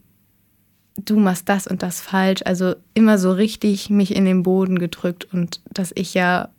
du 0.97 1.17
machst 1.17 1.47
das 1.49 1.67
und 1.67 1.83
das 1.83 2.01
falsch. 2.01 2.41
Also 2.45 2.75
immer 2.93 3.17
so 3.17 3.31
richtig 3.31 3.89
mich 3.89 4.15
in 4.15 4.25
den 4.25 4.43
Boden 4.43 4.79
gedrückt 4.79 5.31
und 5.31 5.61
dass 5.71 5.91
ich 5.95 6.13
ja 6.13 6.49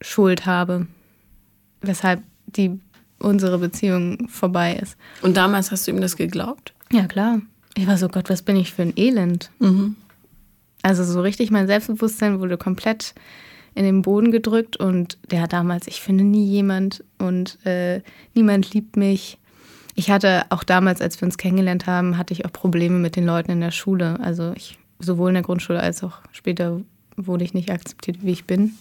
Schuld 0.00 0.46
habe, 0.46 0.86
weshalb 1.80 2.22
die 2.46 2.78
unsere 3.18 3.58
Beziehung 3.58 4.28
vorbei 4.28 4.74
ist. 4.74 4.96
Und 5.22 5.36
damals 5.36 5.70
hast 5.70 5.86
du 5.86 5.90
ihm 5.90 6.00
das 6.00 6.16
geglaubt? 6.16 6.74
Ja, 6.92 7.06
klar. 7.06 7.40
Ich 7.74 7.86
war 7.86 7.98
so, 7.98 8.08
Gott, 8.08 8.30
was 8.30 8.42
bin 8.42 8.56
ich 8.56 8.72
für 8.72 8.82
ein 8.82 8.92
Elend? 8.96 9.50
Also 10.82 11.02
so 11.04 11.20
richtig 11.22 11.50
mein 11.50 11.66
Selbstbewusstsein 11.66 12.40
wurde 12.40 12.56
komplett 12.56 13.14
in 13.74 13.84
den 13.84 14.02
Boden 14.02 14.30
gedrückt 14.30 14.76
und 14.76 15.18
der 15.30 15.42
hat 15.42 15.52
damals, 15.52 15.88
ich 15.88 16.00
finde 16.00 16.24
nie 16.24 16.46
jemand 16.46 17.02
und 17.18 17.58
äh, 17.66 18.02
niemand 18.34 18.72
liebt 18.72 18.96
mich. 18.96 19.38
Ich 19.96 20.10
hatte 20.10 20.44
auch 20.50 20.62
damals, 20.62 21.00
als 21.00 21.20
wir 21.20 21.26
uns 21.26 21.38
kennengelernt 21.38 21.86
haben, 21.86 22.16
hatte 22.16 22.32
ich 22.32 22.44
auch 22.44 22.52
Probleme 22.52 22.98
mit 22.98 23.16
den 23.16 23.26
Leuten 23.26 23.50
in 23.50 23.60
der 23.60 23.70
Schule. 23.70 24.20
Also 24.20 24.52
ich, 24.54 24.78
sowohl 25.00 25.30
in 25.30 25.34
der 25.34 25.42
Grundschule 25.42 25.80
als 25.80 26.02
auch 26.04 26.18
später 26.32 26.80
wurde 27.16 27.44
ich 27.44 27.54
nicht 27.54 27.70
akzeptiert, 27.70 28.18
wie 28.22 28.32
ich 28.32 28.44
bin. 28.44 28.74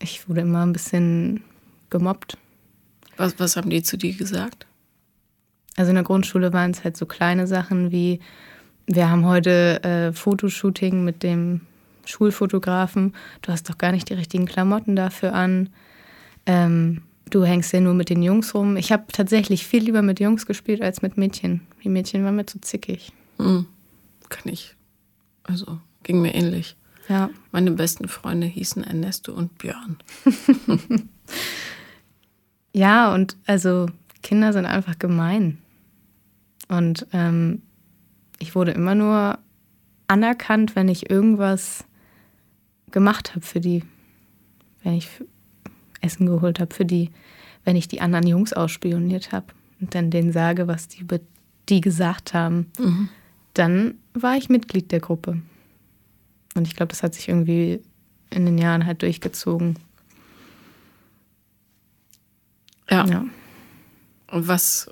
Ich 0.00 0.28
wurde 0.28 0.42
immer 0.42 0.64
ein 0.64 0.72
bisschen 0.72 1.42
gemobbt. 1.90 2.36
Was, 3.16 3.38
was 3.38 3.56
haben 3.56 3.70
die 3.70 3.82
zu 3.82 3.96
dir 3.96 4.12
gesagt? 4.14 4.66
Also 5.76 5.90
in 5.90 5.94
der 5.94 6.04
Grundschule 6.04 6.52
waren 6.52 6.70
es 6.70 6.84
halt 6.84 6.96
so 6.96 7.06
kleine 7.06 7.46
Sachen 7.46 7.92
wie, 7.92 8.20
wir 8.86 9.10
haben 9.10 9.26
heute 9.26 9.82
äh, 9.84 10.12
Fotoshooting 10.12 11.04
mit 11.04 11.22
dem 11.22 11.62
Schulfotografen, 12.04 13.14
du 13.42 13.52
hast 13.52 13.68
doch 13.68 13.78
gar 13.78 13.92
nicht 13.92 14.08
die 14.10 14.14
richtigen 14.14 14.46
Klamotten 14.46 14.96
dafür 14.96 15.34
an. 15.34 15.70
Ähm, 16.46 17.02
du 17.30 17.44
hängst 17.44 17.72
ja 17.72 17.80
nur 17.80 17.94
mit 17.94 18.10
den 18.10 18.22
Jungs 18.22 18.54
rum. 18.54 18.76
Ich 18.76 18.92
habe 18.92 19.04
tatsächlich 19.12 19.66
viel 19.66 19.84
lieber 19.84 20.02
mit 20.02 20.20
Jungs 20.20 20.46
gespielt 20.46 20.82
als 20.82 21.02
mit 21.02 21.16
Mädchen. 21.16 21.62
Die 21.82 21.88
Mädchen 21.88 22.24
waren 22.24 22.36
mir 22.36 22.46
zu 22.46 22.60
zickig. 22.60 23.12
Mhm. 23.38 23.66
Kann 24.28 24.52
ich. 24.52 24.76
Also, 25.44 25.78
ging 26.02 26.20
mir 26.20 26.34
ähnlich. 26.34 26.76
Ja. 27.08 27.30
Meine 27.50 27.72
besten 27.72 28.08
Freunde 28.08 28.46
hießen 28.46 28.84
Ernesto 28.84 29.32
und 29.32 29.58
Björn. 29.58 29.98
ja, 32.72 33.12
und 33.12 33.36
also 33.46 33.86
Kinder 34.22 34.52
sind 34.52 34.66
einfach 34.66 34.98
gemein. 34.98 35.58
Und 36.72 37.06
ähm, 37.12 37.60
ich 38.38 38.54
wurde 38.54 38.70
immer 38.70 38.94
nur 38.94 39.38
anerkannt, 40.08 40.74
wenn 40.74 40.88
ich 40.88 41.10
irgendwas 41.10 41.84
gemacht 42.90 43.34
habe 43.34 43.44
für 43.44 43.60
die. 43.60 43.84
Wenn 44.82 44.94
ich 44.94 45.10
Essen 46.00 46.24
geholt 46.26 46.60
habe 46.60 46.74
für 46.74 46.86
die, 46.86 47.10
wenn 47.64 47.76
ich 47.76 47.88
die 47.88 48.00
anderen 48.00 48.26
Jungs 48.26 48.54
ausspioniert 48.54 49.32
habe 49.32 49.48
und 49.80 49.94
dann 49.94 50.10
denen 50.10 50.32
sage, 50.32 50.66
was 50.66 50.88
die 50.88 51.02
über 51.02 51.20
die 51.68 51.82
gesagt 51.82 52.32
haben, 52.32 52.72
mhm. 52.78 53.10
dann 53.52 53.94
war 54.14 54.36
ich 54.38 54.48
Mitglied 54.48 54.92
der 54.92 55.00
Gruppe. 55.00 55.42
Und 56.54 56.66
ich 56.66 56.74
glaube, 56.74 56.88
das 56.88 57.02
hat 57.02 57.14
sich 57.14 57.28
irgendwie 57.28 57.80
in 58.30 58.46
den 58.46 58.56
Jahren 58.56 58.86
halt 58.86 59.02
durchgezogen. 59.02 59.78
Ja. 62.88 63.06
ja. 63.06 63.26
Und 64.28 64.48
was 64.48 64.90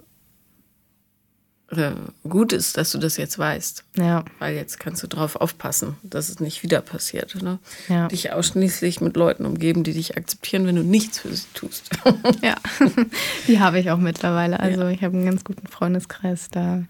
äh, 1.71 1.93
gut 2.29 2.53
ist, 2.53 2.77
dass 2.77 2.91
du 2.91 2.99
das 2.99 3.17
jetzt 3.17 3.39
weißt. 3.39 3.85
Ja. 3.97 4.25
Weil 4.39 4.55
jetzt 4.55 4.81
kannst 4.81 5.03
du 5.03 5.07
drauf 5.07 5.37
aufpassen, 5.37 5.97
dass 6.03 6.29
es 6.29 6.41
nicht 6.41 6.63
wieder 6.63 6.81
passiert. 6.81 7.41
Ne? 7.43 7.59
Ja. 7.89 8.09
Dich 8.09 8.33
ausschließlich 8.33 9.01
mit 9.01 9.17
Leuten 9.17 9.47
umgeben, 9.47 9.85
die 9.85 9.93
dich 9.93 10.17
akzeptieren, 10.17 10.67
wenn 10.67 10.77
du 10.77 10.83
nichts 10.83 11.21
für 11.21 11.35
sie 11.35 11.47
tust. 11.55 11.91
ja, 12.43 12.57
die 13.47 13.61
habe 13.61 13.79
ich 13.79 13.91
auch 13.91 13.99
mittlerweile. 13.99 14.61
Also 14.61 14.83
ja. 14.83 14.91
ich 14.91 15.03
habe 15.03 15.17
einen 15.17 15.27
ganz 15.27 15.45
guten 15.45 15.67
Freundeskreis, 15.67 16.49
da 16.51 16.85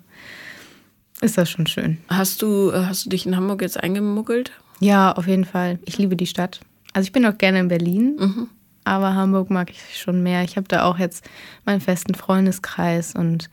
ist 1.21 1.37
das 1.37 1.51
schon 1.51 1.67
schön. 1.67 1.99
Hast 2.09 2.41
du, 2.41 2.73
hast 2.73 3.05
du 3.05 3.11
dich 3.11 3.27
in 3.27 3.37
Hamburg 3.37 3.61
jetzt 3.61 3.79
eingemuggelt? 3.79 4.53
Ja, 4.81 5.13
auf 5.13 5.27
jeden 5.27 5.45
Fall. 5.45 5.79
Ich 5.85 5.99
liebe 5.99 6.17
die 6.17 6.27
Stadt. 6.27 6.61
Also 6.95 7.07
ich 7.07 7.13
bin 7.13 7.27
auch 7.27 7.37
gerne 7.37 7.61
in 7.61 7.69
Berlin. 7.69 8.17
Mhm. 8.19 8.49
Aber 8.85 9.15
Hamburg 9.15 9.51
mag 9.51 9.71
ich 9.71 10.01
schon 10.01 10.23
mehr. 10.23 10.43
Ich 10.43 10.57
habe 10.57 10.67
da 10.67 10.85
auch 10.85 10.99
jetzt 10.99 11.29
meinen 11.67 11.83
festen 11.83 12.15
Freundeskreis 12.15 13.15
und 13.15 13.51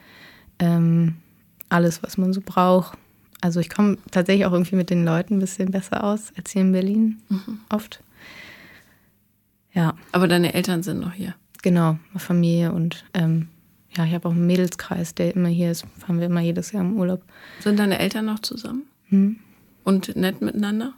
ähm, 0.60 1.16
alles, 1.70 2.04
was 2.04 2.18
man 2.18 2.34
so 2.34 2.42
braucht. 2.44 2.98
Also 3.42 3.60
ich 3.60 3.70
komme 3.70 3.98
tatsächlich 4.12 4.46
auch 4.46 4.54
irgendwie 4.54 4.76
mit 4.76 4.90
den 4.90 5.06
Leuten 5.06 5.36
ein 5.36 5.40
bisschen 5.40 5.72
besser 5.72 6.04
aus 6.04 6.32
als 6.38 6.52
hier 6.52 6.62
in 6.62 6.72
Berlin 6.72 7.22
mhm. 7.30 7.60
oft. 7.70 8.02
Ja. 9.74 9.96
Aber 10.12 10.28
deine 10.28 10.54
Eltern 10.54 10.82
sind 10.82 11.00
noch 11.00 11.14
hier. 11.14 11.36
Genau, 11.62 11.98
Familie 12.16 12.72
und 12.72 13.06
ähm, 13.14 13.50
ja, 13.96 14.06
ich 14.06 14.14
habe 14.14 14.28
auch 14.28 14.34
einen 14.34 14.48
Mädelskreis, 14.48 15.16
der 15.16 15.36
immer 15.36 15.50
hier 15.50 15.72
ist. 15.72 15.86
Fahren 15.98 16.20
wir 16.20 16.28
immer 16.28 16.42
jedes 16.42 16.72
Jahr 16.72 16.84
im 16.84 16.98
Urlaub. 16.98 17.24
Sind 17.60 17.80
deine 17.80 18.00
Eltern 18.00 18.26
noch 18.26 18.40
zusammen? 18.40 18.84
Hm. 19.10 19.38
Und 19.84 20.16
nett 20.16 20.42
miteinander? 20.42 20.94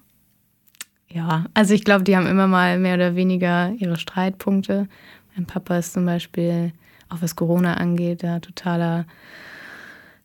Ja, 1.07 1.45
also 1.53 1.73
ich 1.73 1.83
glaube, 1.83 2.03
die 2.03 2.15
haben 2.15 2.27
immer 2.27 2.47
mal 2.47 2.77
mehr 2.77 2.95
oder 2.95 3.15
weniger 3.15 3.71
ihre 3.77 3.97
Streitpunkte. 3.97 4.87
Mein 5.35 5.45
Papa 5.45 5.77
ist 5.77 5.93
zum 5.93 6.05
Beispiel, 6.05 6.71
auch 7.09 7.21
was 7.21 7.35
Corona 7.35 7.75
angeht, 7.75 8.23
da 8.23 8.39
totaler 8.39 9.05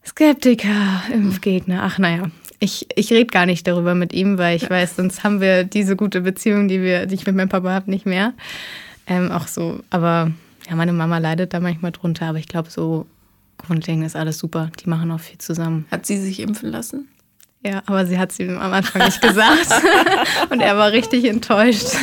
Skeptiker, 0.04 1.02
Impfgegner. 1.12 1.82
Ach 1.82 1.98
naja, 1.98 2.30
ich, 2.60 2.86
ich 2.94 3.10
rede 3.10 3.26
gar 3.26 3.46
nicht 3.46 3.66
darüber 3.66 3.94
mit 3.94 4.12
ihm, 4.12 4.38
weil 4.38 4.56
ich 4.56 4.68
weiß, 4.68 4.96
sonst 4.96 5.24
haben 5.24 5.40
wir 5.40 5.64
diese 5.64 5.96
gute 5.96 6.20
Beziehung, 6.20 6.68
die, 6.68 6.80
wir, 6.82 7.06
die 7.06 7.14
ich 7.14 7.26
mit 7.26 7.34
meinem 7.34 7.48
Papa 7.48 7.70
habe, 7.70 7.90
nicht 7.90 8.06
mehr. 8.06 8.34
Ähm, 9.06 9.30
auch 9.30 9.46
so, 9.46 9.80
aber 9.90 10.32
ja, 10.68 10.76
meine 10.76 10.92
Mama 10.92 11.18
leidet 11.18 11.52
da 11.52 11.60
manchmal 11.60 11.92
drunter, 11.92 12.26
aber 12.26 12.38
ich 12.38 12.48
glaube, 12.48 12.70
so 12.70 13.06
grundlegend 13.58 14.04
ist 14.04 14.16
alles 14.16 14.38
super. 14.38 14.70
Die 14.82 14.88
machen 14.88 15.10
auch 15.10 15.20
viel 15.20 15.38
zusammen. 15.38 15.86
Hat 15.90 16.06
sie 16.06 16.18
sich 16.18 16.40
impfen 16.40 16.70
lassen? 16.70 17.08
Ja, 17.66 17.82
aber 17.86 18.04
sie 18.04 18.18
hat 18.18 18.30
es 18.30 18.38
ihm 18.38 18.58
am 18.58 18.72
Anfang 18.74 19.06
nicht 19.06 19.22
gesagt. 19.22 19.68
Und 20.50 20.60
er 20.60 20.76
war 20.76 20.92
richtig 20.92 21.24
enttäuscht. 21.24 21.94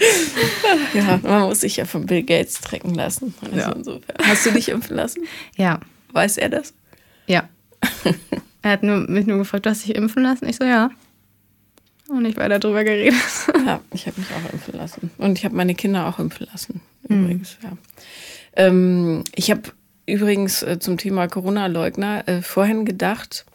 ja, 0.94 1.20
man 1.22 1.42
muss 1.42 1.60
sich 1.60 1.76
ja 1.76 1.84
von 1.84 2.06
Bill 2.06 2.24
Gates 2.24 2.60
trecken 2.60 2.94
lassen. 2.94 3.32
Also 3.40 3.56
ja. 3.56 3.70
insofern. 3.70 4.16
Hast 4.20 4.44
du 4.46 4.50
dich 4.50 4.68
impfen 4.68 4.96
lassen? 4.96 5.22
Ja. 5.56 5.78
Weiß 6.12 6.38
er 6.38 6.48
das? 6.48 6.74
Ja. 7.28 7.48
er 8.62 8.70
hat 8.72 8.82
nur, 8.82 9.08
mich 9.08 9.26
nur 9.26 9.38
gefragt, 9.38 9.66
du 9.66 9.70
hast 9.70 9.86
dich 9.86 9.94
impfen 9.94 10.24
lassen? 10.24 10.48
Ich 10.48 10.56
so, 10.56 10.64
ja. 10.64 10.90
Und 12.08 12.24
ich 12.24 12.36
weiter 12.36 12.58
drüber 12.58 12.82
geredet. 12.82 13.14
ja, 13.64 13.80
ich 13.92 14.08
habe 14.08 14.20
mich 14.20 14.28
auch 14.30 14.52
impfen 14.52 14.74
lassen. 14.74 15.10
Und 15.18 15.38
ich 15.38 15.44
habe 15.44 15.54
meine 15.54 15.76
Kinder 15.76 16.08
auch 16.08 16.18
impfen 16.18 16.48
lassen. 16.50 16.80
Mhm. 17.08 17.22
Übrigens, 17.22 17.58
mhm. 17.62 17.68
ja. 17.68 17.76
Ähm, 18.56 19.24
ich 19.36 19.52
habe 19.52 19.62
übrigens 20.06 20.64
äh, 20.64 20.80
zum 20.80 20.98
Thema 20.98 21.28
Corona-Leugner 21.28 22.26
äh, 22.26 22.42
vorhin 22.42 22.84
gedacht, 22.84 23.46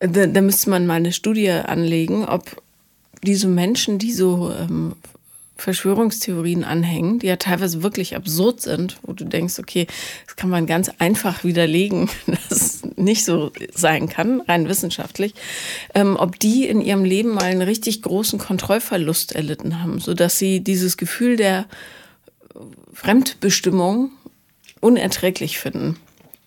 da, 0.00 0.26
da 0.26 0.40
müsste 0.40 0.70
man 0.70 0.86
mal 0.86 0.94
eine 0.94 1.12
Studie 1.12 1.50
anlegen, 1.50 2.24
ob 2.24 2.62
diese 3.22 3.48
Menschen, 3.48 3.98
die 3.98 4.12
so 4.12 4.52
ähm, 4.52 4.94
Verschwörungstheorien 5.56 6.64
anhängen, 6.64 7.20
die 7.20 7.28
ja 7.28 7.36
teilweise 7.36 7.82
wirklich 7.82 8.16
absurd 8.16 8.60
sind, 8.60 8.98
wo 9.02 9.12
du 9.12 9.24
denkst, 9.24 9.58
okay, 9.58 9.86
das 10.26 10.36
kann 10.36 10.50
man 10.50 10.66
ganz 10.66 10.90
einfach 10.98 11.44
widerlegen, 11.44 12.10
dass 12.26 12.50
es 12.50 12.82
nicht 12.96 13.24
so 13.24 13.52
sein 13.72 14.08
kann, 14.08 14.40
rein 14.42 14.68
wissenschaftlich, 14.68 15.34
ähm, 15.94 16.16
ob 16.18 16.38
die 16.38 16.66
in 16.66 16.80
ihrem 16.80 17.04
Leben 17.04 17.30
mal 17.30 17.44
einen 17.44 17.62
richtig 17.62 18.02
großen 18.02 18.38
Kontrollverlust 18.38 19.32
erlitten 19.32 19.80
haben, 19.80 20.00
sodass 20.00 20.38
sie 20.38 20.60
dieses 20.60 20.96
Gefühl 20.96 21.36
der 21.36 21.66
Fremdbestimmung 22.92 24.10
unerträglich 24.80 25.58
finden. 25.58 25.96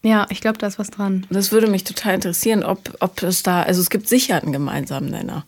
Ja, 0.03 0.25
ich 0.29 0.41
glaube, 0.41 0.57
da 0.57 0.67
ist 0.67 0.79
was 0.79 0.89
dran. 0.89 1.25
Das 1.29 1.51
würde 1.51 1.67
mich 1.67 1.83
total 1.83 2.15
interessieren, 2.15 2.63
ob, 2.63 2.95
ob 2.99 3.23
es 3.23 3.43
da, 3.43 3.63
also 3.63 3.81
es 3.81 3.89
gibt 3.89 4.07
sicher 4.07 4.41
einen 4.41 4.53
gemeinsamen 4.53 5.09
Nenner 5.09 5.45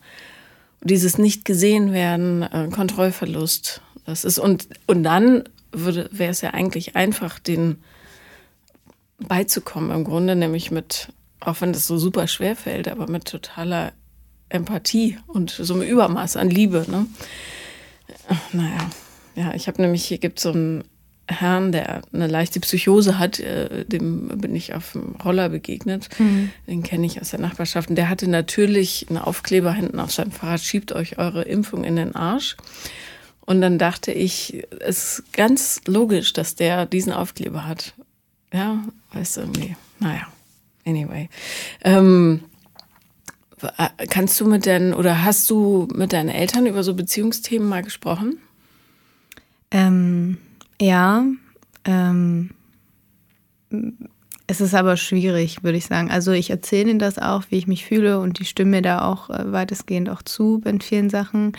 dieses 0.81 1.17
nicht 1.17 1.45
gesehen 1.45 1.91
werden, 1.93 2.43
äh, 2.43 2.69
Kontrollverlust. 2.71 3.81
Das 4.05 4.23
ist 4.23 4.39
und 4.39 4.67
und 4.88 5.03
dann 5.03 5.43
wäre 5.71 6.31
es 6.31 6.41
ja 6.41 6.51
eigentlich 6.51 6.95
einfach, 6.95 7.38
den 7.38 7.77
beizukommen 9.19 9.91
im 9.91 10.03
Grunde, 10.03 10.35
nämlich 10.35 10.71
mit, 10.71 11.09
auch 11.41 11.62
wenn 11.62 11.73
das 11.73 11.85
so 11.85 11.97
super 11.97 12.27
schwer 12.27 12.55
fällt, 12.55 12.88
aber 12.88 13.07
mit 13.07 13.25
totaler 13.25 13.91
Empathie 14.47 15.19
und 15.27 15.51
so 15.51 15.73
einem 15.73 15.83
Übermaß 15.83 16.38
an 16.38 16.49
Liebe. 16.49 16.85
Ne? 16.89 17.05
Naja, 18.51 18.89
ja, 19.35 19.53
ich 19.53 19.67
habe 19.67 19.81
nämlich, 19.81 20.05
hier 20.05 20.17
gibt 20.17 20.39
so 20.39 20.51
ein 20.51 20.83
Herrn, 21.30 21.72
der 21.72 22.02
eine 22.12 22.28
leichte 22.28 22.60
Psychose 22.60 23.20
hat, 23.20 23.39
äh, 23.39 23.86
dem 23.86 24.28
bin 24.39 24.56
ich 24.56 24.74
auf 24.74 24.94
dem 24.94 25.15
Roller 25.24 25.50
begegnet. 25.50 26.10
Mhm. 26.20 26.52
Den 26.68 26.84
kenne 26.84 27.06
ich 27.06 27.22
aus 27.22 27.30
der 27.30 27.39
Nachbarschaft. 27.39 27.89
Und 27.89 27.96
der 27.96 28.10
hatte 28.10 28.28
natürlich 28.28 29.06
einen 29.10 29.20
Aufkleber 29.20 29.72
hinten 29.72 30.00
auf 30.00 30.12
seinem 30.12 30.32
Fahrrad, 30.32 30.62
schiebt 30.62 30.92
euch 30.92 31.18
eure 31.18 31.44
Impfung 31.44 31.84
in 31.84 31.96
den 31.96 32.15
Arsch. 32.15 32.58
Und 33.42 33.62
dann 33.62 33.78
dachte 33.80 34.12
ich, 34.12 34.65
es 34.80 35.20
ist 35.20 35.34
ganz 35.34 35.82
logisch, 35.88 36.34
dass 36.34 36.56
der 36.56 36.86
diesen 36.86 37.13
Aufkleber 37.13 37.68
hat. 37.68 37.94
Ja, 38.54 38.84
weißt 39.13 39.38
du, 39.38 39.42
irgendwie, 39.42 39.76
naja, 40.00 40.28
anyway. 40.86 41.30
Ähm, 41.84 42.42
kannst 44.10 44.39
du 44.39 44.48
mit 44.48 44.65
deinen, 44.65 44.94
oder 44.94 45.24
hast 45.24 45.50
du 45.50 45.88
mit 45.94 46.13
deinen 46.13 46.30
Eltern 46.30 46.65
über 46.65 46.84
so 46.84 46.94
Beziehungsthemen 46.94 47.68
mal 47.68 47.84
gesprochen? 47.84 48.38
Ähm, 49.72 50.38
ja, 50.82 51.26
ähm, 51.86 52.52
es 54.48 54.62
ist 54.62 54.74
aber 54.74 54.98
schwierig, 54.98 55.63
würde 55.63 55.78
ich 55.78 55.86
sagen. 55.86 56.10
Also 56.10 56.32
ich 56.32 56.50
erzähle 56.50 56.89
ihnen 56.89 57.00
das 57.00 57.20
auch, 57.20 57.44
wie 57.50 57.58
ich 57.58 57.68
mich 57.68 57.86
fühle 57.86 58.20
und 58.20 58.39
die 58.39 58.46
stimme 58.46 58.72
mir 58.72 58.82
da 58.82 59.06
auch 59.06 59.30
äh, 59.30 59.52
weitestgehend 59.52 60.10
auch 60.10 60.24
zu 60.24 60.62
in 60.65 60.82
vielen 60.82 61.10
Sachen. 61.10 61.54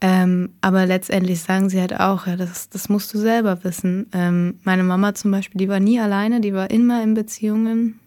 Ähm, 0.00 0.50
aber 0.60 0.86
letztendlich 0.86 1.40
sagen 1.40 1.68
sie 1.68 1.80
halt 1.80 1.98
auch, 1.98 2.26
ja, 2.26 2.36
das, 2.36 2.70
das 2.70 2.88
musst 2.88 3.12
du 3.12 3.18
selber 3.18 3.62
wissen. 3.64 4.06
Ähm, 4.12 4.58
meine 4.62 4.84
Mama 4.84 5.14
zum 5.14 5.32
Beispiel, 5.32 5.58
die 5.58 5.68
war 5.68 5.80
nie 5.80 6.00
alleine, 6.00 6.40
die 6.40 6.54
war 6.54 6.70
immer 6.70 7.02
in 7.02 7.14
Beziehungen 7.14 7.98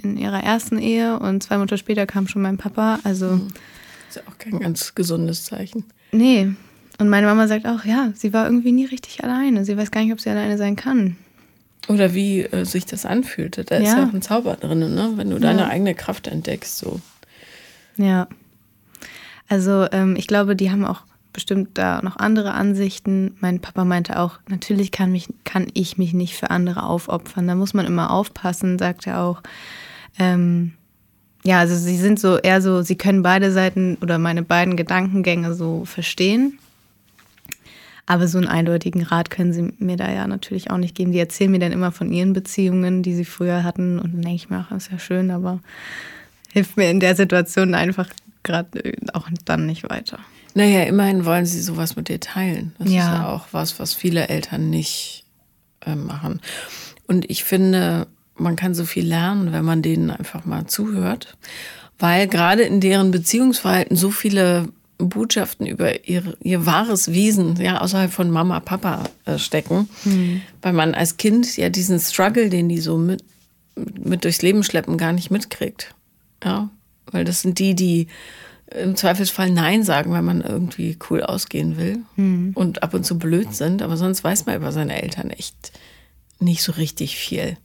in 0.00 0.16
ihrer 0.16 0.42
ersten 0.42 0.78
Ehe 0.78 1.18
und 1.18 1.42
zwei 1.42 1.56
Monate 1.56 1.76
später 1.76 2.06
kam 2.06 2.28
schon 2.28 2.42
mein 2.42 2.56
Papa. 2.56 3.00
Also 3.04 3.32
mhm. 3.32 3.48
ist 4.08 4.16
ja 4.16 4.22
auch 4.30 4.38
kein 4.38 4.60
ganz 4.60 4.94
gesundes 4.94 5.44
Zeichen. 5.44 5.84
Nee, 6.12 6.54
und 6.98 7.08
meine 7.08 7.26
Mama 7.26 7.48
sagt 7.48 7.66
auch, 7.66 7.84
ja, 7.84 8.10
sie 8.14 8.32
war 8.32 8.46
irgendwie 8.46 8.72
nie 8.72 8.84
richtig 8.84 9.22
alleine. 9.24 9.64
Sie 9.64 9.76
weiß 9.76 9.90
gar 9.90 10.02
nicht, 10.02 10.12
ob 10.12 10.20
sie 10.20 10.30
alleine 10.30 10.58
sein 10.58 10.76
kann. 10.76 11.16
Oder 11.88 12.14
wie 12.14 12.42
äh, 12.42 12.64
sich 12.64 12.86
das 12.86 13.04
anfühlte. 13.04 13.64
Da 13.64 13.76
ja. 13.76 13.82
ist 13.82 13.96
ja 13.96 14.08
auch 14.08 14.14
ein 14.14 14.22
Zauber 14.22 14.56
drin, 14.56 14.78
ne? 14.78 15.12
wenn 15.16 15.30
du 15.30 15.38
deine 15.38 15.62
ja. 15.62 15.68
eigene 15.68 15.94
Kraft 15.94 16.28
entdeckst. 16.28 16.78
So. 16.78 17.00
Ja. 17.96 18.28
Also 19.48 19.86
ähm, 19.92 20.16
ich 20.16 20.26
glaube, 20.26 20.56
die 20.56 20.70
haben 20.70 20.84
auch 20.84 21.02
bestimmt 21.32 21.70
da 21.74 22.00
noch 22.00 22.16
andere 22.16 22.52
Ansichten. 22.52 23.36
Mein 23.40 23.60
Papa 23.60 23.84
meinte 23.84 24.18
auch, 24.18 24.38
natürlich 24.48 24.92
kann, 24.92 25.12
mich, 25.12 25.28
kann 25.42 25.66
ich 25.74 25.98
mich 25.98 26.14
nicht 26.14 26.36
für 26.36 26.50
andere 26.50 26.84
aufopfern. 26.84 27.46
Da 27.46 27.54
muss 27.54 27.74
man 27.74 27.86
immer 27.86 28.10
aufpassen, 28.10 28.78
sagt 28.78 29.06
er 29.06 29.20
auch. 29.20 29.42
Ähm, 30.18 30.74
ja, 31.42 31.58
also 31.58 31.76
sie 31.76 31.98
sind 31.98 32.18
so 32.18 32.38
eher 32.38 32.62
so, 32.62 32.80
sie 32.80 32.96
können 32.96 33.22
beide 33.22 33.50
Seiten 33.50 33.98
oder 34.00 34.18
meine 34.18 34.42
beiden 34.42 34.76
Gedankengänge 34.76 35.52
so 35.54 35.84
verstehen. 35.84 36.58
Aber 38.06 38.28
so 38.28 38.38
einen 38.38 38.48
eindeutigen 38.48 39.02
Rat 39.02 39.30
können 39.30 39.52
sie 39.52 39.72
mir 39.78 39.96
da 39.96 40.10
ja 40.10 40.26
natürlich 40.26 40.70
auch 40.70 40.76
nicht 40.76 40.94
geben. 40.94 41.12
Die 41.12 41.18
erzählen 41.18 41.50
mir 41.50 41.58
dann 41.58 41.72
immer 41.72 41.90
von 41.90 42.12
ihren 42.12 42.34
Beziehungen, 42.34 43.02
die 43.02 43.14
sie 43.14 43.24
früher 43.24 43.64
hatten. 43.64 43.98
Und 43.98 44.14
dann 44.14 44.22
denke 44.22 44.36
ich 44.36 44.50
mir, 44.50 44.66
ach, 44.68 44.76
ist 44.76 44.90
ja 44.90 44.98
schön, 44.98 45.30
aber 45.30 45.60
hilft 46.52 46.76
mir 46.76 46.90
in 46.90 47.00
der 47.00 47.16
Situation 47.16 47.74
einfach 47.74 48.08
gerade 48.42 48.94
auch 49.14 49.28
dann 49.44 49.66
nicht 49.66 49.88
weiter. 49.88 50.18
Naja, 50.54 50.84
immerhin 50.84 51.24
wollen 51.24 51.46
sie 51.46 51.60
sowas 51.60 51.96
mit 51.96 52.08
dir 52.08 52.20
teilen. 52.20 52.74
Das 52.78 52.90
ja. 52.90 53.00
ist 53.00 53.08
ja 53.08 53.28
auch 53.28 53.46
was, 53.50 53.80
was 53.80 53.94
viele 53.94 54.28
Eltern 54.28 54.70
nicht 54.70 55.24
äh, 55.84 55.96
machen. 55.96 56.40
Und 57.06 57.28
ich 57.28 57.42
finde, 57.42 58.06
man 58.36 58.54
kann 58.54 58.74
so 58.74 58.84
viel 58.84 59.06
lernen, 59.06 59.52
wenn 59.52 59.64
man 59.64 59.82
denen 59.82 60.10
einfach 60.10 60.44
mal 60.44 60.66
zuhört, 60.66 61.36
weil 61.98 62.28
gerade 62.28 62.62
in 62.62 62.80
deren 62.80 63.10
Beziehungsverhalten 63.10 63.96
so 63.96 64.10
viele 64.10 64.68
Botschaften 64.98 65.66
über 65.66 66.08
ihr, 66.08 66.36
ihr 66.42 66.66
wahres 66.66 67.12
Wesen, 67.12 67.56
ja, 67.56 67.80
außerhalb 67.80 68.12
von 68.12 68.30
Mama, 68.30 68.60
Papa 68.60 69.04
äh, 69.24 69.38
stecken, 69.38 69.88
mhm. 70.04 70.40
weil 70.62 70.72
man 70.72 70.94
als 70.94 71.16
Kind 71.16 71.56
ja 71.56 71.68
diesen 71.68 71.98
Struggle, 71.98 72.48
den 72.48 72.68
die 72.68 72.80
so 72.80 72.96
mit, 72.96 73.24
mit 73.74 74.24
durchs 74.24 74.42
Leben 74.42 74.62
schleppen, 74.62 74.96
gar 74.96 75.12
nicht 75.12 75.30
mitkriegt. 75.30 75.94
Ja, 76.44 76.70
weil 77.10 77.24
das 77.24 77.42
sind 77.42 77.58
die, 77.58 77.74
die 77.74 78.06
im 78.72 78.96
Zweifelsfall 78.96 79.50
Nein 79.50 79.82
sagen, 79.82 80.10
weil 80.12 80.22
man 80.22 80.40
irgendwie 80.40 80.96
cool 81.10 81.22
ausgehen 81.22 81.76
will 81.76 81.98
mhm. 82.16 82.52
und 82.54 82.82
ab 82.82 82.94
und 82.94 83.04
zu 83.04 83.18
blöd 83.18 83.54
sind, 83.54 83.82
aber 83.82 83.96
sonst 83.96 84.24
weiß 84.24 84.46
man 84.46 84.56
über 84.56 84.72
seine 84.72 85.00
Eltern 85.02 85.30
echt 85.30 85.72
nicht 86.38 86.62
so 86.62 86.72
richtig 86.72 87.16
viel. 87.16 87.56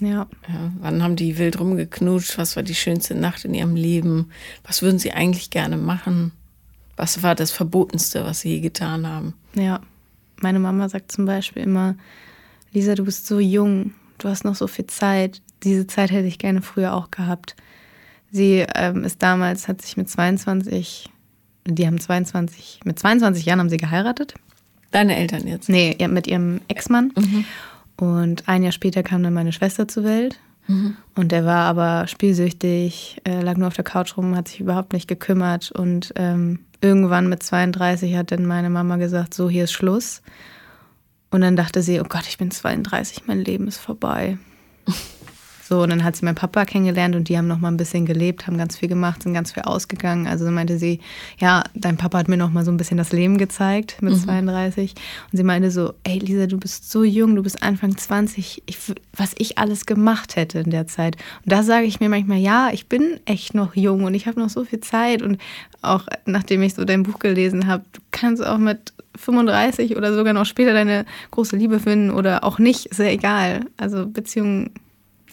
Ja. 0.00 0.26
ja. 0.48 0.72
Wann 0.80 1.02
haben 1.02 1.16
die 1.16 1.38
wild 1.38 1.60
rumgeknutscht? 1.60 2.36
Was 2.36 2.56
war 2.56 2.62
die 2.62 2.74
schönste 2.74 3.14
Nacht 3.14 3.44
in 3.44 3.54
ihrem 3.54 3.76
Leben? 3.76 4.30
Was 4.64 4.82
würden 4.82 4.98
sie 4.98 5.12
eigentlich 5.12 5.50
gerne 5.50 5.76
machen? 5.76 6.32
Was 6.96 7.22
war 7.22 7.34
das 7.34 7.50
Verbotenste, 7.50 8.24
was 8.24 8.40
sie 8.40 8.50
je 8.50 8.60
getan 8.60 9.06
haben? 9.06 9.34
Ja. 9.54 9.80
Meine 10.40 10.58
Mama 10.58 10.88
sagt 10.88 11.12
zum 11.12 11.26
Beispiel 11.26 11.62
immer, 11.62 11.94
Lisa, 12.72 12.94
du 12.94 13.04
bist 13.04 13.26
so 13.26 13.38
jung, 13.38 13.92
du 14.18 14.28
hast 14.28 14.44
noch 14.44 14.54
so 14.54 14.66
viel 14.66 14.86
Zeit. 14.86 15.40
Diese 15.62 15.86
Zeit 15.86 16.10
hätte 16.10 16.26
ich 16.26 16.38
gerne 16.38 16.60
früher 16.60 16.94
auch 16.94 17.10
gehabt. 17.10 17.56
Sie 18.30 18.66
ähm, 18.74 19.04
ist 19.04 19.22
damals, 19.22 19.68
hat 19.68 19.80
sich 19.80 19.96
mit 19.96 20.08
22, 20.08 21.08
die 21.66 21.86
haben 21.86 22.00
22, 22.00 22.80
mit 22.84 22.98
22 22.98 23.44
Jahren 23.44 23.60
haben 23.60 23.70
sie 23.70 23.76
geheiratet. 23.76 24.34
Deine 24.90 25.16
Eltern 25.16 25.46
jetzt? 25.46 25.68
Nee, 25.68 25.96
mit 26.08 26.26
ihrem 26.26 26.60
Ex-Mann. 26.68 27.12
Mhm. 27.16 27.44
Und 27.96 28.48
ein 28.48 28.62
Jahr 28.62 28.72
später 28.72 29.02
kam 29.02 29.22
dann 29.22 29.34
meine 29.34 29.52
Schwester 29.52 29.88
zur 29.88 30.04
Welt. 30.04 30.38
Mhm. 30.66 30.96
Und 31.14 31.32
der 31.32 31.44
war 31.44 31.66
aber 31.66 32.06
spielsüchtig, 32.06 33.20
äh, 33.24 33.40
lag 33.40 33.56
nur 33.56 33.68
auf 33.68 33.74
der 33.74 33.84
Couch 33.84 34.16
rum, 34.16 34.36
hat 34.36 34.48
sich 34.48 34.60
überhaupt 34.60 34.92
nicht 34.92 35.08
gekümmert. 35.08 35.70
Und 35.70 36.12
ähm, 36.16 36.60
irgendwann 36.80 37.28
mit 37.28 37.42
32 37.42 38.16
hat 38.16 38.32
dann 38.32 38.46
meine 38.46 38.70
Mama 38.70 38.96
gesagt, 38.96 39.34
so, 39.34 39.48
hier 39.48 39.64
ist 39.64 39.72
Schluss. 39.72 40.22
Und 41.30 41.40
dann 41.40 41.56
dachte 41.56 41.82
sie, 41.82 42.00
oh 42.00 42.06
Gott, 42.08 42.26
ich 42.28 42.38
bin 42.38 42.50
32, 42.50 43.26
mein 43.26 43.40
Leben 43.40 43.66
ist 43.68 43.78
vorbei. 43.78 44.38
So, 45.66 45.82
und 45.82 45.88
dann 45.88 46.04
hat 46.04 46.14
sie 46.14 46.26
meinen 46.26 46.34
Papa 46.34 46.66
kennengelernt 46.66 47.16
und 47.16 47.30
die 47.30 47.38
haben 47.38 47.46
noch 47.46 47.58
mal 47.58 47.68
ein 47.68 47.78
bisschen 47.78 48.04
gelebt, 48.04 48.46
haben 48.46 48.58
ganz 48.58 48.76
viel 48.76 48.88
gemacht, 48.88 49.22
sind 49.22 49.32
ganz 49.32 49.52
viel 49.52 49.62
ausgegangen. 49.62 50.26
Also 50.26 50.50
meinte 50.50 50.78
sie, 50.78 51.00
ja, 51.38 51.64
dein 51.74 51.96
Papa 51.96 52.18
hat 52.18 52.28
mir 52.28 52.36
noch 52.36 52.50
mal 52.50 52.66
so 52.66 52.70
ein 52.70 52.76
bisschen 52.76 52.98
das 52.98 53.12
Leben 53.12 53.38
gezeigt 53.38 54.02
mit 54.02 54.12
mhm. 54.12 54.18
32. 54.18 54.94
Und 55.32 55.36
sie 55.38 55.42
meinte 55.42 55.70
so, 55.70 55.94
ey 56.04 56.18
Lisa, 56.18 56.46
du 56.46 56.58
bist 56.58 56.90
so 56.90 57.02
jung, 57.02 57.34
du 57.34 57.42
bist 57.42 57.62
Anfang 57.62 57.96
20, 57.96 58.62
ich, 58.66 58.78
was 59.14 59.32
ich 59.38 59.56
alles 59.56 59.86
gemacht 59.86 60.36
hätte 60.36 60.58
in 60.58 60.70
der 60.70 60.86
Zeit. 60.86 61.16
Und 61.44 61.52
da 61.52 61.62
sage 61.62 61.86
ich 61.86 61.98
mir 61.98 62.10
manchmal, 62.10 62.38
ja, 62.38 62.68
ich 62.70 62.86
bin 62.86 63.18
echt 63.24 63.54
noch 63.54 63.74
jung 63.74 64.04
und 64.04 64.12
ich 64.12 64.26
habe 64.26 64.38
noch 64.38 64.50
so 64.50 64.66
viel 64.66 64.80
Zeit. 64.80 65.22
Und 65.22 65.38
auch 65.80 66.06
nachdem 66.26 66.62
ich 66.62 66.74
so 66.74 66.84
dein 66.84 67.04
Buch 67.04 67.20
gelesen 67.20 67.66
habe, 67.66 67.84
du 67.92 68.02
kannst 68.10 68.44
auch 68.44 68.58
mit 68.58 68.92
35 69.16 69.96
oder 69.96 70.14
sogar 70.14 70.34
noch 70.34 70.44
später 70.44 70.74
deine 70.74 71.06
große 71.30 71.56
Liebe 71.56 71.80
finden 71.80 72.10
oder 72.10 72.44
auch 72.44 72.58
nicht, 72.58 72.84
ist 72.86 72.98
ja 72.98 73.06
egal. 73.06 73.60
Also 73.78 74.06
Beziehungen 74.06 74.70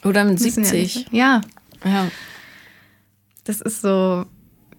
oder 0.04 0.24
mit 0.24 0.40
70. 0.40 1.08
Ja, 1.12 1.42
ja. 1.84 2.08
Das 3.44 3.62
ist 3.62 3.82
so, 3.82 4.26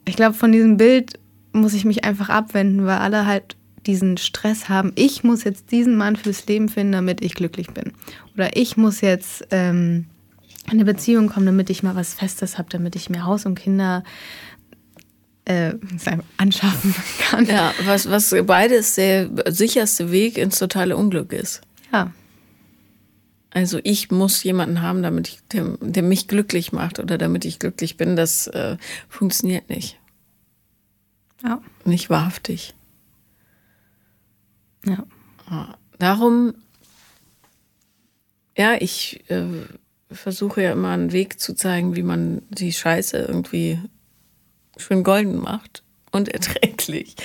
ich 0.05 0.16
glaube, 0.16 0.35
von 0.35 0.53
diesem 0.53 0.77
Bild 0.77 1.18
muss 1.53 1.75
ich 1.75 1.85
mich 1.85 2.05
einfach 2.05 2.29
abwenden, 2.29 2.87
weil 2.87 2.99
alle 2.99 3.27
halt 3.27 3.57
diesen 3.87 4.16
Stress 4.16 4.68
haben. 4.68 4.93
Ich 4.95 5.25
muss 5.25 5.45
jetzt 5.45 5.70
diesen 5.70 5.97
Mann 5.97 6.16
fürs 6.16 6.47
Leben 6.47 6.68
finden, 6.68 6.93
damit 6.93 7.20
ich 7.20 7.35
glücklich 7.35 7.68
bin. 7.68 7.93
Oder 8.35 8.57
ich 8.57 8.77
muss 8.77 9.01
jetzt 9.01 9.47
ähm, 9.51 10.07
in 10.66 10.73
eine 10.73 10.85
Beziehung 10.85 11.29
kommen, 11.29 11.47
damit 11.47 11.70
ich 11.70 11.83
mal 11.83 11.97
was 11.97 12.14
Festes 12.14 12.59
habe, 12.59 12.68
damit 12.70 12.95
ich 12.95 13.11
mir 13.11 13.25
Haus 13.25 13.45
und 13.45 13.57
Kinder 13.57 14.05
äh, 15.45 15.75
anschaffen 16.37 16.95
kann. 17.31 17.47
Ja, 17.47 17.75
was, 17.85 18.09
was 18.09 18.35
beides 18.47 18.95
der 18.95 19.29
sicherste 19.49 20.12
Weg 20.12 20.39
ins 20.39 20.59
totale 20.59 20.97
Unglück 20.97 21.33
ist. 21.33 21.62
Ja. 21.93 22.12
Also 23.55 23.80
ich 23.84 24.11
muss 24.11 24.42
jemanden 24.42 24.80
haben, 24.80 25.03
damit 25.03 25.28
ich, 25.28 25.40
der, 25.53 25.76
der 25.80 26.03
mich 26.03 26.26
glücklich 26.26 26.72
macht 26.72 26.98
oder 26.98 27.18
damit 27.18 27.44
ich 27.44 27.59
glücklich 27.59 27.96
bin. 27.96 28.16
Das 28.16 28.46
äh, 28.46 28.78
funktioniert 29.09 29.68
nicht. 29.68 29.98
Ja. 31.42 31.61
Nicht 31.84 32.09
wahrhaftig. 32.09 32.74
Ja. 34.86 35.05
Darum, 35.98 36.55
ja, 38.57 38.74
ich 38.80 39.22
äh, 39.28 39.44
versuche 40.11 40.62
ja 40.62 40.72
immer 40.72 40.90
einen 40.90 41.12
Weg 41.12 41.38
zu 41.38 41.55
zeigen, 41.55 41.94
wie 41.94 42.03
man 42.03 42.42
die 42.48 42.72
Scheiße 42.72 43.18
irgendwie 43.18 43.78
schön 44.76 45.05
golden 45.05 45.36
macht 45.36 45.82
und 46.11 46.28
erträglich. 46.34 47.16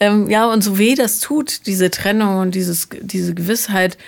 Ähm, 0.00 0.30
ja, 0.30 0.50
und 0.50 0.62
so 0.62 0.78
weh 0.78 0.94
das 0.94 1.20
tut, 1.20 1.66
diese 1.66 1.90
Trennung 1.90 2.38
und 2.38 2.54
dieses, 2.54 2.88
diese 3.00 3.34
Gewissheit, 3.34 3.98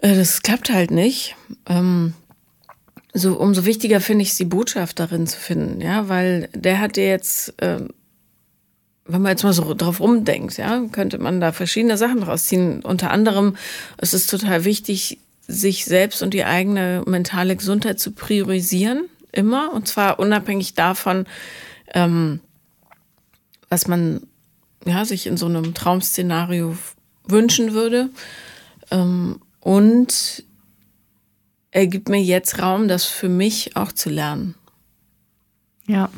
das 0.00 0.42
klappt 0.42 0.70
halt 0.70 0.90
nicht. 0.90 1.36
Ähm, 1.66 2.14
so, 3.14 3.38
umso 3.38 3.64
wichtiger 3.64 4.00
finde 4.00 4.22
ich 4.22 4.30
es, 4.30 4.36
die 4.36 4.44
Botschaft 4.44 5.00
darin 5.00 5.26
zu 5.26 5.38
finden, 5.38 5.80
ja, 5.80 6.08
weil 6.08 6.48
der 6.54 6.78
hat 6.78 6.96
dir 6.96 7.08
jetzt, 7.08 7.60
äh, 7.60 7.80
wenn 9.06 9.22
man 9.22 9.30
jetzt 9.30 9.42
mal 9.42 9.52
so 9.52 9.74
drauf 9.74 10.00
rumdenkt, 10.00 10.56
ja, 10.58 10.82
könnte 10.92 11.18
man 11.18 11.40
da 11.40 11.52
verschiedene 11.52 11.96
Sachen 11.96 12.20
draus 12.20 12.46
ziehen. 12.46 12.82
Unter 12.82 13.10
anderem, 13.10 13.56
es 13.96 14.14
ist 14.14 14.30
total 14.30 14.64
wichtig, 14.64 15.18
sich 15.46 15.86
selbst 15.86 16.22
und 16.22 16.34
die 16.34 16.44
eigene 16.44 17.02
mentale 17.06 17.56
Gesundheit 17.56 17.98
zu 17.98 18.12
priorisieren, 18.12 19.08
immer, 19.32 19.72
und 19.72 19.88
zwar 19.88 20.18
unabhängig 20.18 20.74
davon, 20.74 21.26
ähm, 21.94 22.40
was 23.70 23.88
man 23.88 24.20
ja, 24.84 25.04
sich 25.04 25.26
in 25.26 25.36
so 25.38 25.46
einem 25.46 25.74
Traum-Szenario 25.74 26.76
wünschen 27.26 27.72
würde. 27.72 28.10
Ähm, 28.90 29.40
und 29.68 30.44
er 31.72 31.86
gibt 31.88 32.08
mir 32.08 32.22
jetzt 32.22 32.62
Raum, 32.62 32.88
das 32.88 33.04
für 33.04 33.28
mich 33.28 33.76
auch 33.76 33.92
zu 33.92 34.08
lernen. 34.08 34.54
Ja. 35.86 36.08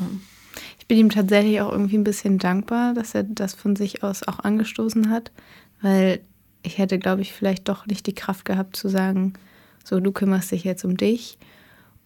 Ich 0.79 0.87
bin 0.87 0.97
ihm 0.97 1.09
tatsächlich 1.09 1.59
auch 1.59 1.69
irgendwie 1.69 1.97
ein 1.97 2.05
bisschen 2.05 2.37
dankbar, 2.37 2.93
dass 2.93 3.13
er 3.13 3.23
das 3.23 3.53
von 3.53 3.75
sich 3.75 4.03
aus 4.03 4.25
auch 4.25 4.39
angestoßen 4.39 5.09
hat, 5.09 5.33
weil 5.81 6.21
ich 6.63 6.77
hätte, 6.77 6.97
glaube 6.97 7.23
ich, 7.23 7.33
vielleicht 7.33 7.67
doch 7.67 7.85
nicht 7.87 8.07
die 8.07 8.15
Kraft 8.15 8.45
gehabt 8.45 8.77
zu 8.77 8.87
sagen, 8.87 9.33
so, 9.83 9.99
du 9.99 10.13
kümmerst 10.13 10.51
dich 10.51 10.63
jetzt 10.63 10.85
um 10.85 10.95
dich 10.95 11.37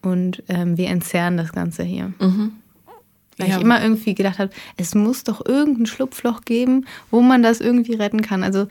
und 0.02 0.42
ähm, 0.48 0.76
wir 0.76 0.88
entzerren 0.88 1.36
das 1.36 1.52
Ganze 1.52 1.84
hier. 1.84 2.12
Mhm. 2.18 2.56
Weil 3.38 3.50
ja. 3.50 3.56
ich 3.56 3.62
immer 3.62 3.80
irgendwie 3.80 4.16
gedacht 4.16 4.40
habe, 4.40 4.50
es 4.76 4.96
muss 4.96 5.22
doch 5.22 5.44
irgendein 5.46 5.86
Schlupfloch 5.86 6.40
geben, 6.40 6.86
wo 7.12 7.20
man 7.20 7.42
das 7.44 7.60
irgendwie 7.60 7.94
retten 7.94 8.22
kann. 8.22 8.42
Also 8.42 8.66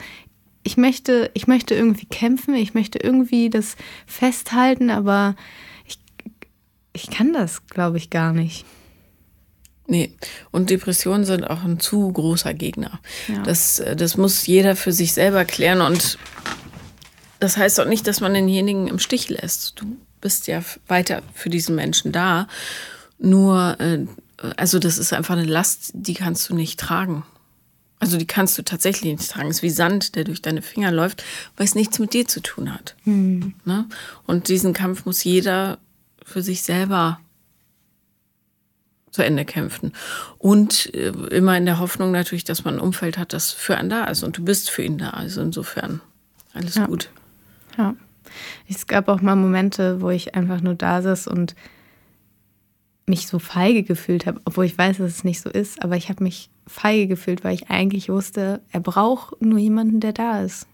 ich 0.65 0.77
möchte, 0.77 1.29
ich 1.35 1.45
möchte 1.45 1.75
irgendwie 1.75 2.07
kämpfen, 2.07 2.55
ich 2.55 2.73
möchte 2.73 2.97
irgendwie 2.97 3.51
das 3.51 3.75
festhalten, 4.07 4.89
aber 4.89 5.35
ich, 5.85 5.99
ich 6.91 7.09
kann 7.11 7.33
das, 7.33 7.67
glaube 7.67 7.97
ich, 7.97 8.09
gar 8.09 8.33
nicht. 8.33 8.65
Nee, 9.87 10.11
und 10.49 10.71
Depressionen 10.71 11.23
sind 11.23 11.43
auch 11.43 11.63
ein 11.63 11.79
zu 11.79 12.11
großer 12.11 12.55
Gegner. 12.55 12.99
Ja. 13.27 13.43
Das, 13.43 13.81
das 13.95 14.17
muss 14.17 14.47
jeder 14.47 14.75
für 14.75 14.91
sich 14.91 15.13
selber 15.13 15.45
klären 15.45 15.81
und 15.81 16.17
das 17.39 17.57
heißt 17.57 17.79
auch 17.79 17.85
nicht, 17.85 18.07
dass 18.07 18.19
man 18.19 18.33
denjenigen 18.33 18.87
im 18.87 18.97
Stich 18.97 19.29
lässt. 19.29 19.79
Du 19.79 19.97
bist 20.19 20.47
ja 20.47 20.63
weiter 20.87 21.21
für 21.35 21.51
diesen 21.51 21.75
Menschen 21.75 22.11
da. 22.11 22.47
Nur, 23.19 23.79
äh, 23.79 24.07
also 24.57 24.79
das 24.79 24.97
ist 24.97 25.13
einfach 25.13 25.35
eine 25.37 25.45
Last, 25.45 25.91
die 25.93 26.15
kannst 26.15 26.49
du 26.49 26.55
nicht 26.55 26.79
tragen. 26.79 27.23
Also 28.05 28.19
die 28.19 28.27
kannst 28.27 28.55
du 28.59 28.61
tatsächlich 28.61 29.17
nicht 29.17 29.31
tragen. 29.31 29.49
Es 29.49 29.57
ist 29.57 29.63
wie 29.63 29.71
Sand, 29.71 30.15
der 30.15 30.25
durch 30.25 30.39
deine 30.39 30.61
Finger 30.61 30.91
läuft, 30.91 31.23
weil 31.57 31.65
es 31.65 31.73
nichts 31.73 31.97
mit 31.97 32.13
dir 32.13 32.27
zu 32.27 32.39
tun 32.39 32.71
hat. 32.71 32.95
Mhm. 33.03 33.55
Ne? 33.65 33.87
Und 34.27 34.47
diesen 34.47 34.73
Kampf 34.73 35.05
muss 35.05 35.23
jeder 35.23 35.79
für 36.23 36.43
sich 36.43 36.61
selber 36.61 37.19
zu 39.09 39.23
Ende 39.23 39.43
kämpfen. 39.43 39.91
Und 40.37 40.93
äh, 40.93 41.07
immer 41.31 41.57
in 41.57 41.65
der 41.65 41.79
Hoffnung 41.79 42.11
natürlich, 42.11 42.43
dass 42.43 42.63
man 42.63 42.75
ein 42.75 42.79
Umfeld 42.79 43.17
hat, 43.17 43.33
das 43.33 43.51
für 43.51 43.75
einen 43.75 43.89
da 43.89 44.05
ist. 44.05 44.21
Und 44.21 44.37
du 44.37 44.45
bist 44.45 44.69
für 44.69 44.83
ihn 44.83 44.99
da. 44.99 45.09
Also 45.09 45.41
insofern 45.41 45.99
alles 46.53 46.75
ja. 46.75 46.85
gut. 46.85 47.09
Ja. 47.79 47.95
Es 48.69 48.85
gab 48.85 49.07
auch 49.07 49.21
mal 49.21 49.35
Momente, 49.35 49.99
wo 49.99 50.11
ich 50.11 50.35
einfach 50.35 50.61
nur 50.61 50.75
da 50.75 51.01
saß 51.01 51.25
und 51.25 51.55
mich 53.07 53.27
so 53.27 53.39
feige 53.39 53.83
gefühlt 53.83 54.25
habe, 54.25 54.41
obwohl 54.45 54.65
ich 54.65 54.77
weiß, 54.77 54.97
dass 54.97 55.11
es 55.11 55.23
nicht 55.23 55.41
so 55.41 55.49
ist, 55.49 55.83
aber 55.83 55.95
ich 55.95 56.09
habe 56.09 56.23
mich 56.23 56.49
feige 56.67 57.07
gefühlt, 57.07 57.43
weil 57.43 57.53
ich 57.53 57.69
eigentlich 57.69 58.09
wusste, 58.09 58.61
er 58.71 58.79
braucht 58.79 59.41
nur 59.41 59.59
jemanden, 59.59 59.99
der 59.99 60.13
da 60.13 60.41
ist. 60.41 60.67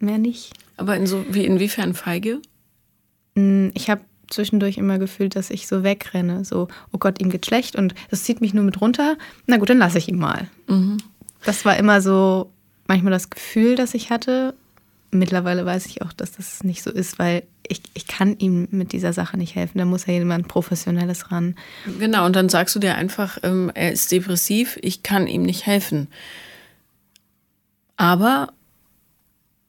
Mehr 0.00 0.18
nicht. 0.18 0.52
Aber 0.76 0.96
in 0.96 1.06
so, 1.06 1.24
wie, 1.28 1.44
inwiefern 1.44 1.94
feige? 1.94 2.40
Mm, 3.34 3.68
ich 3.74 3.90
habe 3.90 4.02
zwischendurch 4.30 4.78
immer 4.78 4.98
gefühlt, 4.98 5.36
dass 5.36 5.50
ich 5.50 5.66
so 5.66 5.82
wegrenne. 5.82 6.44
So, 6.44 6.68
oh 6.92 6.98
Gott, 6.98 7.20
ihm 7.20 7.30
geht 7.30 7.46
schlecht 7.46 7.76
und 7.76 7.94
das 8.10 8.24
zieht 8.24 8.40
mich 8.40 8.54
nur 8.54 8.64
mit 8.64 8.80
runter. 8.80 9.16
Na 9.46 9.58
gut, 9.58 9.70
dann 9.70 9.78
lasse 9.78 9.98
ich 9.98 10.08
ihn 10.08 10.18
mal. 10.18 10.48
Mhm. 10.66 10.96
Das 11.44 11.64
war 11.64 11.76
immer 11.76 12.00
so 12.00 12.50
manchmal 12.86 13.12
das 13.12 13.30
Gefühl, 13.30 13.76
das 13.76 13.94
ich 13.94 14.10
hatte. 14.10 14.54
Mittlerweile 15.14 15.66
weiß 15.66 15.86
ich 15.86 16.02
auch, 16.02 16.12
dass 16.12 16.32
das 16.32 16.64
nicht 16.64 16.82
so 16.82 16.90
ist, 16.90 17.18
weil 17.18 17.42
ich, 17.68 17.82
ich 17.94 18.06
kann 18.06 18.38
ihm 18.38 18.66
mit 18.70 18.92
dieser 18.92 19.12
Sache 19.12 19.36
nicht 19.36 19.54
helfen. 19.54 19.78
Da 19.78 19.84
muss 19.84 20.06
ja 20.06 20.14
jemand 20.14 20.48
Professionelles 20.48 21.30
ran. 21.30 21.54
Genau, 21.98 22.26
und 22.26 22.34
dann 22.34 22.48
sagst 22.48 22.74
du 22.74 22.78
dir 22.78 22.94
einfach, 22.94 23.38
ähm, 23.42 23.70
er 23.74 23.92
ist 23.92 24.10
depressiv, 24.10 24.78
ich 24.82 25.02
kann 25.02 25.26
ihm 25.26 25.42
nicht 25.42 25.66
helfen. 25.66 26.08
Aber 27.96 28.48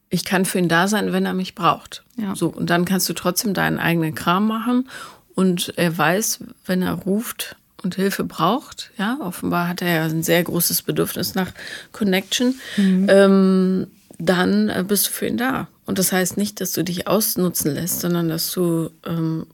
ich 0.10 0.26
kann 0.26 0.46
für 0.46 0.60
ihn 0.60 0.70
da 0.70 0.88
sein, 0.88 1.12
wenn 1.12 1.26
er 1.26 1.34
mich 1.34 1.56
braucht. 1.56 2.04
Ja. 2.18 2.36
So, 2.36 2.48
und 2.48 2.70
dann 2.70 2.86
kannst 2.86 3.10
du 3.10 3.14
trotzdem 3.14 3.54
deinen 3.54 3.80
eigenen 3.80 4.16
Kram 4.16 4.48
machen 4.48 4.88
und 5.36 5.74
er 5.78 5.98
weiß, 5.98 6.40
wenn 6.66 6.84
er 6.84 6.94
ruft 6.94 7.58
und 7.84 7.96
Hilfe 7.96 8.24
braucht, 8.24 8.92
ja, 8.98 9.18
offenbar 9.22 9.68
hat 9.68 9.82
er 9.82 9.94
ja 9.94 10.04
ein 10.06 10.24
sehr 10.24 10.44
großes 10.44 10.84
Bedürfnis 10.84 11.36
nach 11.36 11.52
Connection, 11.92 12.56
mhm. 12.78 13.08
ähm, 13.10 13.88
dann 14.18 14.70
äh, 14.70 14.84
bist 14.88 15.08
du 15.08 15.12
für 15.12 15.28
ihn 15.28 15.38
da. 15.38 15.68
Und 15.86 16.00
das 16.00 16.12
heißt 16.12 16.38
nicht, 16.38 16.62
dass 16.62 16.72
du 16.72 16.84
dich 16.84 17.08
ausnutzen 17.08 17.74
lässt, 17.74 18.02
sondern 18.02 18.30
dass 18.30 18.52
du 18.52 18.90
ähm, 19.06 19.48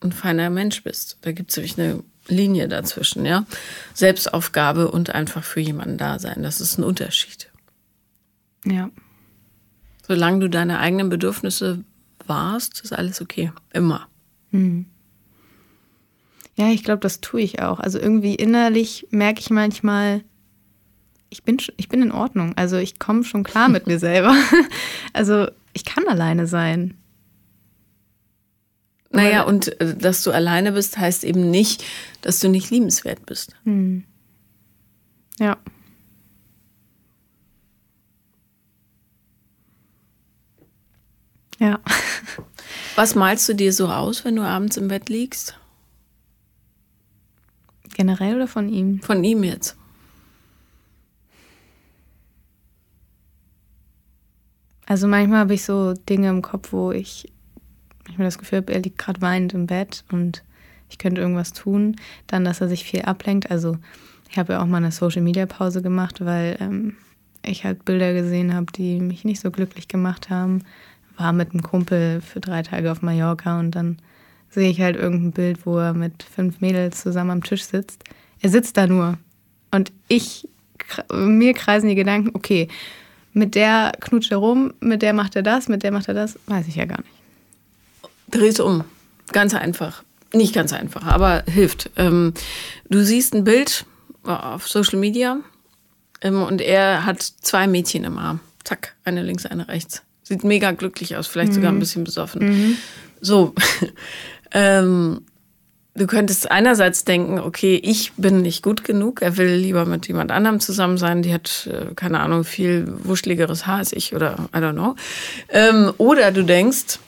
ein 0.00 0.12
feiner 0.12 0.50
Mensch 0.50 0.82
bist. 0.82 1.18
Da 1.22 1.32
gibt 1.32 1.50
es 1.50 1.56
nämlich 1.56 1.78
eine 1.78 2.02
Linie 2.28 2.68
dazwischen, 2.68 3.24
ja. 3.24 3.46
Selbstaufgabe 3.94 4.90
und 4.90 5.10
einfach 5.14 5.44
für 5.44 5.60
jemanden 5.60 5.98
da 5.98 6.18
sein. 6.18 6.42
Das 6.42 6.60
ist 6.60 6.78
ein 6.78 6.84
Unterschied. 6.84 7.50
Ja. 8.64 8.90
Solange 10.06 10.40
du 10.40 10.50
deine 10.50 10.78
eigenen 10.78 11.08
Bedürfnisse 11.08 11.84
warst, 12.26 12.80
ist 12.80 12.92
alles 12.92 13.20
okay. 13.20 13.52
Immer. 13.72 14.08
Mhm. 14.50 14.86
Ja, 16.56 16.68
ich 16.68 16.84
glaube, 16.84 17.00
das 17.00 17.20
tue 17.20 17.40
ich 17.40 17.62
auch. 17.62 17.80
Also 17.80 17.98
irgendwie 17.98 18.34
innerlich 18.34 19.06
merke 19.10 19.40
ich 19.40 19.50
manchmal, 19.50 20.22
ich 21.32 21.42
bin, 21.42 21.56
ich 21.78 21.88
bin 21.88 22.02
in 22.02 22.12
Ordnung. 22.12 22.52
Also 22.56 22.76
ich 22.76 22.98
komme 22.98 23.24
schon 23.24 23.42
klar 23.42 23.68
mit 23.68 23.86
mir 23.86 23.98
selber. 24.10 24.34
Also 25.14 25.48
ich 25.72 25.84
kann 25.84 26.06
alleine 26.06 26.46
sein. 26.46 26.94
Naja, 29.10 29.42
und 29.42 29.78
äh, 29.80 29.94
dass 29.94 30.22
du 30.22 30.30
alleine 30.30 30.72
bist, 30.72 30.96
heißt 30.96 31.24
eben 31.24 31.50
nicht, 31.50 31.84
dass 32.22 32.38
du 32.38 32.48
nicht 32.48 32.70
liebenswert 32.70 33.26
bist. 33.26 33.54
Hm. 33.64 34.04
Ja. 35.38 35.58
Ja. 41.58 41.80
Was 42.96 43.14
malst 43.14 43.48
du 43.48 43.54
dir 43.54 43.72
so 43.72 43.88
aus, 43.88 44.24
wenn 44.24 44.36
du 44.36 44.42
abends 44.42 44.76
im 44.76 44.88
Bett 44.88 45.08
liegst? 45.08 45.58
Generell 47.94 48.36
oder 48.36 48.48
von 48.48 48.68
ihm? 48.70 49.00
Von 49.02 49.22
ihm 49.24 49.44
jetzt. 49.44 49.76
Also 54.92 55.08
manchmal 55.08 55.38
habe 55.38 55.54
ich 55.54 55.64
so 55.64 55.94
Dinge 55.94 56.28
im 56.28 56.42
Kopf, 56.42 56.70
wo 56.74 56.92
ich 56.92 57.32
manchmal 58.04 58.26
das 58.26 58.36
Gefühl 58.36 58.58
habe, 58.58 58.74
er 58.74 58.80
liegt 58.80 58.98
gerade 58.98 59.22
weinend 59.22 59.54
im 59.54 59.66
Bett 59.66 60.04
und 60.12 60.44
ich 60.90 60.98
könnte 60.98 61.22
irgendwas 61.22 61.54
tun. 61.54 61.96
Dann, 62.26 62.44
dass 62.44 62.60
er 62.60 62.68
sich 62.68 62.84
viel 62.84 63.00
ablenkt. 63.00 63.50
Also 63.50 63.78
ich 64.28 64.36
habe 64.36 64.52
ja 64.52 64.60
auch 64.60 64.66
mal 64.66 64.76
eine 64.76 64.92
Social-Media-Pause 64.92 65.80
gemacht, 65.80 66.22
weil 66.22 66.58
ähm, 66.60 66.96
ich 67.42 67.64
halt 67.64 67.86
Bilder 67.86 68.12
gesehen 68.12 68.52
habe, 68.52 68.66
die 68.70 69.00
mich 69.00 69.24
nicht 69.24 69.40
so 69.40 69.50
glücklich 69.50 69.88
gemacht 69.88 70.28
haben. 70.28 70.62
War 71.16 71.32
mit 71.32 71.52
einem 71.52 71.62
Kumpel 71.62 72.20
für 72.20 72.40
drei 72.40 72.62
Tage 72.62 72.92
auf 72.92 73.00
Mallorca 73.00 73.58
und 73.60 73.70
dann 73.70 73.96
sehe 74.50 74.68
ich 74.68 74.82
halt 74.82 74.96
irgendein 74.96 75.32
Bild, 75.32 75.64
wo 75.64 75.78
er 75.78 75.94
mit 75.94 76.22
fünf 76.22 76.60
Mädels 76.60 77.00
zusammen 77.00 77.30
am 77.30 77.42
Tisch 77.42 77.64
sitzt. 77.64 78.04
Er 78.42 78.50
sitzt 78.50 78.76
da 78.76 78.86
nur. 78.86 79.16
Und 79.70 79.90
ich, 80.08 80.46
mir 81.10 81.54
kreisen 81.54 81.88
die 81.88 81.94
Gedanken, 81.94 82.32
okay, 82.34 82.68
mit 83.32 83.54
der 83.54 83.92
knutscht 84.00 84.30
er 84.30 84.38
rum, 84.38 84.74
mit 84.80 85.02
der 85.02 85.12
macht 85.12 85.36
er 85.36 85.42
das, 85.42 85.68
mit 85.68 85.82
der 85.82 85.92
macht 85.92 86.08
er 86.08 86.14
das, 86.14 86.38
weiß 86.46 86.68
ich 86.68 86.76
ja 86.76 86.84
gar 86.84 86.98
nicht. 86.98 87.12
Dreh's 88.30 88.60
um. 88.60 88.84
Ganz 89.32 89.54
einfach. 89.54 90.02
Nicht 90.34 90.54
ganz 90.54 90.72
einfach, 90.72 91.04
aber 91.04 91.44
hilft. 91.46 91.90
Ähm, 91.96 92.32
du 92.88 93.04
siehst 93.04 93.34
ein 93.34 93.44
Bild 93.44 93.84
auf 94.24 94.68
Social 94.68 94.98
Media 94.98 95.40
ähm, 96.22 96.42
und 96.42 96.60
er 96.60 97.04
hat 97.04 97.22
zwei 97.22 97.66
Mädchen 97.66 98.04
im 98.04 98.18
Arm. 98.18 98.40
Zack, 98.64 98.94
eine 99.04 99.22
links, 99.22 99.44
eine 99.44 99.68
rechts. 99.68 100.02
Sieht 100.22 100.44
mega 100.44 100.70
glücklich 100.70 101.16
aus, 101.16 101.26
vielleicht 101.26 101.52
mhm. 101.52 101.56
sogar 101.56 101.72
ein 101.72 101.76
mhm. 101.76 101.80
bisschen 101.80 102.04
besoffen. 102.04 102.46
Mhm. 102.46 102.76
So, 103.20 103.54
ähm, 104.52 105.22
du 105.94 106.06
könntest 106.06 106.50
einerseits 106.50 107.04
denken, 107.04 107.38
okay, 107.38 107.80
ich 107.82 108.12
bin 108.16 108.42
nicht 108.42 108.62
gut 108.62 108.84
genug, 108.84 109.20
er 109.22 109.36
will 109.36 109.54
lieber 109.54 109.84
mit 109.84 110.08
jemand 110.08 110.30
anderem 110.30 110.60
zusammen 110.60 110.96
sein, 110.96 111.22
die 111.22 111.32
hat, 111.32 111.68
äh, 111.70 111.94
keine 111.94 112.20
Ahnung, 112.20 112.44
viel 112.44 112.92
wuscheligeres 113.04 113.66
Haar 113.66 113.78
als 113.78 113.92
ich 113.92 114.14
oder 114.14 114.48
I 114.54 114.58
don't 114.58 114.72
know. 114.72 114.96
Ähm, 115.48 115.92
oder 115.98 116.32
du 116.32 116.44
denkst, 116.44 116.98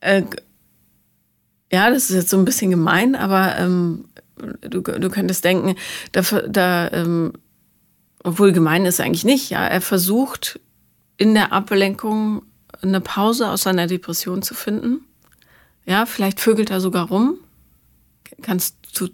äh, 0.00 0.22
ja, 1.72 1.90
das 1.90 2.10
ist 2.10 2.16
jetzt 2.16 2.30
so 2.30 2.38
ein 2.38 2.44
bisschen 2.44 2.70
gemein, 2.70 3.14
aber 3.14 3.56
ähm, 3.58 4.06
du, 4.62 4.80
du 4.80 5.10
könntest 5.10 5.44
denken, 5.44 5.76
da, 6.12 6.22
da 6.48 6.90
ähm, 6.90 7.32
obwohl 8.22 8.52
gemein 8.52 8.86
ist 8.86 9.00
eigentlich 9.00 9.24
nicht, 9.24 9.50
ja, 9.50 9.66
er 9.66 9.80
versucht 9.80 10.58
in 11.16 11.34
der 11.34 11.52
Ablenkung 11.52 12.42
eine 12.82 13.00
Pause 13.00 13.48
aus 13.48 13.62
seiner 13.62 13.86
Depression 13.86 14.42
zu 14.42 14.54
finden 14.54 15.04
ja, 15.90 16.06
vielleicht 16.06 16.38
vögelt 16.38 16.70
er 16.70 16.80
sogar 16.80 17.08
rum. 17.08 17.40
Kannst 18.42 18.76
zu 18.92 19.08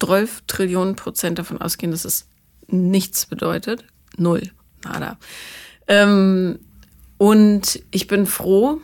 12 0.00 0.42
Trillionen 0.48 0.96
Prozent 0.96 1.38
davon 1.38 1.60
ausgehen, 1.60 1.92
dass 1.92 2.04
es 2.04 2.26
nichts 2.66 3.26
bedeutet. 3.26 3.84
Null. 4.16 4.50
Nada. 4.82 5.18
Ähm, 5.86 6.58
und 7.16 7.80
ich 7.92 8.08
bin 8.08 8.26
froh, 8.26 8.80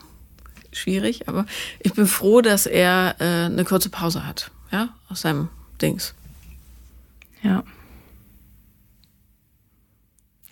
schwierig, 0.70 1.28
aber 1.28 1.44
ich 1.80 1.92
bin 1.94 2.06
froh, 2.06 2.42
dass 2.42 2.66
er 2.66 3.16
äh, 3.18 3.46
eine 3.46 3.64
kurze 3.64 3.90
Pause 3.90 4.24
hat, 4.24 4.52
ja, 4.70 4.90
aus 5.08 5.22
seinem 5.22 5.48
Dings. 5.80 6.14
Ja. 7.42 7.64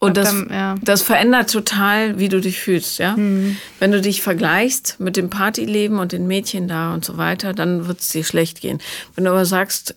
Und 0.00 0.16
das, 0.16 0.30
dann, 0.30 0.48
ja. 0.50 0.74
das 0.82 1.02
verändert 1.02 1.50
total, 1.50 2.18
wie 2.18 2.30
du 2.30 2.40
dich 2.40 2.58
fühlst, 2.58 2.98
ja. 2.98 3.16
Mhm. 3.16 3.58
Wenn 3.78 3.92
du 3.92 4.00
dich 4.00 4.22
vergleichst 4.22 4.98
mit 4.98 5.16
dem 5.16 5.28
Partyleben 5.28 5.98
und 5.98 6.12
den 6.12 6.26
Mädchen 6.26 6.68
da 6.68 6.94
und 6.94 7.04
so 7.04 7.18
weiter, 7.18 7.52
dann 7.52 7.86
wird 7.86 8.00
es 8.00 8.08
dir 8.08 8.24
schlecht 8.24 8.62
gehen. 8.62 8.78
Wenn 9.14 9.24
du 9.24 9.30
aber 9.30 9.44
sagst, 9.44 9.94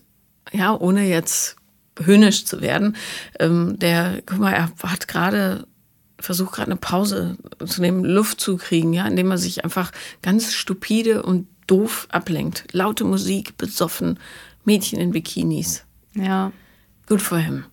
ja, 0.52 0.78
ohne 0.78 1.08
jetzt 1.08 1.56
höhnisch 1.98 2.44
zu 2.44 2.60
werden, 2.60 2.96
ähm, 3.40 3.78
der, 3.78 4.22
guck 4.26 4.40
mal, 4.40 4.52
er 4.52 4.70
hat 4.82 5.08
gerade 5.08 5.66
versucht 6.20 6.52
gerade 6.54 6.70
eine 6.70 6.80
Pause 6.80 7.36
zu 7.64 7.80
nehmen, 7.80 8.04
Luft 8.04 8.40
zu 8.40 8.56
kriegen, 8.56 8.92
ja, 8.92 9.06
indem 9.06 9.30
er 9.30 9.38
sich 9.38 9.64
einfach 9.64 9.90
ganz 10.22 10.52
stupide 10.52 11.22
und 11.22 11.48
doof 11.66 12.08
ablenkt. 12.10 12.64
Laute 12.72 13.04
Musik, 13.04 13.56
besoffen, 13.56 14.18
Mädchen 14.64 15.00
in 15.00 15.12
Bikinis. 15.12 15.84
Ja. 16.14 16.52
Gut 17.06 17.22
for 17.22 17.38
him. 17.38 17.64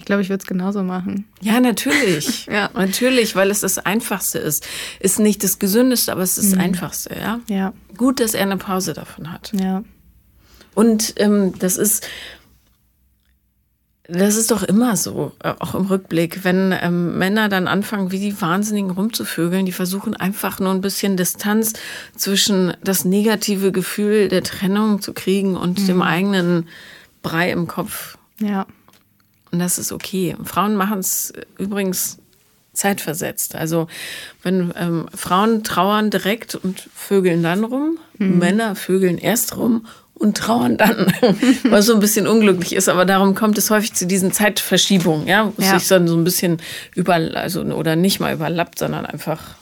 Ich 0.00 0.06
glaube, 0.06 0.22
ich 0.22 0.30
würde 0.30 0.40
es 0.40 0.46
genauso 0.46 0.82
machen. 0.82 1.26
Ja, 1.42 1.60
natürlich. 1.60 2.46
ja. 2.50 2.70
Natürlich, 2.72 3.36
weil 3.36 3.50
es 3.50 3.60
das 3.60 3.76
Einfachste 3.76 4.38
ist. 4.38 4.66
Ist 4.98 5.18
nicht 5.18 5.44
das 5.44 5.58
Gesündeste, 5.58 6.10
aber 6.10 6.22
es 6.22 6.38
ist 6.38 6.52
das 6.52 6.54
mhm. 6.56 6.64
Einfachste, 6.64 7.14
ja? 7.20 7.40
Ja. 7.48 7.74
Gut, 7.98 8.18
dass 8.18 8.32
er 8.32 8.40
eine 8.40 8.56
Pause 8.56 8.94
davon 8.94 9.30
hat. 9.30 9.52
Ja. 9.52 9.84
Und 10.74 11.12
ähm, 11.18 11.52
das 11.58 11.76
ist, 11.76 12.08
das 14.08 14.36
ist 14.36 14.50
doch 14.50 14.62
immer 14.62 14.96
so, 14.96 15.32
äh, 15.44 15.52
auch 15.58 15.74
im 15.74 15.84
Rückblick, 15.84 16.44
wenn 16.44 16.74
ähm, 16.80 17.18
Männer 17.18 17.50
dann 17.50 17.68
anfangen, 17.68 18.10
wie 18.10 18.20
die 18.20 18.40
Wahnsinnigen 18.40 18.92
rumzuvögeln, 18.92 19.66
die 19.66 19.72
versuchen 19.72 20.16
einfach 20.16 20.60
nur 20.60 20.70
ein 20.70 20.80
bisschen 20.80 21.18
Distanz 21.18 21.74
zwischen 22.16 22.72
das 22.82 23.04
negative 23.04 23.70
Gefühl 23.70 24.28
der 24.28 24.44
Trennung 24.44 25.02
zu 25.02 25.12
kriegen 25.12 25.58
und 25.58 25.78
mhm. 25.78 25.86
dem 25.86 26.00
eigenen 26.00 26.68
Brei 27.20 27.52
im 27.52 27.66
Kopf. 27.66 28.16
Ja. 28.38 28.66
Und 29.52 29.58
das 29.58 29.78
ist 29.78 29.92
okay. 29.92 30.36
Frauen 30.44 30.76
machen 30.76 31.00
es 31.00 31.32
übrigens 31.58 32.18
zeitversetzt. 32.72 33.54
Also 33.54 33.88
wenn 34.42 34.72
ähm, 34.76 35.06
Frauen 35.14 35.64
trauern 35.64 36.10
direkt 36.10 36.54
und 36.54 36.88
vögeln 36.94 37.42
dann 37.42 37.64
rum, 37.64 37.98
mhm. 38.18 38.38
Männer 38.38 38.76
vögeln 38.76 39.18
erst 39.18 39.56
rum 39.56 39.86
und 40.14 40.36
trauern 40.36 40.76
dann, 40.76 41.12
was 41.70 41.86
so 41.86 41.94
ein 41.94 42.00
bisschen 42.00 42.26
unglücklich 42.26 42.74
ist. 42.74 42.88
Aber 42.88 43.04
darum 43.04 43.34
kommt 43.34 43.58
es 43.58 43.70
häufig 43.70 43.94
zu 43.94 44.06
diesen 44.06 44.32
Zeitverschiebungen, 44.32 45.26
ja, 45.26 45.52
wo 45.56 45.62
ja. 45.62 45.78
sich 45.78 45.88
dann 45.88 46.06
so 46.06 46.16
ein 46.16 46.24
bisschen 46.24 46.58
über, 46.94 47.14
also 47.14 47.62
oder 47.62 47.96
nicht 47.96 48.20
mal 48.20 48.34
überlappt, 48.34 48.78
sondern 48.78 49.06
einfach 49.06 49.56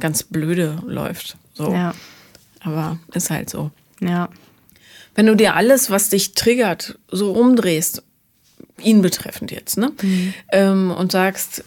ganz 0.00 0.24
blöde 0.24 0.78
läuft. 0.86 1.36
So. 1.54 1.72
Ja. 1.72 1.94
Aber 2.60 2.98
ist 3.14 3.30
halt 3.30 3.48
so. 3.48 3.70
Ja. 4.00 4.28
Wenn 5.14 5.26
du 5.26 5.36
dir 5.36 5.54
alles, 5.54 5.90
was 5.90 6.08
dich 6.08 6.34
triggert, 6.34 6.98
so 7.10 7.32
umdrehst, 7.32 8.02
ihn 8.84 9.02
betreffend 9.02 9.50
jetzt, 9.50 9.76
ne? 9.76 9.92
Mhm. 10.00 10.34
Ähm, 10.50 10.90
und 10.90 11.12
sagst, 11.12 11.64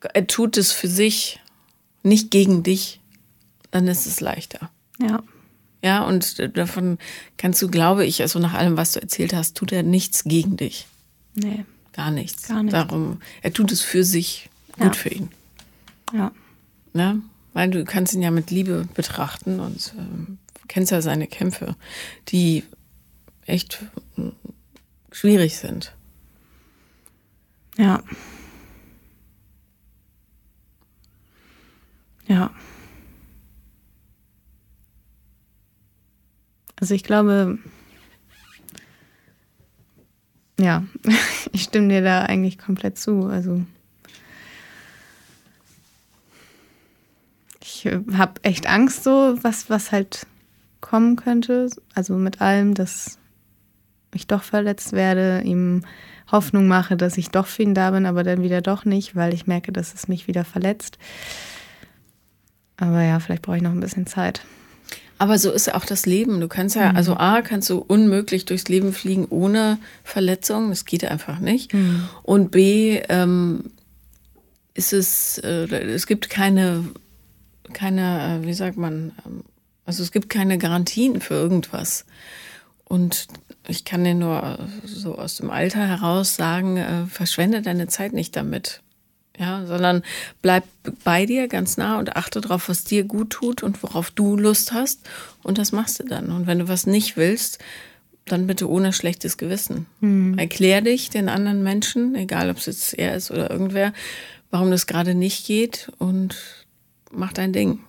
er 0.00 0.26
tut 0.26 0.56
es 0.56 0.72
für 0.72 0.88
sich, 0.88 1.40
nicht 2.02 2.30
gegen 2.30 2.62
dich, 2.62 3.00
dann 3.70 3.88
ist 3.88 4.06
es 4.06 4.20
leichter. 4.20 4.70
Ja. 5.00 5.22
Ja, 5.82 6.04
und 6.04 6.56
davon 6.56 6.98
kannst 7.36 7.62
du, 7.62 7.68
glaube 7.68 8.04
ich, 8.06 8.22
also 8.22 8.38
nach 8.38 8.54
allem, 8.54 8.76
was 8.76 8.92
du 8.92 9.00
erzählt 9.00 9.34
hast, 9.34 9.56
tut 9.56 9.72
er 9.72 9.82
nichts 9.82 10.24
gegen 10.24 10.56
dich. 10.56 10.86
Nee. 11.34 11.64
Gar 11.92 12.10
nichts. 12.10 12.48
Gar 12.48 12.62
nicht. 12.62 12.72
Darum, 12.72 13.20
er 13.42 13.52
tut 13.52 13.70
es 13.72 13.82
für 13.82 14.04
sich, 14.04 14.50
gut 14.72 14.84
ja. 14.84 14.92
für 14.92 15.08
ihn. 15.10 15.28
Ja. 16.12 16.32
Ne? 16.92 17.22
Weil 17.52 17.70
du 17.70 17.84
kannst 17.84 18.14
ihn 18.14 18.22
ja 18.22 18.30
mit 18.30 18.50
Liebe 18.50 18.88
betrachten 18.94 19.60
und 19.60 19.94
äh, 19.96 20.32
kennst 20.68 20.92
ja 20.92 21.00
seine 21.00 21.26
Kämpfe, 21.26 21.76
die 22.28 22.64
echt 23.46 23.84
schwierig 25.16 25.56
sind. 25.56 25.94
Ja. 27.78 28.02
Ja. 32.26 32.50
Also 36.78 36.94
ich 36.94 37.02
glaube, 37.02 37.58
ja, 40.60 40.84
ich 41.52 41.62
stimme 41.62 41.88
dir 41.88 42.02
da 42.02 42.22
eigentlich 42.22 42.58
komplett 42.58 42.98
zu. 42.98 43.24
Also 43.24 43.64
ich 47.62 47.86
habe 47.86 48.42
echt 48.42 48.66
Angst, 48.66 49.02
so 49.02 49.38
was, 49.42 49.70
was 49.70 49.92
halt 49.92 50.26
kommen 50.82 51.16
könnte. 51.16 51.70
Also 51.94 52.16
mit 52.16 52.42
allem, 52.42 52.74
dass 52.74 53.18
ich 54.16 54.26
doch 54.26 54.42
verletzt 54.42 54.92
werde, 54.92 55.42
ihm 55.44 55.82
Hoffnung 56.30 56.66
mache, 56.66 56.96
dass 56.96 57.18
ich 57.18 57.30
doch 57.30 57.46
für 57.46 57.62
ihn 57.62 57.74
da 57.74 57.92
bin, 57.92 58.06
aber 58.06 58.24
dann 58.24 58.42
wieder 58.42 58.60
doch 58.60 58.84
nicht, 58.84 59.14
weil 59.14 59.32
ich 59.32 59.46
merke, 59.46 59.72
dass 59.72 59.94
es 59.94 60.08
mich 60.08 60.26
wieder 60.26 60.44
verletzt. 60.44 60.98
Aber 62.76 63.02
ja, 63.02 63.20
vielleicht 63.20 63.42
brauche 63.42 63.56
ich 63.56 63.62
noch 63.62 63.70
ein 63.70 63.80
bisschen 63.80 64.06
Zeit. 64.06 64.42
Aber 65.18 65.38
so 65.38 65.50
ist 65.50 65.72
auch 65.72 65.86
das 65.86 66.04
Leben. 66.04 66.40
Du 66.40 66.48
kannst 66.48 66.76
ja, 66.76 66.90
mhm. 66.90 66.96
also 66.96 67.16
A, 67.16 67.40
kannst 67.40 67.70
du 67.70 67.78
unmöglich 67.78 68.44
durchs 68.44 68.68
Leben 68.68 68.92
fliegen 68.92 69.26
ohne 69.30 69.78
Verletzung. 70.04 70.68
Das 70.68 70.84
geht 70.84 71.04
einfach 71.04 71.38
nicht. 71.38 71.72
Mhm. 71.72 72.06
Und 72.22 72.50
B, 72.50 73.00
ähm, 73.08 73.64
ist 74.74 74.92
es, 74.92 75.38
äh, 75.38 75.66
es 75.66 76.06
gibt 76.06 76.28
keine, 76.28 76.84
keine, 77.72 78.40
äh, 78.42 78.46
wie 78.46 78.52
sagt 78.52 78.76
man, 78.76 79.12
ähm, 79.24 79.42
also 79.86 80.02
es 80.02 80.12
gibt 80.12 80.28
keine 80.28 80.58
Garantien 80.58 81.20
für 81.20 81.34
irgendwas. 81.34 82.04
Und 82.88 83.26
ich 83.68 83.84
kann 83.84 84.04
dir 84.04 84.14
nur 84.14 84.58
so 84.84 85.16
aus 85.16 85.36
dem 85.36 85.50
Alter 85.50 85.86
heraus 85.86 86.36
sagen, 86.36 86.76
äh, 86.76 87.06
verschwende 87.06 87.62
deine 87.62 87.88
Zeit 87.88 88.12
nicht 88.12 88.36
damit 88.36 88.80
ja, 89.38 89.66
sondern 89.66 90.02
bleib 90.42 90.64
bei 91.04 91.26
dir 91.26 91.48
ganz 91.48 91.76
nah 91.76 91.98
und 91.98 92.16
achte 92.16 92.40
darauf, 92.40 92.68
was 92.68 92.84
dir 92.84 93.04
gut 93.04 93.30
tut 93.30 93.62
und 93.62 93.82
worauf 93.82 94.10
du 94.10 94.36
Lust 94.36 94.72
hast 94.72 95.02
und 95.42 95.58
das 95.58 95.72
machst 95.72 96.00
du 96.00 96.04
dann. 96.04 96.30
Und 96.30 96.46
wenn 96.46 96.58
du 96.58 96.68
was 96.68 96.86
nicht 96.86 97.16
willst, 97.16 97.58
dann 98.24 98.46
bitte 98.46 98.68
ohne 98.68 98.92
schlechtes 98.92 99.36
Gewissen. 99.36 99.86
Mhm. 100.00 100.38
Erklär 100.38 100.80
dich 100.80 101.10
den 101.10 101.28
anderen 101.28 101.62
Menschen, 101.62 102.14
egal 102.14 102.50
ob 102.50 102.56
es 102.56 102.66
jetzt 102.66 102.94
er 102.94 103.14
ist 103.14 103.30
oder 103.30 103.50
irgendwer, 103.50 103.92
warum 104.50 104.70
das 104.70 104.86
gerade 104.86 105.14
nicht 105.14 105.46
geht 105.46 105.92
und 105.98 106.36
mach 107.12 107.32
dein 107.32 107.52
Ding. 107.52 107.80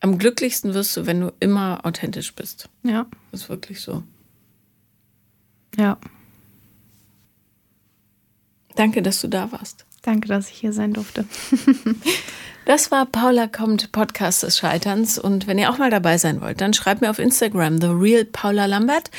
Am 0.00 0.18
glücklichsten 0.18 0.74
wirst 0.74 0.96
du, 0.96 1.06
wenn 1.06 1.20
du 1.20 1.32
immer 1.40 1.84
authentisch 1.84 2.34
bist. 2.34 2.68
Ja. 2.82 3.06
Das 3.30 3.42
ist 3.42 3.48
wirklich 3.48 3.80
so. 3.80 4.02
Ja. 5.76 5.98
Danke, 8.76 9.02
dass 9.02 9.20
du 9.20 9.28
da 9.28 9.52
warst. 9.52 9.84
Danke, 10.02 10.28
dass 10.28 10.48
ich 10.48 10.56
hier 10.56 10.72
sein 10.72 10.94
durfte. 10.94 11.26
Das 12.66 12.90
war 12.92 13.06
Paula 13.06 13.48
kommt, 13.48 13.90
Podcast 13.90 14.42
des 14.44 14.58
Scheiterns. 14.58 15.18
Und 15.18 15.46
wenn 15.46 15.58
ihr 15.58 15.70
auch 15.70 15.78
mal 15.78 15.90
dabei 15.90 16.18
sein 16.18 16.40
wollt, 16.40 16.60
dann 16.60 16.72
schreibt 16.72 17.00
mir 17.00 17.10
auf 17.10 17.18
Instagram, 17.18 17.80
The 17.80 17.88
Real 17.88 18.24
Paula 18.24 18.66
Lambert. 18.66 19.10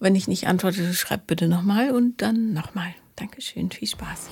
Wenn 0.00 0.16
ich 0.16 0.26
nicht 0.26 0.48
antworte, 0.48 0.92
schreibt 0.94 1.26
bitte 1.26 1.48
nochmal 1.48 1.90
und 1.90 2.22
dann 2.22 2.52
nochmal. 2.52 2.94
Dankeschön, 3.14 3.70
viel 3.70 3.86
Spaß. 3.88 4.28